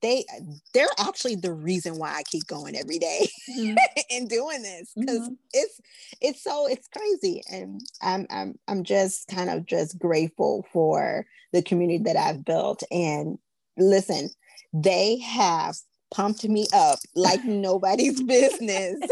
they 0.00 0.24
they're 0.72 0.88
actually 0.98 1.36
the 1.36 1.52
reason 1.52 1.98
why 1.98 2.14
I 2.14 2.22
keep 2.22 2.46
going 2.46 2.76
every 2.76 2.98
day 2.98 3.28
mm-hmm. 3.50 3.76
and 4.10 4.28
doing 4.28 4.62
this 4.62 4.92
because 4.96 5.20
mm-hmm. 5.20 5.34
it's 5.52 5.80
it's 6.20 6.42
so 6.42 6.66
it's 6.66 6.88
crazy 6.88 7.42
and 7.50 7.80
I'm 8.02 8.26
I'm 8.30 8.58
I'm 8.66 8.84
just 8.84 9.28
kind 9.28 9.50
of 9.50 9.66
just 9.66 9.98
grateful 9.98 10.66
for 10.72 11.26
the 11.52 11.62
community 11.62 12.04
that 12.04 12.16
I've 12.16 12.44
built 12.44 12.82
and 12.90 13.38
listen 13.76 14.30
they 14.72 15.18
have 15.18 15.76
pumped 16.10 16.44
me 16.44 16.66
up 16.72 16.98
like 17.14 17.44
nobody's 17.46 18.22
business 18.22 19.00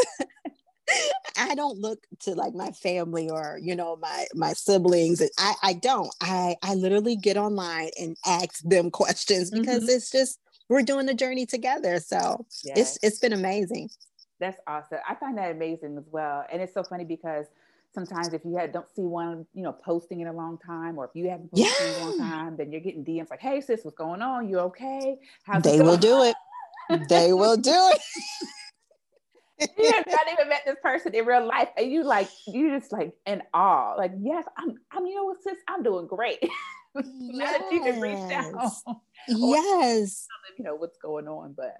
I 1.39 1.55
don't 1.55 1.79
look 1.79 2.07
to 2.21 2.35
like 2.35 2.55
my 2.55 2.71
family 2.71 3.29
or 3.29 3.59
you 3.61 3.75
know 3.75 3.97
my 3.97 4.27
my 4.35 4.53
siblings. 4.53 5.23
I 5.39 5.55
I 5.63 5.73
don't. 5.75 6.15
I 6.21 6.57
I 6.63 6.75
literally 6.75 7.17
get 7.17 7.37
online 7.37 7.91
and 8.01 8.17
ask 8.25 8.61
them 8.63 8.91
questions 8.91 9.51
because 9.51 9.83
mm-hmm. 9.83 9.91
it's 9.91 10.11
just 10.11 10.39
we're 10.69 10.83
doing 10.83 11.07
the 11.07 11.15
journey 11.15 11.47
together. 11.47 11.99
So 12.01 12.47
yes. 12.65 12.79
it's 12.79 12.99
it's 13.03 13.19
been 13.19 13.33
amazing. 13.33 13.91
That's 14.39 14.61
awesome. 14.67 14.99
I 15.09 15.15
find 15.15 15.39
that 15.39 15.51
amazing 15.51 15.97
as 15.97 16.05
well. 16.11 16.45
And 16.53 16.61
it's 16.61 16.75
so 16.75 16.83
funny 16.83 17.05
because 17.05 17.47
sometimes 17.95 18.35
if 18.35 18.45
you 18.45 18.57
had 18.57 18.73
don't 18.73 18.89
see 18.95 19.03
one, 19.03 19.47
you 19.55 19.63
know, 19.63 19.73
posting 19.73 20.21
in 20.21 20.27
a 20.27 20.33
long 20.33 20.59
time, 20.59 20.99
or 20.99 21.07
if 21.07 21.11
you 21.15 21.31
haven't 21.31 21.51
posted 21.51 21.75
yeah. 21.81 21.97
in 21.97 22.03
a 22.03 22.05
long 22.05 22.19
time, 22.19 22.57
then 22.57 22.71
you're 22.71 22.83
getting 22.83 23.05
DMs 23.05 23.31
like, 23.31 23.41
"Hey, 23.41 23.61
sis, 23.61 23.85
what's 23.85 23.97
going 23.97 24.23
on? 24.23 24.49
You 24.49 24.59
okay?" 24.61 25.19
How's 25.45 25.63
they 25.63 25.81
will 25.81 25.97
do 25.97 26.23
it. 26.23 26.37
they 27.09 27.33
will 27.33 27.57
do 27.57 27.73
it. 27.73 28.01
you 29.79 29.91
have 29.91 30.07
not 30.07 30.31
even 30.33 30.49
met 30.49 30.63
this 30.67 30.77
person 30.83 31.15
in 31.15 31.25
real 31.25 31.47
life, 31.47 31.69
and 31.79 31.91
you 31.91 32.05
like 32.05 32.29
you 32.47 32.79
just 32.79 32.93
like 32.93 33.15
in 33.25 33.43
awe. 33.55 33.95
Like, 33.97 34.13
yes, 34.21 34.45
I'm. 34.57 34.75
I'm. 34.93 35.07
You 35.07 35.15
know 35.15 35.25
what, 35.25 35.43
sis? 35.43 35.57
I'm 35.67 35.83
doing 35.83 36.07
great. 36.07 36.39
yes. 37.05 37.63
you 37.73 37.81
can 37.83 38.01
reach 38.01 38.33
out. 38.33 38.73
Yes. 39.29 40.27
you 40.59 40.65
know 40.65 40.75
what's 40.75 40.99
going 40.99 41.29
on, 41.29 41.55
but 41.57 41.77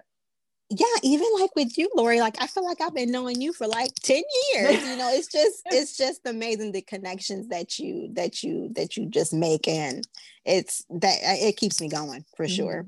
yeah, 0.69 0.85
even 1.01 1.27
like 1.39 1.55
with 1.55 1.77
you, 1.77 1.89
Lori, 1.95 2.19
like 2.19 2.41
I 2.41 2.47
feel 2.47 2.65
like 2.65 2.81
I've 2.81 2.93
been 2.93 3.11
knowing 3.11 3.41
you 3.41 3.53
for 3.53 3.67
like 3.67 3.93
10 4.03 4.21
years. 4.53 4.85
You 4.85 4.97
know, 4.97 5.09
it's 5.13 5.27
just 5.27 5.61
it's 5.67 5.95
just 5.95 6.21
amazing 6.25 6.73
the 6.73 6.81
connections 6.81 7.47
that 7.49 7.79
you 7.79 8.09
that 8.13 8.43
you 8.43 8.69
that 8.75 8.97
you 8.97 9.05
just 9.07 9.33
make 9.33 9.67
and 9.67 10.05
it's 10.45 10.83
that 10.89 11.17
it 11.21 11.57
keeps 11.57 11.79
me 11.79 11.87
going 11.87 12.25
for 12.35 12.45
mm-hmm. 12.45 12.55
sure. 12.55 12.87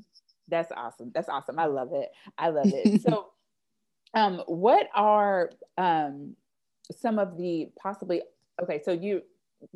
That's 0.50 0.72
awesome. 0.76 1.12
That's 1.14 1.30
awesome. 1.30 1.58
I 1.58 1.66
love 1.66 1.92
it. 1.94 2.10
I 2.38 2.50
love 2.50 2.68
it. 2.68 3.02
so 3.08 3.28
um 4.14 4.42
what 4.48 4.90
are 4.94 5.52
um 5.78 6.36
some 7.00 7.18
of 7.18 7.38
the 7.38 7.70
possibly 7.82 8.24
okay, 8.62 8.82
so 8.84 8.92
you 8.92 9.22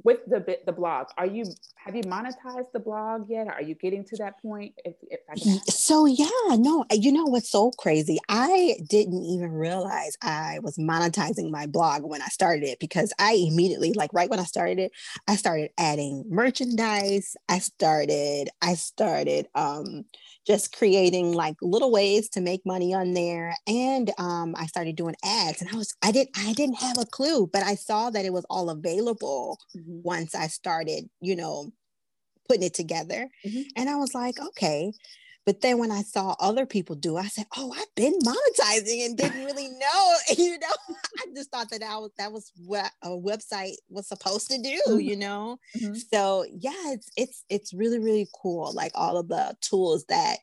with 0.04 0.19
the 0.28 0.58
the 0.65 0.72
blog 0.72 1.08
are 1.17 1.26
you 1.26 1.46
have 1.76 1.96
you 1.96 2.04
monetized 2.04 2.72
the 2.74 2.80
blog 2.80 3.30
yet? 3.30 3.48
Are 3.48 3.62
you 3.62 3.76
getting 3.76 4.06
to 4.06 4.15
that 4.17 4.41
point? 4.41 4.74
If, 4.86 4.96
if 5.04 5.19
so 5.67 6.06
yeah 6.06 6.28
no 6.52 6.86
you 6.91 7.12
know 7.12 7.26
what's 7.26 7.50
so 7.50 7.72
crazy? 7.72 8.19
I 8.30 8.76
didn't 8.88 9.24
even 9.24 9.52
realize 9.52 10.17
i 10.22 10.60
was 10.62 10.78
monetizing 10.78 11.50
my 11.50 11.65
blog 11.65 12.04
when 12.04 12.22
i 12.22 12.28
started 12.28 12.63
it 12.63 12.80
because 12.80 13.13
i 13.19 13.34
immediately 13.34 13.93
like 13.93 14.12
right 14.13 14.30
when 14.30 14.39
i 14.39 14.43
started 14.43 14.80
it 14.80 14.91
i 15.28 15.36
started 15.36 15.69
adding 15.78 16.24
merchandise 16.30 17.36
i 17.50 17.60
started 17.60 18.50
i 18.62 18.74
started 18.74 19.48
um 19.56 20.06
just 20.46 20.76
creating 20.76 21.32
like 21.32 21.56
little 21.62 21.91
ways 21.91 22.30
to 22.30 22.41
make 22.41 22.65
money 22.65 22.93
on 22.93 23.13
there 23.13 23.56
and 23.67 24.12
um, 24.17 24.54
i 24.58 24.65
started 24.65 24.96
doing 24.96 25.15
ads 25.24 25.62
and 25.62 25.69
i 25.72 25.76
was 25.76 25.96
i 26.02 26.12
didn't 26.12 26.32
i 26.38 26.54
didn't 26.54 26.80
have 26.80 26.98
a 26.98 27.06
clue 27.06 27.48
but 27.48 27.63
i 27.63 27.76
saw 27.76 28.10
that 28.10 28.26
it 28.26 28.34
was 28.34 28.46
all 28.50 28.69
available 28.69 29.58
mm-hmm. 29.76 30.02
once 30.04 30.36
i 30.36 30.48
started 30.48 31.10
you 31.22 31.36
know 31.36 31.72
putting 32.48 32.64
it 32.64 32.74
together 32.74 33.30
mm-hmm. 33.46 33.62
and 33.76 33.90
i 33.90 33.96
was 33.96 34.14
like 34.14 34.40
okay 34.40 34.92
But 35.46 35.60
then 35.62 35.78
when 35.78 35.92
I 35.92 36.04
saw 36.04 36.36
other 36.40 36.66
people 36.66 36.96
do, 36.96 37.18
I 37.18 37.28
said, 37.28 37.46
"Oh, 37.58 37.74
I've 37.74 37.94
been 37.96 38.18
monetizing 38.20 39.06
and 39.06 39.18
didn't 39.18 39.44
really 39.44 39.68
know." 39.84 40.14
you 40.38 40.58
know, 40.58 40.68
I 41.20 41.26
just 41.36 41.52
thought 41.52 41.70
that 41.72 41.84
I 41.84 41.98
was, 41.98 42.12
that 42.18 42.32
was 42.32 42.52
what 42.66 42.92
a 43.02 43.10
website 43.10 43.76
was 43.90 44.08
supposed 44.08 44.50
to 44.52 44.58
do. 44.58 44.80
Mm-hmm. 44.88 45.00
You 45.00 45.16
know, 45.18 45.58
mm-hmm. 45.78 45.96
so 45.96 46.46
yeah, 46.50 46.94
it's 46.94 47.12
it's 47.18 47.44
it's 47.50 47.74
really 47.74 48.00
really 48.00 48.28
cool. 48.42 48.72
Like 48.74 48.92
all 48.96 49.18
of 49.18 49.28
the 49.28 49.56
tools 49.62 50.06
that 50.08 50.40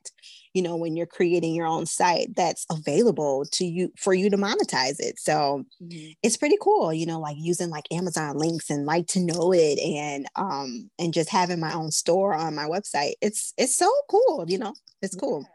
you 0.54 0.62
know 0.62 0.76
when 0.76 0.96
you're 0.96 1.06
creating 1.06 1.54
your 1.54 1.66
own 1.66 1.86
site 1.86 2.34
that's 2.36 2.66
available 2.70 3.44
to 3.52 3.64
you 3.64 3.92
for 3.96 4.14
you 4.14 4.30
to 4.30 4.36
monetize 4.36 4.96
it. 4.98 5.18
So 5.18 5.64
mm-hmm. 5.82 6.10
it's 6.22 6.36
pretty 6.36 6.56
cool 6.60 6.92
you 6.92 7.06
know 7.06 7.20
like 7.20 7.36
using 7.38 7.70
like 7.70 7.86
amazon 7.92 8.36
links 8.36 8.70
and 8.70 8.86
like 8.86 9.06
to 9.08 9.20
know 9.20 9.52
it 9.52 9.78
and 9.78 10.26
um 10.36 10.90
and 10.98 11.14
just 11.14 11.30
having 11.30 11.60
my 11.60 11.72
own 11.72 11.90
store 11.90 12.34
on 12.34 12.54
my 12.54 12.64
website. 12.64 13.12
It's 13.20 13.52
it's 13.56 13.76
so 13.76 13.90
cool 14.08 14.44
you 14.48 14.58
know? 14.58 14.74
It's 15.02 15.16
cool 15.16 15.46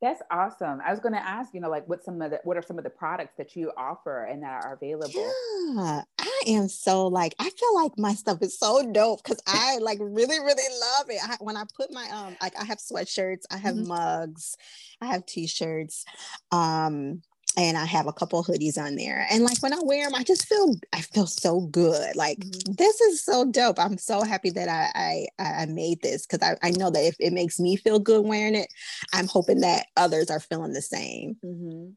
that's 0.00 0.22
awesome. 0.30 0.80
I 0.84 0.90
was 0.90 1.00
going 1.00 1.12
to 1.12 1.22
ask, 1.22 1.52
you 1.52 1.60
know, 1.60 1.68
like 1.68 1.86
what 1.88 2.02
some 2.02 2.22
of 2.22 2.30
the 2.30 2.40
what 2.44 2.56
are 2.56 2.62
some 2.62 2.78
of 2.78 2.84
the 2.84 2.90
products 2.90 3.34
that 3.36 3.54
you 3.54 3.70
offer 3.76 4.24
and 4.24 4.42
that 4.42 4.64
are 4.64 4.74
available? 4.74 5.12
Yeah, 5.14 6.02
I 6.18 6.42
am 6.46 6.68
so 6.68 7.06
like 7.06 7.34
I 7.38 7.50
feel 7.50 7.74
like 7.74 7.92
my 7.98 8.14
stuff 8.14 8.38
is 8.40 8.58
so 8.58 8.90
dope 8.92 9.22
because 9.22 9.42
I 9.46 9.78
like 9.78 9.98
really 10.00 10.38
really 10.38 10.74
love 10.80 11.06
it. 11.10 11.20
I, 11.22 11.36
when 11.40 11.56
I 11.56 11.64
put 11.76 11.92
my 11.92 12.08
um 12.10 12.36
like 12.40 12.58
I 12.58 12.64
have 12.64 12.78
sweatshirts, 12.78 13.42
I 13.50 13.58
have 13.58 13.74
mm-hmm. 13.74 13.88
mugs, 13.88 14.56
I 15.02 15.06
have 15.06 15.26
t-shirts. 15.26 16.06
Um 16.50 17.22
and 17.56 17.76
I 17.76 17.84
have 17.84 18.06
a 18.06 18.12
couple 18.12 18.42
hoodies 18.44 18.78
on 18.78 18.96
there. 18.96 19.26
And 19.30 19.44
like 19.44 19.58
when 19.58 19.72
I 19.72 19.78
wear 19.82 20.04
them, 20.04 20.14
I 20.14 20.22
just 20.22 20.46
feel 20.46 20.76
I 20.92 21.00
feel 21.00 21.26
so 21.26 21.60
good. 21.60 22.16
Like 22.16 22.38
mm-hmm. 22.38 22.72
this 22.74 23.00
is 23.00 23.24
so 23.24 23.44
dope. 23.44 23.78
I'm 23.78 23.98
so 23.98 24.22
happy 24.22 24.50
that 24.50 24.68
I 24.68 25.26
I, 25.38 25.62
I 25.62 25.66
made 25.66 26.02
this 26.02 26.26
because 26.26 26.46
I, 26.46 26.56
I 26.66 26.70
know 26.70 26.90
that 26.90 27.04
if 27.04 27.16
it 27.18 27.32
makes 27.32 27.58
me 27.58 27.76
feel 27.76 27.98
good 27.98 28.24
wearing 28.24 28.54
it, 28.54 28.68
I'm 29.12 29.26
hoping 29.26 29.60
that 29.60 29.86
others 29.96 30.30
are 30.30 30.40
feeling 30.40 30.72
the 30.72 30.82
same. 30.82 31.36
Mm-hmm. 31.44 31.90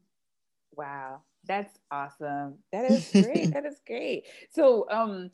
Wow, 0.76 1.22
that's 1.46 1.78
awesome. 1.90 2.58
That 2.72 2.90
is 2.90 3.08
great. 3.12 3.52
that 3.52 3.64
is 3.64 3.80
great. 3.86 4.24
So 4.50 4.86
um, 4.90 5.30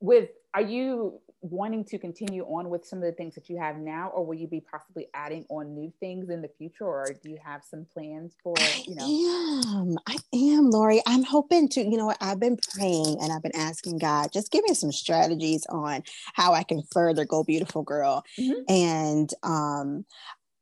with 0.00 0.28
are 0.52 0.62
you 0.62 1.20
wanting 1.50 1.84
to 1.84 1.98
continue 1.98 2.42
on 2.44 2.70
with 2.70 2.86
some 2.86 3.00
of 3.00 3.04
the 3.04 3.12
things 3.12 3.34
that 3.34 3.50
you 3.50 3.58
have 3.58 3.76
now 3.76 4.08
or 4.14 4.24
will 4.24 4.34
you 4.34 4.46
be 4.46 4.60
possibly 4.60 5.08
adding 5.12 5.44
on 5.50 5.74
new 5.74 5.92
things 6.00 6.30
in 6.30 6.40
the 6.40 6.48
future 6.56 6.86
or 6.86 7.14
do 7.22 7.28
you 7.28 7.38
have 7.44 7.62
some 7.62 7.86
plans 7.92 8.34
for 8.42 8.54
you 8.86 8.94
know? 8.94 9.04
I 9.04 9.78
am, 9.78 9.98
I 10.06 10.16
am 10.32 10.70
Lori. 10.70 11.02
I'm 11.06 11.22
hoping 11.22 11.68
to 11.70 11.82
you 11.82 11.98
know 11.98 12.14
I've 12.18 12.40
been 12.40 12.56
praying 12.56 13.18
and 13.20 13.30
I've 13.30 13.42
been 13.42 13.54
asking 13.54 13.98
God 13.98 14.30
just 14.32 14.50
give 14.50 14.64
me 14.66 14.74
some 14.74 14.90
strategies 14.90 15.66
on 15.68 16.02
how 16.32 16.54
I 16.54 16.62
can 16.62 16.82
further 16.92 17.26
go 17.26 17.44
beautiful 17.44 17.82
girl. 17.82 18.24
Mm-hmm. 18.38 18.62
and 18.68 19.30
um 19.42 20.04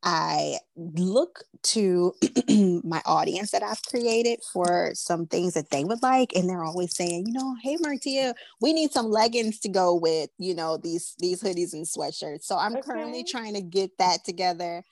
I 0.03 0.59
look 0.77 1.45
to 1.63 2.15
my 2.85 3.01
audience 3.07 3.53
that 3.53 3.63
I've 3.63 3.83
created 3.85 4.41
for 4.53 4.91
some 4.95 5.27
things 5.27 5.55
that 5.55 5.71
they 5.71 5.85
would 5.85 6.03
like, 6.03 6.33
and 6.35 6.49
they're 6.49 6.65
always 6.65 6.97
saying, 6.97 7.27
you 7.27 7.33
know, 7.33 7.55
hey 7.63 7.77
Martia, 7.81 8.35
we 8.61 8.73
need 8.73 8.91
some 8.93 9.07
leggings 9.07 9.61
to 9.61 9.69
go 9.69 9.95
with, 9.95 10.31
you 10.39 10.55
know, 10.55 10.77
these 10.77 11.15
these 11.19 11.43
hoodies 11.43 11.73
and 11.73 11.87
sweatshirts. 11.87 12.45
So 12.45 12.57
I'm 12.57 12.73
okay. 12.73 12.83
currently 12.83 13.25
trying 13.25 13.55
to 13.55 13.63
get 13.63 13.97
that 13.99 14.25
together. 14.25 14.83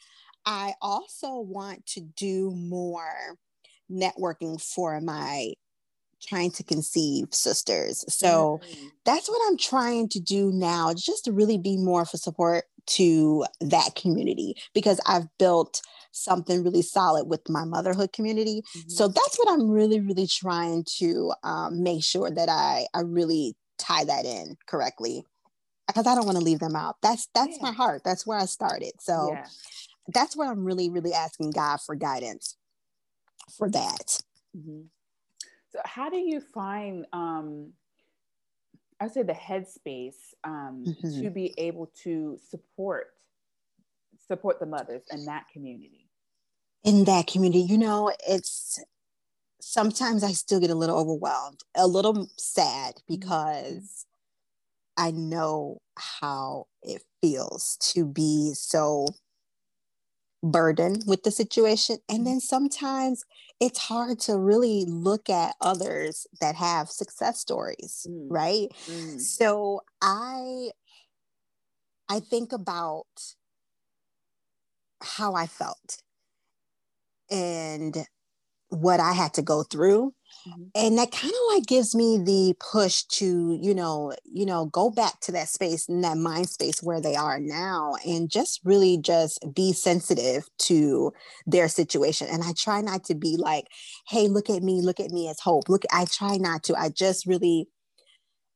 I 0.47 0.75
also 0.81 1.41
want 1.41 1.87
to 1.87 2.01
do 2.01 2.53
more 2.53 3.37
networking 3.91 4.63
for 4.63 5.01
my 5.01 5.55
trying 6.23 6.51
to 6.53 6.63
conceive 6.63 7.29
sisters. 7.33 8.05
So 8.09 8.61
mm-hmm. 8.63 8.87
that's 9.05 9.29
what 9.29 9.41
I'm 9.49 9.57
trying 9.57 10.09
to 10.11 10.21
do 10.21 10.53
now, 10.53 10.93
just 10.95 11.25
to 11.25 11.33
really 11.33 11.59
be 11.59 11.77
more 11.77 12.05
for 12.05 12.19
support 12.19 12.65
to 12.87 13.45
that 13.61 13.95
community 13.95 14.55
because 14.75 15.01
I've 15.07 15.27
built 15.39 15.83
something 16.13 16.65
really 16.65 16.83
solid 16.83 17.29
with 17.29 17.49
my 17.49 17.65
motherhood 17.65 18.13
community. 18.13 18.63
Mm-hmm. 18.77 18.89
So 18.89 19.09
that's 19.09 19.37
what 19.37 19.53
I'm 19.53 19.71
really, 19.71 20.01
really 20.01 20.27
trying 20.27 20.85
to 20.99 21.33
um, 21.45 21.83
make 21.83 22.03
sure 22.05 22.31
that 22.31 22.49
I, 22.49 22.87
I 22.95 23.01
really 23.01 23.57
tie 23.79 24.05
that 24.05 24.25
in 24.25 24.57
correctly 24.67 25.25
because 25.87 26.07
I 26.07 26.15
don't 26.15 26.27
want 26.27 26.39
to 26.39 26.45
leave 26.45 26.61
them 26.61 26.77
out. 26.77 26.97
That's 27.03 27.29
that's 27.35 27.57
yeah. 27.57 27.63
my 27.63 27.73
heart. 27.73 28.03
That's 28.05 28.27
where 28.27 28.39
I 28.39 28.47
started. 28.47 28.93
So 29.01 29.31
yeah. 29.33 29.47
that's 30.09 30.37
where 30.37 30.51
I'm 30.51 30.65
really, 30.65 30.91
really 30.91 31.13
asking 31.13 31.51
God 31.51 31.81
for 31.81 31.95
guidance 31.95 32.57
for 33.57 33.69
that. 33.71 34.23
Mm-hmm. 34.57 34.83
So 35.71 35.79
how 35.85 36.11
do 36.11 36.19
you 36.19 36.41
find 36.41 37.07
um 37.13 37.73
I 39.01 39.05
would 39.05 39.15
say 39.15 39.23
the 39.23 39.33
headspace 39.33 40.35
um, 40.45 40.85
mm-hmm. 40.87 41.23
to 41.23 41.31
be 41.31 41.55
able 41.57 41.91
to 42.03 42.39
support 42.51 43.09
support 44.29 44.61
the 44.61 44.67
mothers 44.67 45.03
in 45.11 45.25
that 45.25 45.45
community. 45.53 46.09
In 46.85 47.05
that 47.05 47.27
community, 47.27 47.63
you 47.63 47.79
know, 47.79 48.13
it's 48.29 48.79
sometimes 49.61 50.23
I 50.23 50.33
still 50.33 50.61
get 50.61 50.71
a 50.71 50.75
little 50.75 50.99
overwhelmed, 50.99 51.61
a 51.75 51.87
little 51.87 52.29
sad 52.37 52.97
mm-hmm. 52.97 53.15
because 53.15 54.07
I 54.97 55.11
know 55.11 55.79
how 55.97 56.67
it 56.83 57.03
feels 57.23 57.77
to 57.95 58.05
be 58.05 58.53
so 58.55 59.07
burdened 60.43 61.05
with 61.07 61.23
the 61.23 61.31
situation. 61.31 61.99
And 62.09 62.19
mm-hmm. 62.19 62.25
then 62.25 62.41
sometimes 62.41 63.25
it's 63.61 63.79
hard 63.79 64.19
to 64.21 64.39
really 64.39 64.87
look 64.87 65.29
at 65.29 65.55
others 65.61 66.27
that 66.41 66.55
have 66.55 66.91
success 66.91 67.39
stories, 67.39 68.07
mm. 68.09 68.27
right? 68.31 68.69
Mm. 68.87 69.21
So 69.21 69.83
I 70.01 70.71
I 72.09 72.21
think 72.21 72.53
about 72.53 73.07
how 75.03 75.35
I 75.35 75.47
felt 75.47 76.03
and 77.31 78.07
what 78.69 78.99
I 79.01 79.13
had 79.13 79.35
to 79.35 79.43
go 79.43 79.63
through 79.63 80.15
Mm-hmm. 80.49 80.63
And 80.75 80.99
that 80.99 81.13
kind 81.13 81.33
of 81.33 81.55
like 81.55 81.67
gives 81.67 81.95
me 81.95 82.19
the 82.19 82.55
push 82.73 83.03
to, 83.05 83.59
you 83.61 83.75
know, 83.75 84.13
you 84.25 84.47
know, 84.47 84.67
go 84.67 84.91
back 84.91 85.21
to 85.21 85.33
that 85.33 85.49
space 85.49 85.89
and 85.89 86.03
that 86.05 86.17
mind 86.17 86.49
space 86.49 86.83
where 86.83 87.01
they 87.01 87.15
are 87.15 87.39
now 87.39 87.95
and 88.07 88.31
just 88.31 88.61
really 88.65 88.99
just 88.99 89.45
be 89.55 89.73
sensitive 89.73 90.49
to 90.59 91.13
their 91.47 91.69
situation. 91.69 92.29
And 92.31 92.43
I 92.43 92.53
try 92.57 92.81
not 92.81 93.05
to 93.05 93.15
be 93.15 93.37
like, 93.37 93.67
hey, 94.09 94.29
look 94.29 94.49
at 94.49 94.63
me, 94.63 94.81
look 94.81 95.01
at 95.01 95.11
me 95.11 95.29
as 95.29 95.41
hope. 95.41 95.69
Look, 95.69 95.85
I 95.93 96.07
try 96.07 96.37
not 96.37 96.63
to. 96.65 96.75
I 96.75 96.89
just 96.89 97.27
really, 97.27 97.69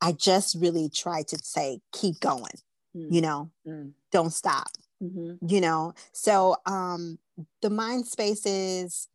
I 0.00 0.12
just 0.12 0.56
really 0.58 0.88
try 0.88 1.22
to 1.22 1.38
say, 1.38 1.80
keep 1.92 2.20
going, 2.20 2.58
mm. 2.96 3.06
you 3.10 3.20
know, 3.20 3.50
mm. 3.66 3.92
don't 4.10 4.32
stop. 4.32 4.68
Mm-hmm. 5.02 5.46
You 5.48 5.60
know, 5.60 5.92
so 6.12 6.56
um 6.66 7.18
the 7.62 7.68
mind 7.68 8.06
space 8.06 8.46
is 8.46 9.08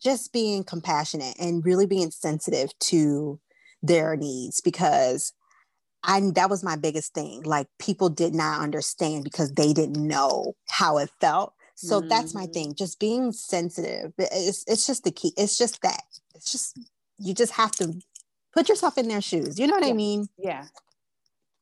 just 0.00 0.32
being 0.32 0.64
compassionate 0.64 1.36
and 1.38 1.64
really 1.64 1.86
being 1.86 2.10
sensitive 2.10 2.70
to 2.78 3.40
their 3.82 4.16
needs 4.16 4.60
because 4.60 5.32
I 6.04 6.20
that 6.34 6.50
was 6.50 6.64
my 6.64 6.76
biggest 6.76 7.14
thing. 7.14 7.42
Like 7.42 7.68
people 7.78 8.08
did 8.08 8.34
not 8.34 8.60
understand 8.60 9.24
because 9.24 9.52
they 9.52 9.72
didn't 9.72 10.06
know 10.06 10.54
how 10.68 10.98
it 10.98 11.10
felt. 11.20 11.54
So 11.74 11.98
mm-hmm. 11.98 12.08
that's 12.08 12.34
my 12.34 12.44
mm-hmm. 12.44 12.52
thing. 12.52 12.74
Just 12.74 12.98
being 12.98 13.32
sensitive. 13.32 14.12
It's 14.18 14.64
it's 14.66 14.86
just 14.86 15.04
the 15.04 15.10
key. 15.10 15.32
It's 15.36 15.56
just 15.56 15.80
that. 15.82 16.02
It's 16.34 16.50
just 16.50 16.78
you 17.18 17.34
just 17.34 17.52
have 17.52 17.72
to 17.72 17.94
put 18.52 18.68
yourself 18.68 18.98
in 18.98 19.08
their 19.08 19.20
shoes. 19.20 19.58
You 19.58 19.66
know 19.66 19.74
what 19.74 19.84
yeah. 19.84 19.90
I 19.90 19.94
mean? 19.94 20.28
Yeah. 20.38 20.64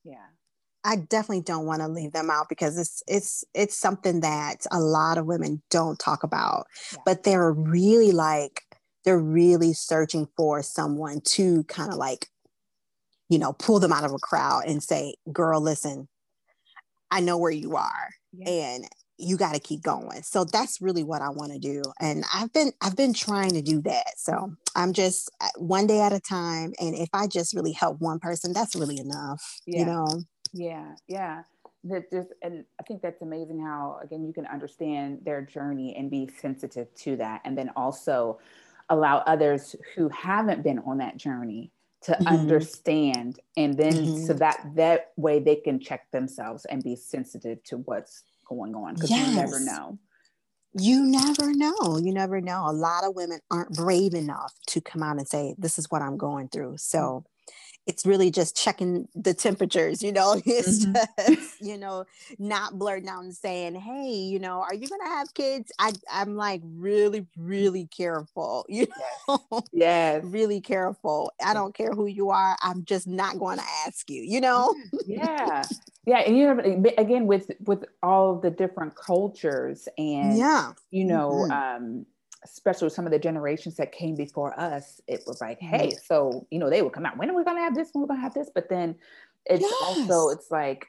Yeah. 0.04 0.26
I 0.84 0.96
definitely 0.96 1.42
don't 1.42 1.66
want 1.66 1.82
to 1.82 1.88
leave 1.88 2.12
them 2.12 2.30
out 2.30 2.48
because 2.48 2.78
it's 2.78 3.02
it's 3.06 3.44
it's 3.54 3.76
something 3.76 4.20
that 4.20 4.66
a 4.70 4.80
lot 4.80 5.18
of 5.18 5.26
women 5.26 5.62
don't 5.70 5.98
talk 5.98 6.22
about, 6.22 6.66
yeah. 6.92 6.98
but 7.04 7.22
they're 7.22 7.52
really 7.52 8.12
like 8.12 8.62
they're 9.04 9.18
really 9.18 9.72
searching 9.72 10.28
for 10.36 10.62
someone 10.62 11.20
to 11.22 11.64
kind 11.64 11.92
of 11.92 11.98
like 11.98 12.28
you 13.28 13.38
know 13.38 13.52
pull 13.52 13.78
them 13.78 13.92
out 13.92 14.04
of 14.04 14.12
a 14.12 14.18
crowd 14.18 14.64
and 14.66 14.82
say, 14.82 15.14
"Girl, 15.32 15.60
listen, 15.60 16.08
I 17.10 17.20
know 17.20 17.36
where 17.36 17.50
you 17.50 17.76
are." 17.76 18.10
Yeah. 18.32 18.48
And 18.48 18.88
you 19.20 19.36
got 19.36 19.54
to 19.54 19.60
keep 19.60 19.82
going. 19.82 20.22
So 20.22 20.44
that's 20.44 20.80
really 20.80 21.04
what 21.04 21.22
I 21.22 21.28
want 21.28 21.52
to 21.52 21.58
do. 21.58 21.82
And 22.00 22.24
I've 22.34 22.52
been 22.52 22.72
I've 22.80 22.96
been 22.96 23.12
trying 23.12 23.50
to 23.50 23.62
do 23.62 23.82
that. 23.82 24.12
So 24.16 24.52
I'm 24.74 24.92
just 24.92 25.30
uh, 25.40 25.48
one 25.56 25.86
day 25.86 26.00
at 26.00 26.12
a 26.12 26.20
time 26.20 26.72
and 26.80 26.94
if 26.94 27.08
I 27.12 27.26
just 27.26 27.54
really 27.54 27.72
help 27.72 28.00
one 28.00 28.18
person, 28.18 28.52
that's 28.52 28.74
really 28.74 28.98
enough, 28.98 29.42
yeah. 29.66 29.80
you 29.80 29.86
know. 29.86 30.06
Yeah, 30.52 30.94
yeah. 31.06 31.42
That 31.84 32.10
just 32.10 32.28
and 32.42 32.64
I 32.78 32.82
think 32.82 33.00
that's 33.00 33.22
amazing 33.22 33.60
how 33.60 34.00
again 34.02 34.24
you 34.24 34.32
can 34.32 34.46
understand 34.46 35.20
their 35.22 35.40
journey 35.42 35.96
and 35.96 36.10
be 36.10 36.28
sensitive 36.40 36.94
to 36.96 37.16
that, 37.16 37.40
and 37.44 37.56
then 37.56 37.70
also 37.74 38.38
allow 38.90 39.18
others 39.18 39.76
who 39.94 40.08
haven't 40.08 40.62
been 40.62 40.80
on 40.80 40.98
that 40.98 41.16
journey 41.16 41.70
to 42.02 42.12
mm-hmm. 42.12 42.26
understand, 42.26 43.38
and 43.56 43.76
then 43.76 43.92
mm-hmm. 43.92 44.26
so 44.26 44.34
that 44.34 44.60
that 44.74 45.12
way 45.16 45.38
they 45.38 45.56
can 45.56 45.80
check 45.80 46.10
themselves 46.10 46.64
and 46.66 46.82
be 46.82 46.96
sensitive 46.96 47.62
to 47.64 47.78
what's 47.78 48.24
going 48.46 48.74
on 48.74 48.94
because 48.94 49.10
yes. 49.10 49.28
you 49.28 49.34
never 49.34 49.60
know. 49.60 49.98
You 50.78 51.02
never 51.04 51.52
know. 51.52 51.98
You 51.98 52.12
never 52.12 52.40
know. 52.40 52.64
A 52.66 52.72
lot 52.72 53.04
of 53.04 53.16
women 53.16 53.40
aren't 53.50 53.70
brave 53.70 54.14
enough 54.14 54.52
to 54.68 54.80
come 54.80 55.02
out 55.02 55.18
and 55.18 55.26
say, 55.26 55.54
"This 55.58 55.78
is 55.78 55.90
what 55.90 56.02
I'm 56.02 56.16
going 56.16 56.48
through." 56.48 56.76
So 56.76 57.24
it's 57.86 58.06
really 58.06 58.30
just 58.30 58.56
checking 58.56 59.08
the 59.14 59.34
temperatures, 59.34 60.02
you 60.02 60.12
know, 60.12 60.34
it's 60.46 60.86
mm-hmm. 60.86 61.34
just, 61.34 61.60
you 61.60 61.76
know, 61.76 62.04
not 62.38 62.78
blurting 62.78 63.08
out 63.08 63.22
and 63.22 63.34
saying, 63.34 63.74
Hey, 63.74 64.10
you 64.10 64.38
know, 64.38 64.60
are 64.60 64.74
you 64.74 64.88
going 64.88 65.00
to 65.00 65.08
have 65.08 65.32
kids? 65.34 65.72
I, 65.78 65.92
I'm 66.10 66.36
like 66.36 66.60
really, 66.64 67.26
really 67.36 67.86
careful, 67.86 68.66
you 68.68 68.86
know, 69.28 69.64
yes. 69.72 70.22
really 70.24 70.60
careful. 70.60 71.32
I 71.44 71.54
don't 71.54 71.74
care 71.74 71.92
who 71.92 72.06
you 72.06 72.30
are. 72.30 72.56
I'm 72.62 72.84
just 72.84 73.06
not 73.06 73.38
going 73.38 73.58
to 73.58 73.64
ask 73.86 74.08
you, 74.08 74.22
you 74.22 74.40
know? 74.40 74.74
yeah. 75.06 75.62
Yeah. 76.06 76.18
And 76.18 76.36
you 76.36 76.54
know, 76.54 76.90
again, 76.98 77.26
with, 77.26 77.50
with 77.66 77.84
all 78.02 78.38
the 78.38 78.50
different 78.50 78.94
cultures 78.96 79.88
and, 79.98 80.36
yeah, 80.36 80.72
you 80.90 81.04
know, 81.04 81.30
mm-hmm. 81.30 81.52
um, 81.52 82.06
especially 82.44 82.86
with 82.86 82.94
some 82.94 83.06
of 83.06 83.12
the 83.12 83.18
generations 83.18 83.76
that 83.76 83.92
came 83.92 84.14
before 84.14 84.58
us, 84.58 85.00
it 85.06 85.22
was 85.26 85.40
like, 85.40 85.58
hey, 85.60 85.88
mm-hmm. 85.88 85.98
so 86.04 86.46
you 86.50 86.58
know, 86.58 86.70
they 86.70 86.82
would 86.82 86.92
come 86.92 87.06
out, 87.06 87.16
when 87.16 87.30
are 87.30 87.36
we 87.36 87.44
gonna 87.44 87.60
have 87.60 87.74
this? 87.74 87.90
When 87.92 88.02
are 88.02 88.06
we 88.06 88.08
gonna 88.08 88.20
have 88.20 88.34
this? 88.34 88.50
But 88.54 88.68
then 88.68 88.96
it's 89.46 89.62
yes. 89.62 89.74
also 89.82 90.30
it's 90.30 90.50
like 90.50 90.86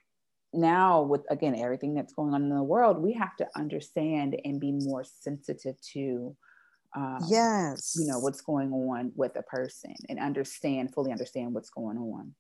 now 0.54 1.02
with 1.02 1.22
again 1.30 1.56
everything 1.56 1.94
that's 1.94 2.14
going 2.14 2.34
on 2.34 2.44
in 2.44 2.50
the 2.50 2.64
world, 2.64 3.02
we 3.02 3.14
have 3.14 3.36
to 3.38 3.48
understand 3.56 4.36
and 4.44 4.60
be 4.60 4.72
more 4.72 5.04
sensitive 5.04 5.76
to 5.94 6.36
um, 6.96 7.20
yes, 7.30 7.96
you 7.98 8.06
know, 8.06 8.20
what's 8.20 8.42
going 8.42 8.74
on 8.74 9.14
with 9.16 9.36
a 9.38 9.44
person 9.44 9.96
and 10.10 10.20
understand, 10.20 10.94
fully 10.94 11.12
understand 11.12 11.54
what's 11.54 11.70
going 11.70 11.98
on 11.98 12.34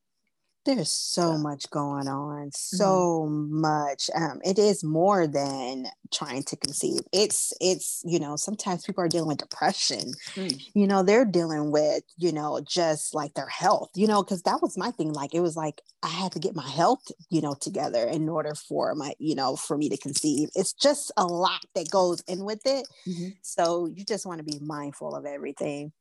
there's 0.65 0.91
so 0.91 1.37
much 1.37 1.69
going 1.69 2.07
on 2.07 2.47
mm-hmm. 2.47 2.75
so 2.77 3.27
mm-hmm. 3.27 3.61
much 3.61 4.09
um, 4.15 4.39
it 4.43 4.59
is 4.59 4.83
more 4.83 5.27
than 5.27 5.85
trying 6.13 6.43
to 6.43 6.55
conceive 6.57 6.99
it's 7.11 7.53
it's 7.59 8.01
you 8.05 8.19
know 8.19 8.35
sometimes 8.35 8.85
people 8.85 9.03
are 9.03 9.09
dealing 9.09 9.27
with 9.27 9.37
depression 9.37 10.11
mm. 10.35 10.61
you 10.73 10.85
know 10.85 11.03
they're 11.03 11.25
dealing 11.25 11.71
with 11.71 12.03
you 12.17 12.31
know 12.31 12.61
just 12.67 13.15
like 13.15 13.33
their 13.33 13.47
health 13.47 13.89
you 13.95 14.07
know 14.07 14.23
because 14.23 14.43
that 14.43 14.61
was 14.61 14.77
my 14.77 14.91
thing 14.91 15.11
like 15.13 15.33
it 15.33 15.39
was 15.39 15.55
like 15.55 15.81
i 16.03 16.09
had 16.09 16.31
to 16.31 16.39
get 16.39 16.55
my 16.55 16.67
health 16.67 17.03
you 17.29 17.41
know 17.41 17.55
together 17.59 18.05
in 18.05 18.27
order 18.29 18.53
for 18.53 18.93
my 18.95 19.13
you 19.19 19.35
know 19.35 19.55
for 19.55 19.77
me 19.77 19.89
to 19.89 19.97
conceive 19.97 20.49
it's 20.55 20.73
just 20.73 21.11
a 21.17 21.25
lot 21.25 21.61
that 21.75 21.89
goes 21.89 22.21
in 22.27 22.43
with 22.43 22.61
it 22.65 22.87
mm-hmm. 23.07 23.29
so 23.41 23.87
you 23.87 24.03
just 24.05 24.25
want 24.25 24.37
to 24.37 24.43
be 24.43 24.59
mindful 24.63 25.15
of 25.15 25.25
everything 25.25 25.91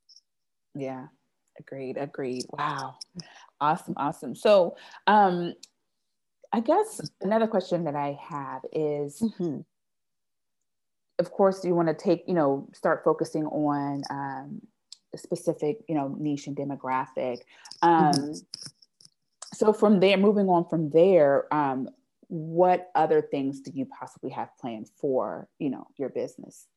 yeah 0.75 1.07
agreed 1.59 1.97
agreed 1.97 2.45
wow 2.51 2.95
Awesome, 3.61 3.93
awesome. 3.95 4.35
So, 4.35 4.75
um, 5.05 5.53
I 6.51 6.59
guess 6.59 6.99
another 7.21 7.47
question 7.47 7.85
that 7.85 7.95
I 7.95 8.17
have 8.21 8.61
is, 8.73 9.21
mm-hmm. 9.21 9.59
of 11.19 11.31
course, 11.31 11.63
you 11.63 11.75
want 11.75 11.87
to 11.87 11.93
take, 11.93 12.23
you 12.27 12.33
know, 12.33 12.67
start 12.73 13.03
focusing 13.05 13.45
on 13.45 14.01
um, 14.09 14.61
a 15.13 15.17
specific, 15.17 15.77
you 15.87 15.95
know, 15.95 16.15
niche 16.19 16.47
and 16.47 16.57
demographic. 16.57 17.41
Um, 17.81 18.11
mm-hmm. 18.11 18.33
So 19.53 19.71
from 19.71 19.99
there, 19.99 20.17
moving 20.17 20.49
on 20.49 20.67
from 20.67 20.89
there, 20.89 21.53
um, 21.53 21.87
what 22.27 22.89
other 22.95 23.21
things 23.21 23.61
do 23.61 23.71
you 23.73 23.85
possibly 23.85 24.31
have 24.31 24.49
planned 24.59 24.89
for, 24.97 25.47
you 25.59 25.69
know, 25.69 25.87
your 25.97 26.09
business? 26.09 26.67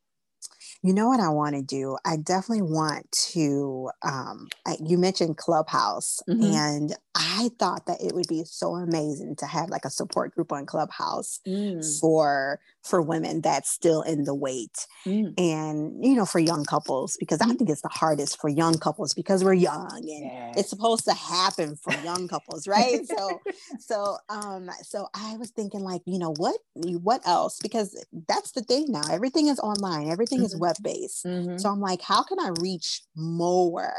You 0.85 0.93
know 0.93 1.09
what 1.09 1.19
I 1.19 1.31
want 1.31 1.57
to 1.57 1.63
do? 1.63 1.97
I 2.05 2.17
definitely 2.17 2.63
want 2.63 3.11
to. 3.33 3.91
Um, 4.03 4.49
I, 4.67 4.77
you 4.85 4.99
mentioned 4.99 5.39
Clubhouse, 5.39 6.21
mm-hmm. 6.29 6.43
and 6.43 6.97
I 7.15 7.49
thought 7.59 7.87
that 7.87 8.03
it 8.03 8.15
would 8.15 8.29
be 8.29 8.45
so 8.45 8.75
amazing 8.75 9.37
to 9.37 9.47
have 9.47 9.71
like 9.71 9.87
a 9.87 9.91
support 9.91 10.35
group 10.35 10.53
on 10.53 10.67
Clubhouse 10.67 11.41
mm. 11.47 12.01
for 12.01 12.61
for 12.83 13.01
women 13.01 13.41
that's 13.41 13.71
still 13.71 14.03
in 14.03 14.25
the 14.25 14.35
wait, 14.35 14.87
mm. 15.07 15.33
and 15.39 16.05
you 16.05 16.15
know 16.15 16.27
for 16.27 16.39
young 16.39 16.65
couples 16.67 17.17
because. 17.19 17.41
I 17.41 17.57
think 17.57 17.71
it's 17.71 17.83
the 17.83 17.89
hardest 17.89 18.41
for 18.41 18.49
young 18.49 18.79
couples 18.79 19.15
because 19.15 19.45
we're 19.45 19.55
young 19.55 19.91
and 19.93 20.09
yeah. 20.09 20.53
it's 20.57 20.71
supposed 20.71 21.05
to 21.05 21.15
happen 21.15 21.77
for 21.77 21.93
young 22.03 22.27
couples, 22.27 22.67
right? 22.67 23.07
so 23.07 23.41
so 23.79 24.17
um 24.29 24.71
so 24.83 25.09
I 25.15 25.37
was 25.37 25.51
thinking 25.51 25.81
like 25.81 26.03
you 26.05 26.19
know 26.19 26.35
what 26.37 26.57
what 26.75 27.27
else 27.27 27.59
because 27.63 28.05
that's 28.29 28.53
the 28.53 28.63
thing 28.63 28.87
now 28.89 29.03
everything 29.11 29.49
is 29.49 29.59
online 29.61 30.11
everything 30.11 30.39
mm-hmm. 30.39 30.47
is 30.47 30.57
web 30.57 30.74
based. 30.83 31.25
Mm-hmm. 31.25 31.59
So 31.59 31.71
I'm 31.71 31.81
like, 31.81 32.03
how 32.03 32.23
can 32.23 32.39
I 32.39 32.51
reach 32.61 33.03
more? 33.17 33.95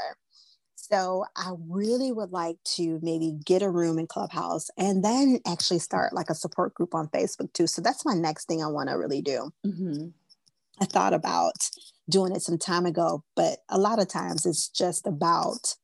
So 0.75 1.25
I 1.35 1.53
really 1.67 2.11
would 2.11 2.31
like 2.31 2.57
to 2.75 2.99
maybe 3.01 3.37
get 3.43 3.63
a 3.63 3.69
room 3.69 3.97
in 3.97 4.05
Clubhouse 4.05 4.69
and 4.77 5.03
then 5.03 5.39
actually 5.47 5.79
start 5.79 6.13
like 6.13 6.29
a 6.29 6.35
support 6.35 6.75
group 6.75 6.93
on 6.93 7.07
Facebook 7.07 7.51
too. 7.53 7.65
So 7.65 7.81
that's 7.81 8.05
my 8.05 8.13
next 8.13 8.45
thing 8.45 8.63
I 8.63 8.67
want 8.67 8.89
to 8.89 8.95
really 8.95 9.21
do. 9.21 9.49
Mm-hmm. 9.65 10.09
I 10.79 10.85
thought 10.85 11.13
about 11.13 11.69
doing 12.07 12.35
it 12.35 12.43
some 12.43 12.59
time 12.59 12.85
ago, 12.85 13.23
but 13.35 13.59
a 13.69 13.79
lot 13.79 13.99
of 13.99 14.07
times 14.07 14.45
it's 14.45 14.69
just 14.69 15.07
about 15.07 15.75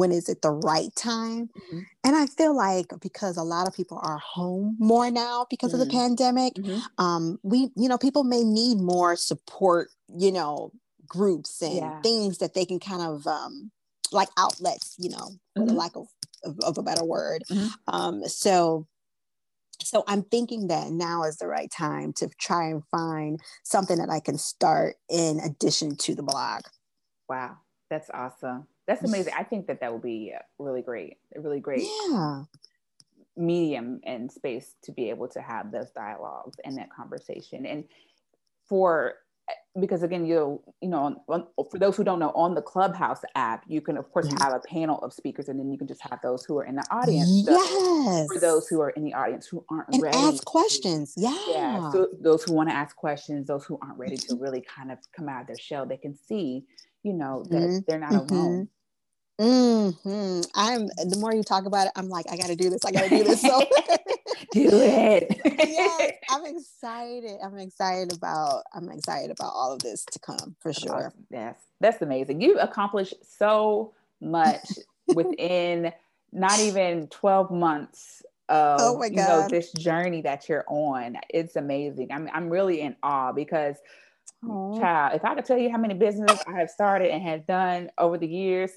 when 0.00 0.12
is 0.12 0.30
it 0.30 0.40
the 0.40 0.50
right 0.50 0.96
time 0.96 1.48
mm-hmm. 1.48 1.80
and 2.04 2.16
i 2.16 2.24
feel 2.24 2.56
like 2.56 2.86
because 3.02 3.36
a 3.36 3.42
lot 3.42 3.68
of 3.68 3.76
people 3.76 4.00
are 4.02 4.16
home 4.16 4.74
more 4.78 5.10
now 5.10 5.46
because 5.50 5.72
mm-hmm. 5.72 5.82
of 5.82 5.86
the 5.86 5.92
mm-hmm. 5.92 6.06
pandemic 6.06 6.54
mm-hmm. 6.54 7.04
um, 7.04 7.38
we 7.42 7.68
you 7.76 7.86
know 7.86 7.98
people 7.98 8.24
may 8.24 8.42
need 8.42 8.78
more 8.78 9.14
support 9.14 9.90
you 10.16 10.32
know 10.32 10.72
groups 11.06 11.60
and 11.60 11.76
yeah. 11.76 12.00
things 12.00 12.38
that 12.38 12.54
they 12.54 12.64
can 12.64 12.80
kind 12.80 13.02
of 13.02 13.26
um, 13.26 13.70
like 14.10 14.28
outlets 14.38 14.96
you 14.98 15.10
know 15.10 15.32
for 15.54 15.66
the 15.66 15.66
mm-hmm. 15.66 15.76
lack 15.76 15.94
of, 15.94 16.06
of, 16.44 16.58
of, 16.60 16.78
a 16.78 16.82
better 16.82 17.04
word 17.04 17.42
mm-hmm. 17.50 17.68
um, 17.94 18.26
so 18.26 18.86
so 19.82 20.02
i'm 20.08 20.22
thinking 20.22 20.68
that 20.68 20.90
now 20.90 21.24
is 21.24 21.36
the 21.36 21.46
right 21.46 21.70
time 21.70 22.14
to 22.14 22.26
try 22.38 22.68
and 22.68 22.82
find 22.90 23.38
something 23.64 23.98
that 23.98 24.08
i 24.08 24.18
can 24.18 24.38
start 24.38 24.96
in 25.10 25.38
addition 25.40 25.94
to 25.94 26.14
the 26.14 26.22
blog 26.22 26.62
wow 27.28 27.58
that's 27.90 28.08
awesome 28.14 28.66
that's 28.90 29.04
amazing. 29.04 29.32
I 29.38 29.44
think 29.44 29.68
that 29.68 29.80
that 29.80 29.92
will 29.92 30.00
be 30.00 30.34
really 30.58 30.82
great, 30.82 31.18
a 31.36 31.40
really 31.40 31.60
great 31.60 31.86
yeah. 32.08 32.42
medium 33.36 34.00
and 34.04 34.30
space 34.30 34.74
to 34.82 34.92
be 34.92 35.10
able 35.10 35.28
to 35.28 35.40
have 35.40 35.70
those 35.70 35.90
dialogues 35.90 36.58
and 36.64 36.76
that 36.78 36.88
conversation. 36.90 37.66
And 37.66 37.84
for 38.68 39.14
because 39.80 40.02
again, 40.02 40.26
you 40.26 40.60
you 40.80 40.88
know, 40.88 41.22
for 41.70 41.78
those 41.78 41.96
who 41.96 42.02
don't 42.02 42.18
know, 42.18 42.32
on 42.34 42.54
the 42.54 42.62
Clubhouse 42.62 43.22
app, 43.36 43.64
you 43.68 43.80
can 43.80 43.96
of 43.96 44.10
course 44.10 44.26
mm-hmm. 44.26 44.42
have 44.42 44.52
a 44.52 44.60
panel 44.60 44.98
of 45.02 45.12
speakers, 45.12 45.48
and 45.48 45.58
then 45.58 45.70
you 45.70 45.78
can 45.78 45.86
just 45.86 46.02
have 46.02 46.18
those 46.22 46.44
who 46.44 46.58
are 46.58 46.64
in 46.64 46.74
the 46.74 46.84
audience. 46.90 47.30
Yes. 47.46 48.26
For 48.32 48.40
those 48.40 48.66
who 48.66 48.80
are 48.80 48.90
in 48.90 49.04
the 49.04 49.14
audience 49.14 49.46
who 49.46 49.64
aren't 49.70 49.88
and 49.92 50.02
ready, 50.02 50.16
ask 50.16 50.44
questions. 50.44 51.14
Yeah. 51.16 51.38
Yeah. 51.48 51.90
So 51.92 52.08
those 52.20 52.42
who 52.42 52.54
want 52.54 52.68
to 52.70 52.74
ask 52.74 52.96
questions, 52.96 53.46
those 53.46 53.64
who 53.64 53.78
aren't 53.82 53.98
ready 53.98 54.16
to 54.16 54.36
really 54.36 54.62
kind 54.62 54.90
of 54.90 54.98
come 55.16 55.28
out 55.28 55.42
of 55.42 55.46
their 55.46 55.58
shell, 55.58 55.86
they 55.86 55.96
can 55.96 56.16
see, 56.16 56.64
you 57.04 57.12
know, 57.12 57.44
that 57.50 57.56
mm-hmm. 57.56 57.78
they're 57.86 58.00
not 58.00 58.12
mm-hmm. 58.12 58.34
alone. 58.34 58.68
Mm-hmm. 59.40 60.42
I'm 60.54 60.86
the 60.86 61.16
more 61.18 61.34
you 61.34 61.42
talk 61.42 61.64
about 61.64 61.86
it, 61.86 61.92
I'm 61.96 62.10
like, 62.10 62.26
I 62.30 62.36
gotta 62.36 62.56
do 62.56 62.68
this. 62.68 62.84
I 62.84 62.92
gotta 62.92 63.08
do 63.08 63.24
this. 63.24 63.40
So 63.40 63.58
do 64.52 64.68
it. 64.70 65.40
yeah, 65.66 66.10
I'm 66.30 66.44
excited. 66.44 67.38
I'm 67.42 67.56
excited 67.56 68.12
about 68.12 68.64
I'm 68.74 68.90
excited 68.90 69.30
about 69.30 69.52
all 69.54 69.72
of 69.72 69.78
this 69.80 70.04
to 70.04 70.18
come 70.18 70.56
for 70.60 70.74
sure. 70.74 71.14
Yes, 71.30 71.56
that's 71.80 72.02
amazing. 72.02 72.42
You've 72.42 72.58
accomplished 72.60 73.14
so 73.38 73.94
much 74.20 74.78
within 75.08 75.90
not 76.32 76.60
even 76.60 77.08
12 77.08 77.50
months 77.50 78.22
of 78.50 78.80
oh 78.80 78.98
my 78.98 79.08
God. 79.08 79.16
you 79.16 79.26
know 79.26 79.48
this 79.48 79.72
journey 79.72 80.20
that 80.20 80.50
you're 80.50 80.66
on. 80.68 81.16
It's 81.30 81.56
amazing. 81.56 82.12
I'm 82.12 82.28
I'm 82.34 82.50
really 82.50 82.82
in 82.82 82.94
awe 83.02 83.32
because 83.32 83.76
Aww. 84.44 84.78
child, 84.80 85.14
if 85.14 85.24
I 85.24 85.34
could 85.34 85.46
tell 85.46 85.58
you 85.58 85.70
how 85.70 85.78
many 85.78 85.94
businesses 85.94 86.38
I 86.46 86.58
have 86.58 86.70
started 86.70 87.10
and 87.10 87.22
have 87.22 87.46
done 87.46 87.90
over 87.96 88.18
the 88.18 88.26
years. 88.26 88.72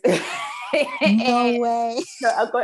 No 1.02 1.58
way. 1.60 2.04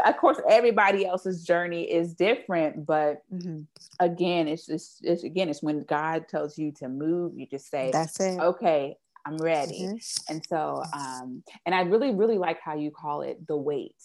of 0.06 0.18
course, 0.18 0.40
everybody 0.50 1.06
else's 1.06 1.44
journey 1.44 1.84
is 1.84 2.14
different, 2.14 2.86
but 2.86 3.24
mm-hmm. 3.32 3.62
again, 4.00 4.48
it's 4.48 4.66
just 4.66 5.00
it's 5.04 5.24
again, 5.24 5.50
it's 5.50 5.64
when 5.64 5.84
God 5.84 6.28
tells 6.28 6.58
you 6.58 6.72
to 6.80 6.90
move, 6.90 7.34
you 7.38 7.46
just 7.46 7.70
say, 7.70 7.92
"That's 7.92 8.20
it." 8.20 8.40
Okay, 8.40 8.98
I'm 9.26 9.38
ready. 9.38 9.84
Mm-hmm. 9.84 10.34
And 10.34 10.46
so, 10.48 10.84
um, 10.94 11.44
and 11.66 11.76
I 11.76 11.82
really, 11.82 12.14
really 12.14 12.38
like 12.38 12.60
how 12.64 12.76
you 12.76 12.92
call 12.92 13.22
it 13.22 13.46
the 13.48 13.58
wait. 13.58 13.96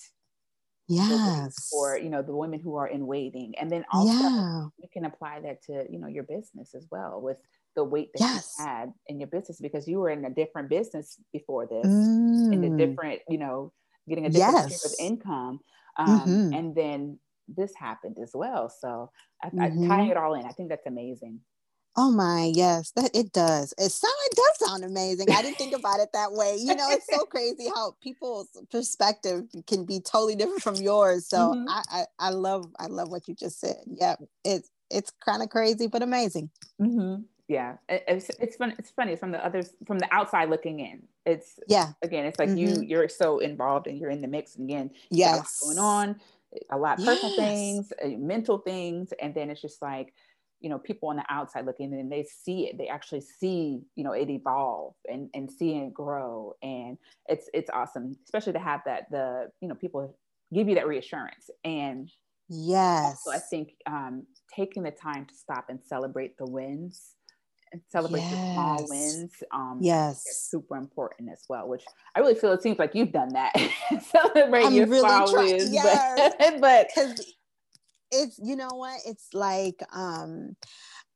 Yes. 0.87 1.71
For 1.71 1.97
you 1.97 2.11
know 2.11 2.21
the 2.21 2.37
women 2.37 2.61
who 2.61 2.77
are 2.77 2.89
in 2.89 3.07
waiting, 3.07 3.55
and 3.59 3.71
then 3.71 3.87
also 3.91 4.13
yeah. 4.13 4.67
you 4.79 4.89
can 4.93 5.07
apply 5.07 5.41
that 5.41 5.63
to 5.65 5.87
you 5.91 5.99
know 5.99 6.09
your 6.09 6.25
business 6.25 6.75
as 6.75 6.87
well 6.91 7.23
with 7.23 7.39
the 7.75 7.83
wait 7.83 8.11
that 8.15 8.21
yes. 8.21 8.55
you 8.59 8.67
had 8.67 8.93
in 9.07 9.19
your 9.19 9.29
business 9.29 9.61
because 9.61 9.89
you 9.89 9.99
were 9.99 10.11
in 10.11 10.25
a 10.27 10.31
different 10.31 10.69
business 10.69 11.19
before 11.33 11.67
this, 11.67 11.87
mm. 11.87 12.53
in 12.53 12.65
a 12.65 12.69
mm. 12.69 12.77
different 12.77 13.21
you 13.29 13.39
know 13.39 13.73
getting 14.09 14.27
a 14.27 14.31
different 14.31 14.71
yes. 14.71 14.81
stream 14.81 14.93
of 14.93 15.13
income. 15.13 15.61
Um, 15.97 16.21
mm-hmm. 16.21 16.55
And 16.55 16.75
then 16.75 17.19
this 17.49 17.75
happened 17.75 18.19
as 18.23 18.33
well. 18.35 18.69
So 18.69 19.11
I, 19.43 19.49
mm-hmm. 19.49 19.91
I 19.91 19.97
tie 19.97 20.11
it 20.11 20.17
all 20.17 20.35
in. 20.35 20.45
I 20.45 20.51
think 20.51 20.69
that's 20.69 20.87
amazing. 20.87 21.41
Oh 21.97 22.11
my, 22.11 22.51
yes, 22.53 22.91
that 22.97 23.13
it 23.15 23.33
does. 23.33 23.73
It 23.79 23.91
sound 23.91 24.15
it 24.27 24.37
does 24.37 24.69
sound 24.69 24.85
amazing. 24.85 25.31
I 25.31 25.43
didn't 25.43 25.59
think 25.59 25.75
about 25.79 26.01
it 26.01 26.09
that 26.13 26.33
way. 26.33 26.57
You 26.59 26.75
know, 26.75 26.89
it's 26.91 27.07
so 27.07 27.25
crazy 27.25 27.69
how 27.73 27.95
people's 28.03 28.49
perspective 28.71 29.45
can 29.69 29.85
be 29.85 30.01
totally 30.01 30.35
different 30.35 30.63
from 30.63 30.75
yours. 30.75 31.29
So 31.29 31.55
mm-hmm. 31.55 31.69
I, 31.69 31.83
I, 31.91 32.05
I 32.19 32.31
love 32.31 32.67
I 32.81 32.87
love 32.87 33.11
what 33.11 33.29
you 33.29 33.35
just 33.35 33.61
said. 33.61 33.77
Yeah, 33.87 34.17
it's 34.45 34.69
it's 34.91 35.13
kind 35.25 35.43
of 35.43 35.51
crazy 35.51 35.87
but 35.87 36.03
amazing. 36.03 36.51
Mm-hmm. 36.81 37.23
Yeah 37.49 37.75
it's, 37.89 38.31
it's 38.41 38.57
fun 38.57 38.75
it's 38.79 38.91
funny 38.91 39.17
from 39.17 39.31
the 39.31 39.45
others 39.45 39.75
from 39.87 39.99
the 39.99 40.09
outside 40.11 40.49
looking 40.49 40.81
in 40.81 41.03
it's 41.27 41.59
yeah 41.69 41.93
again 42.03 42.25
it's 42.25 42.39
like 42.39 42.49
mm-hmm. 42.49 42.81
you 42.81 42.87
you're 42.87 43.09
so 43.09 43.39
involved 43.39 43.87
and 43.87 43.99
you're 43.99 44.11
in 44.11 44.23
the 44.23 44.29
mix 44.29 44.57
and 44.57 44.69
again 44.71 44.91
yes 45.11 45.61
going 45.63 45.79
on 45.79 46.17
a 46.71 46.79
lot 46.79 46.99
of 46.99 47.05
personal 47.05 47.35
yes. 47.37 47.39
things 47.39 47.93
uh, 48.03 48.09
mental 48.19 48.59
things 48.59 49.13
and 49.21 49.35
then 49.35 49.51
it's 49.51 49.61
just 49.61 49.83
like 49.83 50.15
you 50.61 50.71
know 50.71 50.79
people 50.79 51.11
on 51.11 51.17
the 51.17 51.25
outside 51.29 51.67
looking 51.67 51.93
and 51.93 52.11
they 52.11 52.25
see 52.25 52.69
it 52.69 52.79
they 52.79 52.89
actually 52.89 53.21
see 53.21 53.83
you 53.97 54.05
know 54.05 54.13
it 54.13 54.31
evolve 54.31 54.95
and 55.11 55.29
and 55.35 55.51
see 55.51 55.77
it 55.77 55.93
grow 55.93 56.55
and 56.63 56.97
it's 57.29 57.51
it's 57.53 57.69
awesome 57.71 58.17
especially 58.25 58.55
to 58.55 58.59
have 58.59 58.81
that 58.87 59.11
the 59.11 59.51
you 59.61 59.69
know 59.69 59.75
people 59.75 60.17
give 60.55 60.69
you 60.69 60.75
that 60.75 60.87
reassurance 60.87 61.51
and 61.65 62.11
yes 62.49 63.23
so 63.25 63.33
i 63.33 63.39
think 63.39 63.75
um 63.87 64.25
taking 64.55 64.83
the 64.83 64.91
time 64.91 65.27
to 65.27 65.35
stop 65.35 65.67
and 65.69 65.81
celebrate 65.85 66.37
the 66.39 66.47
wins 66.47 67.17
celebrate 67.91 68.21
yes. 68.21 68.31
the 68.31 68.53
small 68.53 68.87
wins. 68.89 69.33
Um, 69.53 69.79
yes, 69.81 70.49
super 70.51 70.77
important 70.77 71.31
as 71.31 71.43
well. 71.49 71.69
Which 71.69 71.85
I 72.15 72.21
really 72.21 72.35
feel 72.35 72.53
it 72.53 72.63
seems 72.63 72.79
like 72.79 72.95
you've 72.95 73.13
done 73.13 73.31
that. 73.35 73.53
celebrate 74.11 74.67
I'm 74.67 74.75
your 74.75 74.87
really 74.87 75.09
small 75.09 75.33
try- 75.33 75.45
wins, 75.45 75.73
yes. 75.73 76.33
but 76.61 76.89
because 76.95 77.35
it's 78.11 78.39
you 78.43 78.57
know 78.57 78.71
what 78.73 79.01
it's 79.07 79.29
like. 79.33 79.81
Um, 79.93 80.57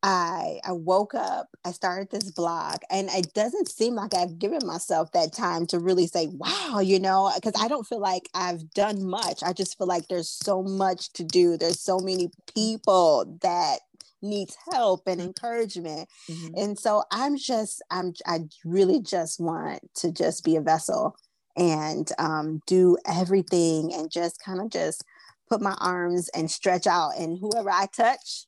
I 0.02 0.60
I 0.64 0.72
woke 0.72 1.14
up, 1.14 1.48
I 1.64 1.72
started 1.72 2.10
this 2.10 2.30
blog, 2.30 2.76
and 2.88 3.08
it 3.10 3.34
doesn't 3.34 3.68
seem 3.68 3.94
like 3.94 4.14
I've 4.14 4.38
given 4.38 4.60
myself 4.64 5.10
that 5.12 5.32
time 5.32 5.66
to 5.68 5.80
really 5.80 6.06
say, 6.06 6.28
wow, 6.30 6.78
you 6.78 7.00
know, 7.00 7.32
because 7.34 7.60
I 7.60 7.66
don't 7.66 7.86
feel 7.86 7.98
like 8.00 8.28
I've 8.32 8.70
done 8.70 9.04
much. 9.04 9.42
I 9.42 9.52
just 9.52 9.76
feel 9.76 9.88
like 9.88 10.06
there's 10.06 10.30
so 10.30 10.62
much 10.62 11.12
to 11.14 11.24
do. 11.24 11.56
There's 11.56 11.80
so 11.80 11.98
many 11.98 12.30
people 12.54 13.38
that 13.42 13.80
needs 14.22 14.56
help 14.72 15.06
and 15.06 15.20
encouragement. 15.20 16.08
Mm-hmm. 16.30 16.54
And 16.56 16.78
so 16.78 17.04
I'm 17.10 17.36
just, 17.36 17.82
I'm 17.90 18.12
I 18.26 18.40
really 18.64 19.00
just 19.00 19.40
want 19.40 19.80
to 19.96 20.12
just 20.12 20.44
be 20.44 20.56
a 20.56 20.60
vessel 20.60 21.16
and 21.56 22.10
um, 22.18 22.60
do 22.66 22.96
everything 23.06 23.92
and 23.92 24.10
just 24.10 24.42
kind 24.42 24.60
of 24.60 24.70
just 24.70 25.04
put 25.48 25.60
my 25.60 25.76
arms 25.80 26.28
and 26.30 26.50
stretch 26.50 26.86
out 26.86 27.12
and 27.18 27.38
whoever 27.38 27.70
I 27.70 27.86
touch 27.86 28.46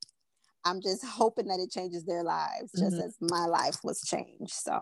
I'm 0.65 0.81
just 0.81 1.05
hoping 1.07 1.47
that 1.49 1.61
it 1.61 1.71
changes 1.71 2.05
their 2.05 2.23
lives 2.23 2.73
just 2.79 2.97
mm-hmm. 2.97 3.07
as 3.07 3.17
my 3.21 3.47
life 3.47 3.79
was 3.83 4.03
changed. 4.03 4.53
So 4.53 4.81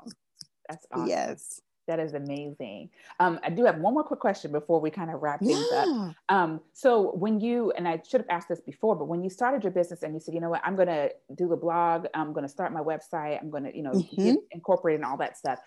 that's 0.68 0.86
awesome. 0.93 1.09
Yes. 1.09 1.61
That 1.89 1.99
is 1.99 2.12
amazing. 2.12 2.91
Um, 3.18 3.41
I 3.43 3.51
do 3.51 3.64
have 3.64 3.78
one 3.78 3.95
more 3.95 4.05
quick 4.05 4.20
question 4.20 4.53
before 4.53 4.78
we 4.78 4.91
kind 4.91 5.11
of 5.11 5.22
wrap 5.22 5.41
things 5.41 5.64
yeah. 5.72 5.78
up. 5.78 6.14
Um, 6.28 6.61
so 6.74 7.12
when 7.16 7.41
you 7.41 7.72
and 7.72 7.89
I 7.89 8.01
should 8.07 8.20
have 8.20 8.30
asked 8.30 8.49
this 8.49 8.61
before, 8.61 8.95
but 8.95 9.07
when 9.07 9.24
you 9.24 9.30
started 9.30 9.64
your 9.64 9.72
business 9.72 10.03
and 10.03 10.12
you 10.14 10.20
said, 10.20 10.34
you 10.34 10.41
know 10.41 10.51
what, 10.51 10.61
I'm 10.64 10.76
going 10.76 10.89
to 10.89 11.11
do 11.34 11.49
the 11.49 11.57
blog, 11.57 12.07
I'm 12.12 12.34
going 12.34 12.45
to 12.45 12.49
start 12.49 12.72
my 12.72 12.80
website, 12.80 13.41
I'm 13.41 13.51
going 13.51 13.64
to, 13.64 13.74
you 13.74 13.82
know, 13.82 13.93
mm-hmm. 13.93 14.22
get 14.22 14.36
incorporated 14.53 15.03
all 15.03 15.16
that 15.16 15.39
stuff. 15.39 15.59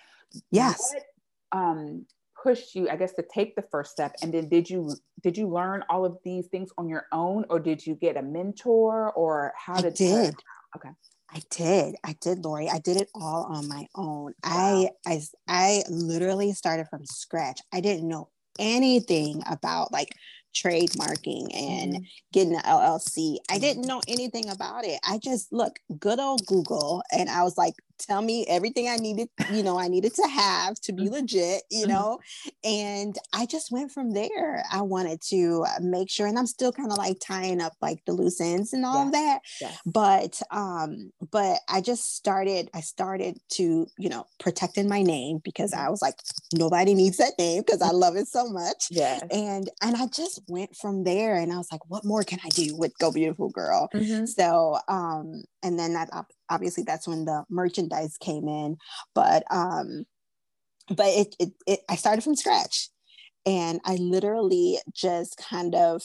Yes. 0.51 0.93
What, 0.93 1.59
um, 1.59 2.05
pushed 2.41 2.73
you 2.75 2.89
i 2.89 2.95
guess 2.95 3.13
to 3.13 3.23
take 3.31 3.55
the 3.55 3.61
first 3.61 3.91
step 3.91 4.15
and 4.23 4.33
then 4.33 4.49
did 4.49 4.67
you 4.67 4.91
did 5.21 5.37
you 5.37 5.47
learn 5.47 5.83
all 5.89 6.05
of 6.05 6.17
these 6.23 6.47
things 6.47 6.71
on 6.77 6.89
your 6.89 7.05
own 7.11 7.45
or 7.49 7.59
did 7.59 7.85
you 7.85 7.93
get 7.93 8.17
a 8.17 8.21
mentor 8.21 9.11
or 9.11 9.53
how 9.55 9.75
did 9.75 9.93
I 9.93 9.95
did 9.95 10.35
okay 10.75 10.89
I 11.33 11.41
did. 11.49 11.95
I 12.03 12.15
did, 12.19 12.43
Lori. 12.43 12.69
I 12.69 12.79
did 12.79 12.97
it 12.97 13.09
all 13.15 13.43
on 13.45 13.67
my 13.67 13.87
own. 13.95 14.33
Wow. 14.43 14.43
I, 14.43 14.89
I 15.05 15.21
I 15.47 15.83
literally 15.89 16.53
started 16.53 16.87
from 16.89 17.05
scratch. 17.05 17.61
I 17.71 17.79
didn't 17.79 18.07
know 18.07 18.29
anything 18.59 19.41
about 19.49 19.91
like 19.91 20.15
trademarking 20.53 21.47
and 21.55 21.93
mm-hmm. 21.93 22.03
getting 22.33 22.55
an 22.55 22.61
LLC. 22.61 23.37
I 23.49 23.57
didn't 23.57 23.87
know 23.87 24.01
anything 24.07 24.49
about 24.49 24.85
it. 24.85 24.99
I 25.07 25.17
just 25.17 25.51
look 25.53 25.79
good 25.99 26.19
old 26.19 26.45
Google 26.45 27.03
and 27.11 27.29
I 27.29 27.43
was 27.43 27.57
like, 27.57 27.75
tell 28.05 28.21
me 28.21 28.45
everything 28.47 28.87
I 28.87 28.97
needed, 28.97 29.29
you 29.51 29.63
know, 29.63 29.79
I 29.79 29.87
needed 29.87 30.13
to 30.15 30.27
have 30.27 30.75
to 30.81 30.93
be 30.93 31.03
mm-hmm. 31.03 31.13
legit, 31.13 31.63
you 31.69 31.85
mm-hmm. 31.85 31.91
know. 31.91 32.19
And 32.63 33.15
I 33.33 33.45
just 33.45 33.71
went 33.71 33.91
from 33.91 34.11
there. 34.11 34.63
I 34.71 34.81
wanted 34.81 35.21
to 35.29 35.65
make 35.79 36.09
sure, 36.09 36.27
and 36.27 36.37
I'm 36.37 36.47
still 36.47 36.71
kind 36.71 36.91
of 36.91 36.97
like 36.97 37.17
tying 37.19 37.61
up 37.61 37.73
like 37.81 37.99
the 38.05 38.13
loose 38.13 38.41
ends 38.41 38.73
and 38.73 38.85
all 38.85 38.95
yes. 38.95 39.05
of 39.05 39.11
that. 39.13 39.39
Yes. 39.61 39.79
But 39.85 40.41
um, 40.51 41.11
but 41.31 41.59
I 41.69 41.81
just 41.81 42.15
started, 42.15 42.69
I 42.73 42.81
started 42.81 43.37
to, 43.53 43.87
you 43.97 44.09
know, 44.09 44.25
protecting 44.39 44.89
my 44.89 45.01
name 45.01 45.39
because 45.43 45.73
I 45.73 45.89
was 45.89 46.01
like, 46.01 46.15
nobody 46.53 46.93
needs 46.93 47.17
that 47.17 47.33
name 47.37 47.63
because 47.65 47.81
I 47.81 47.91
love 47.91 48.15
it 48.15 48.27
so 48.27 48.49
much. 48.49 48.87
Yeah. 48.89 49.19
And 49.31 49.69
and 49.81 49.95
I 49.95 50.07
just 50.07 50.41
went 50.47 50.75
from 50.75 51.03
there 51.03 51.35
and 51.35 51.53
I 51.53 51.57
was 51.57 51.71
like, 51.71 51.81
what 51.89 52.05
more 52.05 52.23
can 52.23 52.39
I 52.43 52.49
do 52.49 52.75
with 52.75 52.97
Go 52.99 53.11
Beautiful 53.11 53.49
Girl? 53.49 53.89
Mm-hmm. 53.93 54.25
So 54.25 54.77
um, 54.87 55.43
and 55.63 55.77
then 55.77 55.93
that 55.93 56.09
obviously 56.51 56.83
that's 56.83 57.07
when 57.07 57.25
the 57.25 57.43
merchandise 57.49 58.17
came 58.19 58.47
in 58.47 58.77
but 59.15 59.43
um 59.49 60.05
but 60.89 61.07
it, 61.07 61.35
it, 61.39 61.49
it 61.65 61.79
i 61.89 61.95
started 61.95 62.21
from 62.21 62.35
scratch 62.35 62.89
and 63.45 63.79
i 63.85 63.95
literally 63.95 64.77
just 64.93 65.37
kind 65.37 65.73
of 65.73 66.03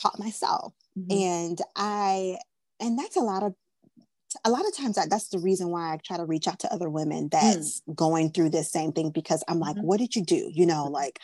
taught 0.00 0.18
myself 0.18 0.72
mm-hmm. 0.96 1.10
and 1.10 1.58
i 1.74 2.36
and 2.78 2.98
that's 2.98 3.16
a 3.16 3.20
lot 3.20 3.42
of 3.42 3.54
a 4.44 4.50
lot 4.50 4.66
of 4.66 4.76
times 4.76 4.96
I, 4.96 5.06
that's 5.08 5.28
the 5.28 5.38
reason 5.38 5.70
why 5.70 5.92
I 5.92 5.98
try 5.98 6.16
to 6.16 6.24
reach 6.24 6.46
out 6.46 6.60
to 6.60 6.72
other 6.72 6.88
women 6.88 7.28
that's 7.30 7.80
mm. 7.80 7.94
going 7.94 8.30
through 8.30 8.50
this 8.50 8.70
same 8.70 8.92
thing 8.92 9.10
because 9.10 9.42
I'm 9.48 9.58
like, 9.58 9.76
mm-hmm. 9.76 9.86
what 9.86 9.98
did 9.98 10.14
you 10.14 10.24
do? 10.24 10.50
You 10.52 10.66
know, 10.66 10.84
like, 10.84 11.18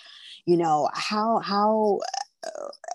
you 0.44 0.56
know, 0.56 0.88
how 0.92 1.38
how 1.38 2.00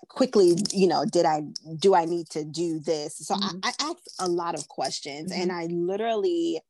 quickly 0.10 0.56
you 0.72 0.88
know 0.88 1.06
did 1.06 1.26
i 1.26 1.42
do 1.80 1.96
i 1.96 2.06
need 2.06 2.30
to 2.30 2.44
do 2.44 2.80
this 2.80 3.18
so 3.18 3.36
mm-hmm. 3.36 3.58
I, 3.64 3.70
I 3.80 3.92
asked 3.92 4.16
a 4.20 4.28
lot 4.28 4.56
of 4.56 4.68
questions 4.68 5.32
mm-hmm. 5.32 5.42
and 5.42 5.52
i 5.52 5.66
literally 5.66 6.62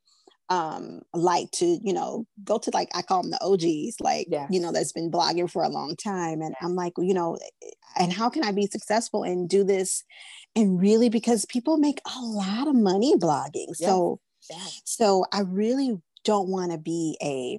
um 0.49 1.01
like 1.13 1.49
to 1.51 1.79
you 1.81 1.93
know 1.93 2.25
go 2.43 2.57
to 2.57 2.69
like 2.73 2.89
i 2.93 3.01
call 3.01 3.21
them 3.21 3.31
the 3.31 3.39
og's 3.41 3.95
like 3.99 4.27
yes. 4.29 4.47
you 4.51 4.59
know 4.59 4.71
that's 4.71 4.91
been 4.91 5.09
blogging 5.09 5.49
for 5.49 5.63
a 5.63 5.69
long 5.69 5.95
time 5.95 6.41
and 6.41 6.53
i'm 6.61 6.75
like 6.75 6.93
you 6.97 7.13
know 7.13 7.37
and 7.97 8.13
how 8.13 8.29
can 8.29 8.43
i 8.43 8.51
be 8.51 8.67
successful 8.67 9.23
and 9.23 9.49
do 9.49 9.63
this 9.63 10.03
and 10.55 10.79
really 10.79 11.09
because 11.09 11.45
people 11.45 11.77
make 11.77 12.01
a 12.05 12.21
lot 12.21 12.67
of 12.67 12.75
money 12.75 13.15
blogging 13.15 13.67
yes. 13.69 13.79
so 13.79 14.19
yes. 14.49 14.81
so 14.83 15.25
i 15.31 15.39
really 15.39 15.97
don't 16.25 16.49
want 16.49 16.71
to 16.71 16.77
be 16.77 17.17
a 17.23 17.57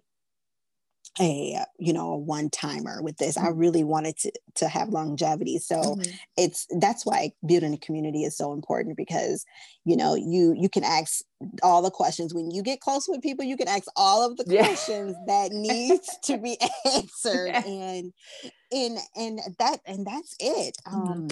a 1.20 1.58
you 1.78 1.92
know 1.92 2.12
a 2.12 2.16
one 2.16 2.48
timer 2.48 3.02
with 3.02 3.18
this 3.18 3.36
i 3.36 3.42
mm-hmm. 3.42 3.58
really 3.58 3.84
wanted 3.84 4.16
to 4.16 4.32
to 4.54 4.66
have 4.66 4.88
longevity 4.88 5.58
so 5.58 5.76
mm-hmm. 5.76 6.10
it's 6.38 6.66
that's 6.80 7.04
why 7.04 7.30
building 7.44 7.74
a 7.74 7.78
community 7.78 8.24
is 8.24 8.36
so 8.36 8.54
important 8.54 8.96
because 8.96 9.44
you 9.84 9.94
know 9.94 10.14
you 10.14 10.54
you 10.56 10.70
can 10.70 10.82
ask 10.82 11.22
all 11.62 11.82
the 11.82 11.90
questions 11.90 12.32
when 12.32 12.50
you 12.50 12.62
get 12.62 12.80
close 12.80 13.06
with 13.08 13.20
people 13.20 13.44
you 13.44 13.58
can 13.58 13.68
ask 13.68 13.84
all 13.94 14.26
of 14.26 14.38
the 14.38 14.44
yeah. 14.46 14.64
questions 14.64 15.14
that 15.26 15.52
needs 15.52 16.16
to 16.22 16.38
be 16.38 16.56
answered 16.94 17.48
yeah. 17.48 17.62
and 17.66 18.12
and 18.72 18.98
and 19.14 19.40
that 19.58 19.80
and 19.84 20.06
that's 20.06 20.34
it 20.40 20.76
mm-hmm. 20.86 21.12
um 21.12 21.28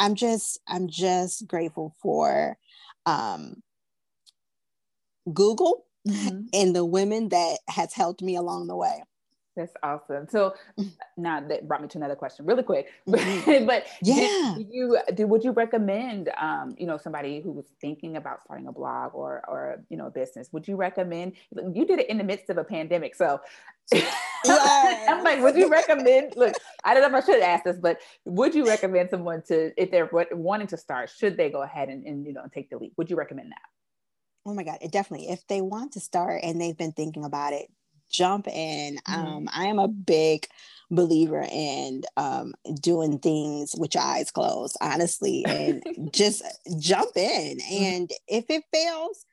i'm 0.00 0.14
just 0.14 0.58
i'm 0.68 0.88
just 0.88 1.46
grateful 1.46 1.94
for 2.00 2.56
um 3.04 3.62
google 5.34 5.84
mm-hmm. 6.08 6.40
and 6.54 6.74
the 6.74 6.84
women 6.84 7.28
that 7.28 7.58
has 7.68 7.92
helped 7.92 8.22
me 8.22 8.34
along 8.34 8.68
the 8.68 8.76
way 8.76 9.02
that's 9.58 9.74
awesome. 9.82 10.28
So 10.28 10.54
now 11.16 11.40
that 11.40 11.68
brought 11.68 11.82
me 11.82 11.88
to 11.88 11.98
another 11.98 12.16
question 12.16 12.46
really 12.46 12.62
quick. 12.62 12.88
Mm-hmm. 13.18 13.66
but 13.66 13.86
yeah, 14.02 14.54
did, 14.56 14.68
you 14.70 14.98
did, 15.14 15.24
would 15.28 15.42
you 15.42 15.50
recommend 15.52 16.30
um, 16.38 16.74
you 16.78 16.86
know, 16.86 16.98
somebody 16.98 17.40
who 17.40 17.50
was 17.50 17.66
thinking 17.80 18.16
about 18.16 18.42
starting 18.44 18.66
a 18.66 18.72
blog 18.72 19.14
or 19.14 19.42
or 19.48 19.84
you 19.88 19.96
know, 19.96 20.06
a 20.06 20.10
business, 20.10 20.48
would 20.52 20.68
you 20.68 20.76
recommend 20.76 21.32
you 21.74 21.84
did 21.84 21.98
it 21.98 22.08
in 22.08 22.18
the 22.18 22.24
midst 22.24 22.50
of 22.50 22.58
a 22.58 22.64
pandemic. 22.64 23.14
So 23.14 23.40
I'm 24.46 25.24
like, 25.24 25.42
would 25.42 25.56
you 25.56 25.68
recommend 25.68 26.34
look, 26.36 26.54
I 26.84 26.94
don't 26.94 27.02
know 27.10 27.18
if 27.18 27.24
I 27.24 27.26
should 27.26 27.42
ask 27.42 27.64
this, 27.64 27.78
but 27.78 28.00
would 28.24 28.54
you 28.54 28.66
recommend 28.66 29.10
someone 29.10 29.42
to 29.48 29.72
if 29.80 29.90
they're 29.90 30.08
wanting 30.32 30.68
to 30.68 30.76
start, 30.76 31.10
should 31.10 31.36
they 31.36 31.50
go 31.50 31.62
ahead 31.62 31.88
and, 31.88 32.04
and 32.06 32.26
you 32.26 32.32
know 32.32 32.44
take 32.54 32.70
the 32.70 32.78
leap? 32.78 32.92
Would 32.96 33.10
you 33.10 33.16
recommend 33.16 33.50
that? 33.50 33.58
Oh 34.46 34.54
my 34.54 34.62
God, 34.62 34.78
it 34.80 34.92
definitely. 34.92 35.28
If 35.28 35.46
they 35.46 35.60
want 35.60 35.92
to 35.92 36.00
start 36.00 36.40
and 36.42 36.60
they've 36.60 36.76
been 36.76 36.92
thinking 36.92 37.24
about 37.24 37.52
it, 37.52 37.68
jump 38.10 38.48
in. 38.48 38.96
Mm-hmm. 38.96 39.26
Um, 39.26 39.48
I 39.52 39.66
am 39.66 39.78
a 39.78 39.88
big 39.88 40.46
believer 40.90 41.46
in 41.50 42.02
um, 42.16 42.54
doing 42.80 43.18
things 43.18 43.74
with 43.76 43.94
your 43.94 44.04
eyes 44.04 44.30
closed, 44.30 44.76
honestly, 44.80 45.44
and 45.46 45.82
just 46.12 46.42
jump 46.78 47.16
in. 47.16 47.58
Mm-hmm. 47.58 47.84
And 47.84 48.10
if 48.26 48.46
it 48.48 48.64
fails, 48.72 49.24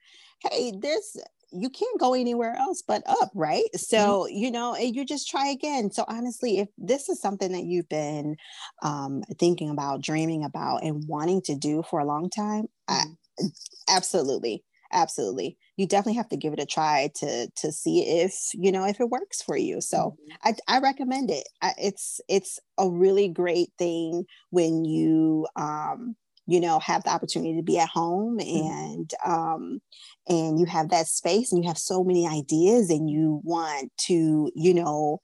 hey, 0.44 0.74
there's 0.78 1.18
you 1.52 1.70
can't 1.70 2.00
go 2.00 2.14
anywhere 2.14 2.56
else 2.58 2.84
but 2.86 3.02
up, 3.08 3.32
right? 3.34 3.64
So, 3.76 4.26
mm-hmm. 4.28 4.36
you 4.36 4.52
know, 4.52 4.76
you 4.76 5.06
just 5.06 5.30
try 5.30 5.48
again. 5.48 5.92
So, 5.92 6.04
honestly, 6.08 6.60
if 6.60 6.68
this 6.78 7.08
is 7.08 7.22
something 7.22 7.52
that 7.54 7.64
you've 7.64 7.88
been 7.88 8.36
um, 8.82 9.24
thinking 9.40 9.70
about, 9.70 10.02
dreaming 10.02 10.44
about, 10.44 10.84
and 10.84 11.08
wanting 11.08 11.42
to 11.44 11.56
do 11.56 11.84
for 11.90 12.00
a 12.00 12.06
long 12.06 12.30
time, 12.30 12.66
I, 12.88 13.04
mm-hmm. 13.40 13.46
absolutely 13.90 14.64
absolutely 14.92 15.58
you 15.78 15.88
definitely 15.88 16.18
have 16.18 16.30
to 16.30 16.38
give 16.38 16.54
it 16.54 16.60
a 16.60 16.66
try 16.66 17.10
to 17.16 17.48
to 17.56 17.72
see 17.72 18.02
if 18.22 18.52
you 18.54 18.72
know 18.72 18.86
if 18.86 19.00
it 19.00 19.10
works 19.10 19.42
for 19.42 19.58
you 19.58 19.82
so 19.82 19.98
mm-hmm. 19.98 20.56
I, 20.68 20.78
I 20.78 20.80
recommend 20.80 21.32
it 21.32 21.48
I, 21.62 21.74
it's 21.78 22.22
it's 22.28 22.60
a 22.78 22.90
really 22.90 23.28
great 23.28 23.70
thing 23.78 24.26
when 24.50 24.86
you 24.86 25.48
um 25.56 26.16
you 26.48 26.60
know 26.60 26.80
have 26.80 27.04
the 27.04 27.10
opportunity 27.10 27.56
to 27.56 27.64
be 27.64 27.80
at 27.80 27.90
home 27.90 28.40
mm-hmm. 28.40 28.68
and 28.68 29.12
um 29.26 29.82
and 30.28 30.60
you 30.60 30.66
have 30.66 30.90
that 30.90 31.08
space 31.08 31.52
and 31.52 31.64
you 31.64 31.68
have 31.68 31.78
so 31.78 32.04
many 32.04 32.28
ideas 32.28 32.90
and 32.90 33.10
you 33.10 33.42
want 33.44 33.92
to 33.98 34.52
you 34.56 34.74
know 34.74 35.22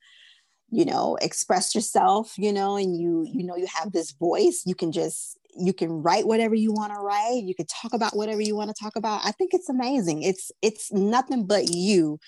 you 0.72 0.86
know 0.86 1.18
express 1.22 1.76
yourself 1.76 2.34
you 2.38 2.51
know 2.51 2.78
and 2.78 2.99
you 2.99 3.26
you 3.32 3.43
know 3.43 3.55
you 3.55 3.68
have 3.68 3.91
this 3.91 4.12
voice 4.12 4.64
you 4.66 4.74
can 4.74 4.91
just 4.91 5.38
you 5.58 5.74
can 5.74 6.02
write 6.02 6.26
whatever 6.26 6.56
you 6.56 6.72
want 6.72 6.93
to 6.93 6.99
write 6.99 7.41
you 7.43 7.56
can 7.56 7.66
talk 7.66 7.93
about 7.93 8.16
whatever 8.16 8.41
you 8.41 8.56
want 8.56 8.70
to 8.70 8.84
talk 8.84 8.95
about 8.95 9.22
i 9.24 9.32
think 9.32 9.54
it's 9.54 9.70
amazing 9.70 10.22
it's 10.24 10.52
it's 10.62 10.91
nothing 10.91 11.45
but 11.45 11.70
you 11.70 12.20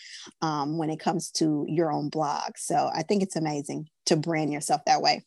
um, 0.41 0.77
when 0.77 0.89
it 0.89 0.99
comes 0.99 1.31
to 1.31 1.65
your 1.67 1.91
own 1.91 2.09
blog 2.09 2.57
so 2.57 2.89
i 2.95 3.01
think 3.03 3.23
it's 3.23 3.35
amazing 3.35 3.87
to 4.05 4.15
brand 4.15 4.51
yourself 4.51 4.81
that 4.85 5.01
way 5.01 5.23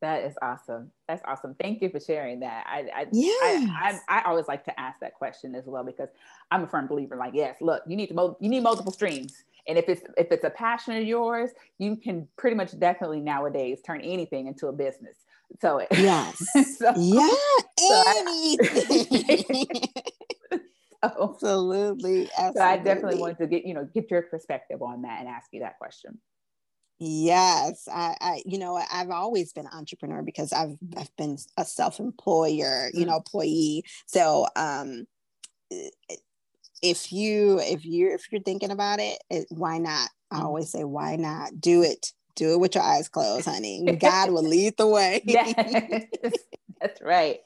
that 0.00 0.24
is 0.24 0.34
awesome 0.42 0.90
that's 1.08 1.22
awesome 1.26 1.54
thank 1.60 1.82
you 1.82 1.90
for 1.90 2.00
sharing 2.00 2.40
that 2.40 2.64
i 2.66 2.86
I, 2.94 3.06
yes. 3.12 3.68
I, 3.70 4.00
I, 4.08 4.20
I 4.20 4.22
always 4.24 4.48
like 4.48 4.64
to 4.64 4.80
ask 4.80 4.98
that 5.00 5.14
question 5.14 5.54
as 5.54 5.64
well 5.66 5.84
because 5.84 6.08
i'm 6.50 6.64
a 6.64 6.66
firm 6.66 6.86
believer 6.86 7.16
like 7.16 7.34
yes 7.34 7.56
look 7.60 7.82
you 7.86 7.96
need 7.96 8.08
to 8.08 8.14
mo- 8.14 8.36
you 8.40 8.48
need 8.48 8.62
multiple 8.62 8.92
streams 8.92 9.44
and 9.68 9.78
if 9.78 9.88
it's 9.88 10.02
if 10.16 10.32
it's 10.32 10.44
a 10.44 10.50
passion 10.50 10.96
of 10.96 11.04
yours 11.04 11.50
you 11.78 11.96
can 11.96 12.26
pretty 12.36 12.56
much 12.56 12.78
definitely 12.78 13.20
nowadays 13.20 13.80
turn 13.84 14.00
anything 14.00 14.46
into 14.46 14.68
a 14.68 14.72
business 14.72 15.16
so 15.60 15.82
yes, 15.92 16.36
so, 16.78 16.92
yeah, 16.96 17.28
so 17.78 18.02
anything. 18.16 19.66
absolutely, 21.02 22.28
absolutely. 22.36 22.52
So 22.56 22.62
I 22.62 22.76
definitely 22.78 23.20
wanted 23.20 23.38
to 23.38 23.46
get 23.46 23.64
you 23.64 23.74
know 23.74 23.88
get 23.92 24.10
your 24.10 24.22
perspective 24.22 24.82
on 24.82 25.02
that 25.02 25.20
and 25.20 25.28
ask 25.28 25.48
you 25.52 25.60
that 25.60 25.78
question. 25.78 26.20
Yes, 27.02 27.88
I, 27.90 28.14
I, 28.20 28.42
you 28.44 28.58
know, 28.58 28.78
I've 28.92 29.08
always 29.08 29.54
been 29.54 29.64
an 29.64 29.72
entrepreneur 29.72 30.22
because 30.22 30.52
I've 30.52 30.76
I've 30.98 31.16
been 31.16 31.38
a 31.56 31.64
self-employer, 31.64 32.90
you 32.92 33.06
know, 33.06 33.16
employee. 33.16 33.84
So, 34.04 34.46
um, 34.54 35.06
if 36.82 37.10
you 37.10 37.58
if 37.60 37.86
you 37.86 38.12
if 38.12 38.30
you're 38.30 38.42
thinking 38.42 38.70
about 38.70 39.00
it, 39.00 39.18
it 39.30 39.46
why 39.48 39.78
not? 39.78 40.10
I 40.30 40.36
mm-hmm. 40.36 40.46
always 40.46 40.70
say, 40.70 40.84
why 40.84 41.16
not 41.16 41.58
do 41.58 41.82
it? 41.82 42.12
Do 42.40 42.52
it 42.52 42.60
with 42.60 42.74
your 42.74 42.82
eyes 42.82 43.08
closed, 43.08 43.44
honey. 43.44 43.84
God 44.00 44.30
will 44.30 44.42
lead 44.42 44.76
the 44.78 44.86
way. 44.86 45.22
That's 46.80 47.02
right. 47.02 47.40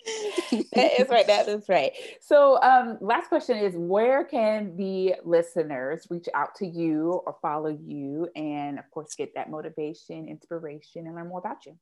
That 0.75 1.01
is 1.01 1.09
right. 1.09 1.27
That 1.27 1.49
is 1.49 1.69
right. 1.69 1.91
So, 2.21 2.63
um, 2.63 2.99
last 3.01 3.29
question 3.29 3.59
is 3.59 3.75
where 3.75 4.25
can 4.25 4.77
the 4.77 5.17
listeners 5.25 6.07
reach 6.09 6.29
out 6.35 6.55
to 6.57 6.67
you 6.67 7.21
or 7.27 7.35
follow 7.43 7.77
you 7.85 8.29
and, 8.37 8.79
of 8.79 8.89
course, 8.93 9.17
get 9.17 9.35
that 9.35 9.51
motivation, 9.51 10.29
inspiration, 10.29 11.09
and 11.09 11.17
learn 11.17 11.27
more 11.27 11.41
about 11.41 11.67
you? 11.67 11.77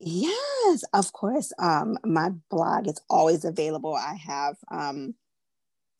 Yes, 0.00 0.82
of 0.94 1.12
course. 1.12 1.52
Um, 1.58 1.98
my 2.06 2.30
blog 2.50 2.88
is 2.88 2.98
always 3.10 3.44
available. 3.44 3.94
I 3.94 4.14
have 4.14 4.56
um, 4.70 5.14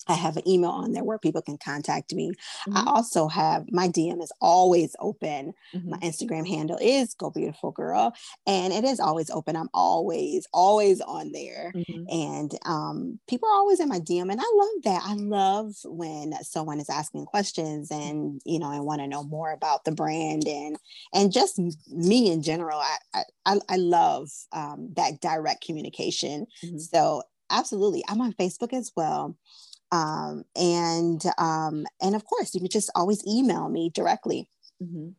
I 0.06 0.14
have 0.14 0.36
an 0.36 0.48
email 0.48 0.70
on 0.70 0.92
there 0.92 1.04
where 1.04 1.18
people 1.18 1.42
can 1.42 1.58
contact 1.58 2.14
me. 2.14 2.30
Mm-hmm. 2.68 2.76
I 2.76 2.84
also 2.90 3.28
have 3.28 3.70
my 3.70 3.88
DM 3.88 4.22
is 4.22 4.32
always 4.40 4.94
open. 5.00 5.54
Mm-hmm. 5.74 5.90
My 5.90 5.98
Instagram 5.98 6.46
handle 6.46 6.78
is 6.80 7.14
Go 7.14 7.30
Beautiful 7.30 7.70
Girl, 7.70 8.14
and 8.46 8.72
it 8.72 8.84
is 8.84 9.00
always 9.00 9.30
open. 9.30 9.56
I'm 9.56 9.70
always, 9.72 10.46
always 10.52 11.00
on 11.00 11.32
there, 11.32 11.72
mm-hmm. 11.74 12.04
and 12.08 12.52
um, 12.66 13.18
people 13.28 13.48
are 13.48 13.56
always 13.56 13.80
in 13.80 13.88
my 13.88 14.00
DM, 14.00 14.30
and 14.30 14.40
I 14.40 14.52
love 14.54 14.82
that. 14.84 15.02
I 15.04 15.14
love 15.14 15.74
when 15.84 16.32
someone 16.42 16.80
is 16.80 16.90
asking 16.90 17.26
questions 17.26 17.90
and 17.90 18.40
you 18.44 18.58
know, 18.58 18.70
I 18.70 18.80
want 18.80 19.00
to 19.00 19.06
know 19.06 19.24
more 19.24 19.52
about 19.52 19.84
the 19.84 19.92
brand 19.92 20.46
and 20.46 20.76
and 21.12 21.32
just 21.32 21.60
me 21.88 22.30
in 22.30 22.42
general. 22.42 22.78
I 22.78 23.24
I, 23.46 23.58
I 23.68 23.76
love 23.76 24.30
um, 24.52 24.90
that 24.96 25.20
direct 25.20 25.64
communication. 25.64 26.46
Mm-hmm. 26.64 26.78
So 26.78 27.22
absolutely, 27.50 28.04
I'm 28.08 28.20
on 28.20 28.32
Facebook 28.34 28.72
as 28.72 28.92
well. 28.96 29.36
Um, 29.92 30.44
and 30.56 31.22
um, 31.38 31.86
and 32.00 32.14
of 32.14 32.24
course, 32.24 32.54
you 32.54 32.60
can 32.60 32.70
just 32.70 32.90
always 32.94 33.24
email 33.26 33.68
me 33.68 33.90
directly. 33.90 34.48
Mm-hmm. 34.82 35.10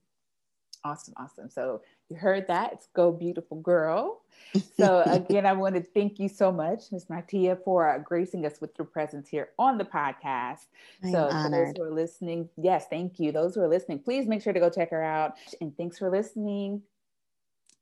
Awesome, 0.84 1.16
awesome. 1.18 1.50
So 1.50 1.82
you 2.10 2.16
heard 2.16 2.48
that. 2.48 2.74
It's 2.74 2.88
Go 2.94 3.12
Beautiful 3.12 3.60
Girl. 3.62 4.22
So 4.78 5.02
again, 5.06 5.46
I 5.46 5.54
want 5.54 5.76
to 5.76 5.82
thank 5.82 6.20
you 6.20 6.30
so 6.30 6.50
much, 6.50 6.92
Ms. 6.92 7.10
Martia, 7.10 7.58
for 7.66 7.90
uh, 7.90 7.98
gracing 7.98 8.46
us 8.46 8.62
with 8.62 8.72
your 8.78 8.86
presence 8.86 9.28
here 9.28 9.50
on 9.58 9.78
the 9.78 9.84
podcast. 9.84 10.68
I'm 11.04 11.12
so 11.12 11.30
for 11.30 11.50
those 11.50 11.74
who 11.76 11.84
are 11.84 11.92
listening, 11.92 12.50
yes, 12.56 12.86
thank 12.90 13.20
you. 13.20 13.32
Those 13.34 13.56
who 13.56 13.62
are 13.62 13.68
listening, 13.68 14.00
please 14.00 14.28
make 14.28 14.42
sure 14.42 14.54
to 14.54 14.60
go 14.60 14.70
check 14.70 14.92
her 14.92 15.04
out. 15.04 15.34
And 15.60 15.76
thanks 15.76 15.98
for 15.98 16.10
listening. 16.10 16.84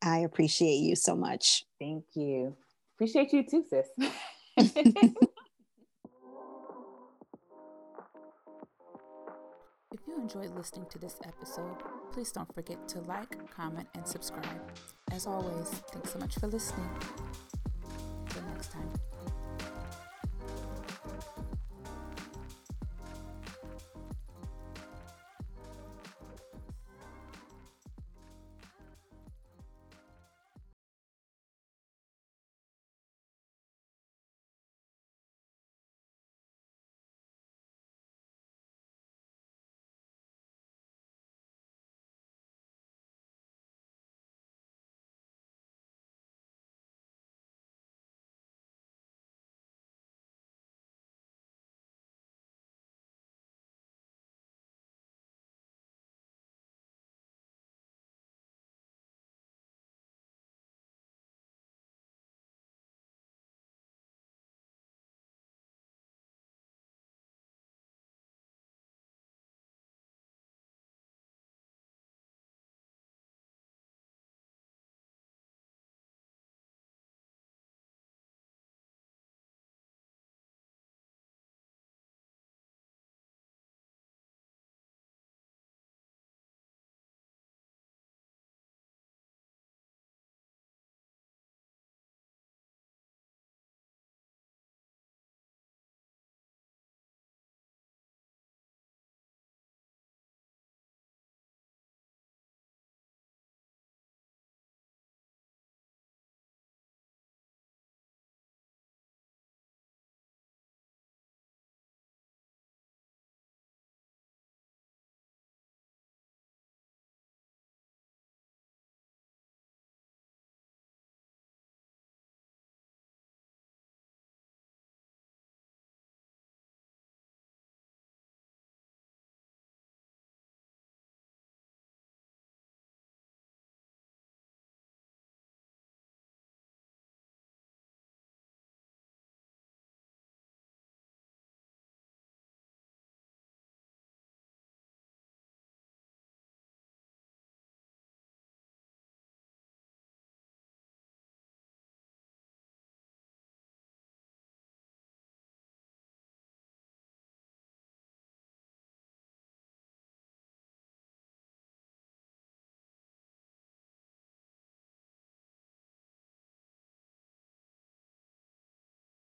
I 0.01 0.19
appreciate 0.19 0.77
you 0.77 0.95
so 0.95 1.15
much. 1.15 1.65
Thank 1.79 2.05
you. 2.15 2.55
Appreciate 2.95 3.34
you 3.34 3.43
too, 3.43 3.65
sis. 3.69 4.13
If 9.94 10.00
you 10.08 10.18
enjoyed 10.18 10.56
listening 10.56 10.88
to 10.89 10.98
this 10.98 11.18
episode, 11.24 11.76
please 12.12 12.32
don't 12.32 12.52
forget 12.56 12.88
to 12.89 13.02
like, 13.02 13.38
comment, 13.56 13.88
and 13.94 14.08
subscribe. 14.08 14.60
As 15.12 15.28
always, 15.28 15.70
thanks 15.91 16.14
so 16.14 16.18
much 16.18 16.34
for 16.39 16.48
listening. 16.48 16.89
Until 18.26 18.41
next 18.41 18.72
time. 18.72 18.91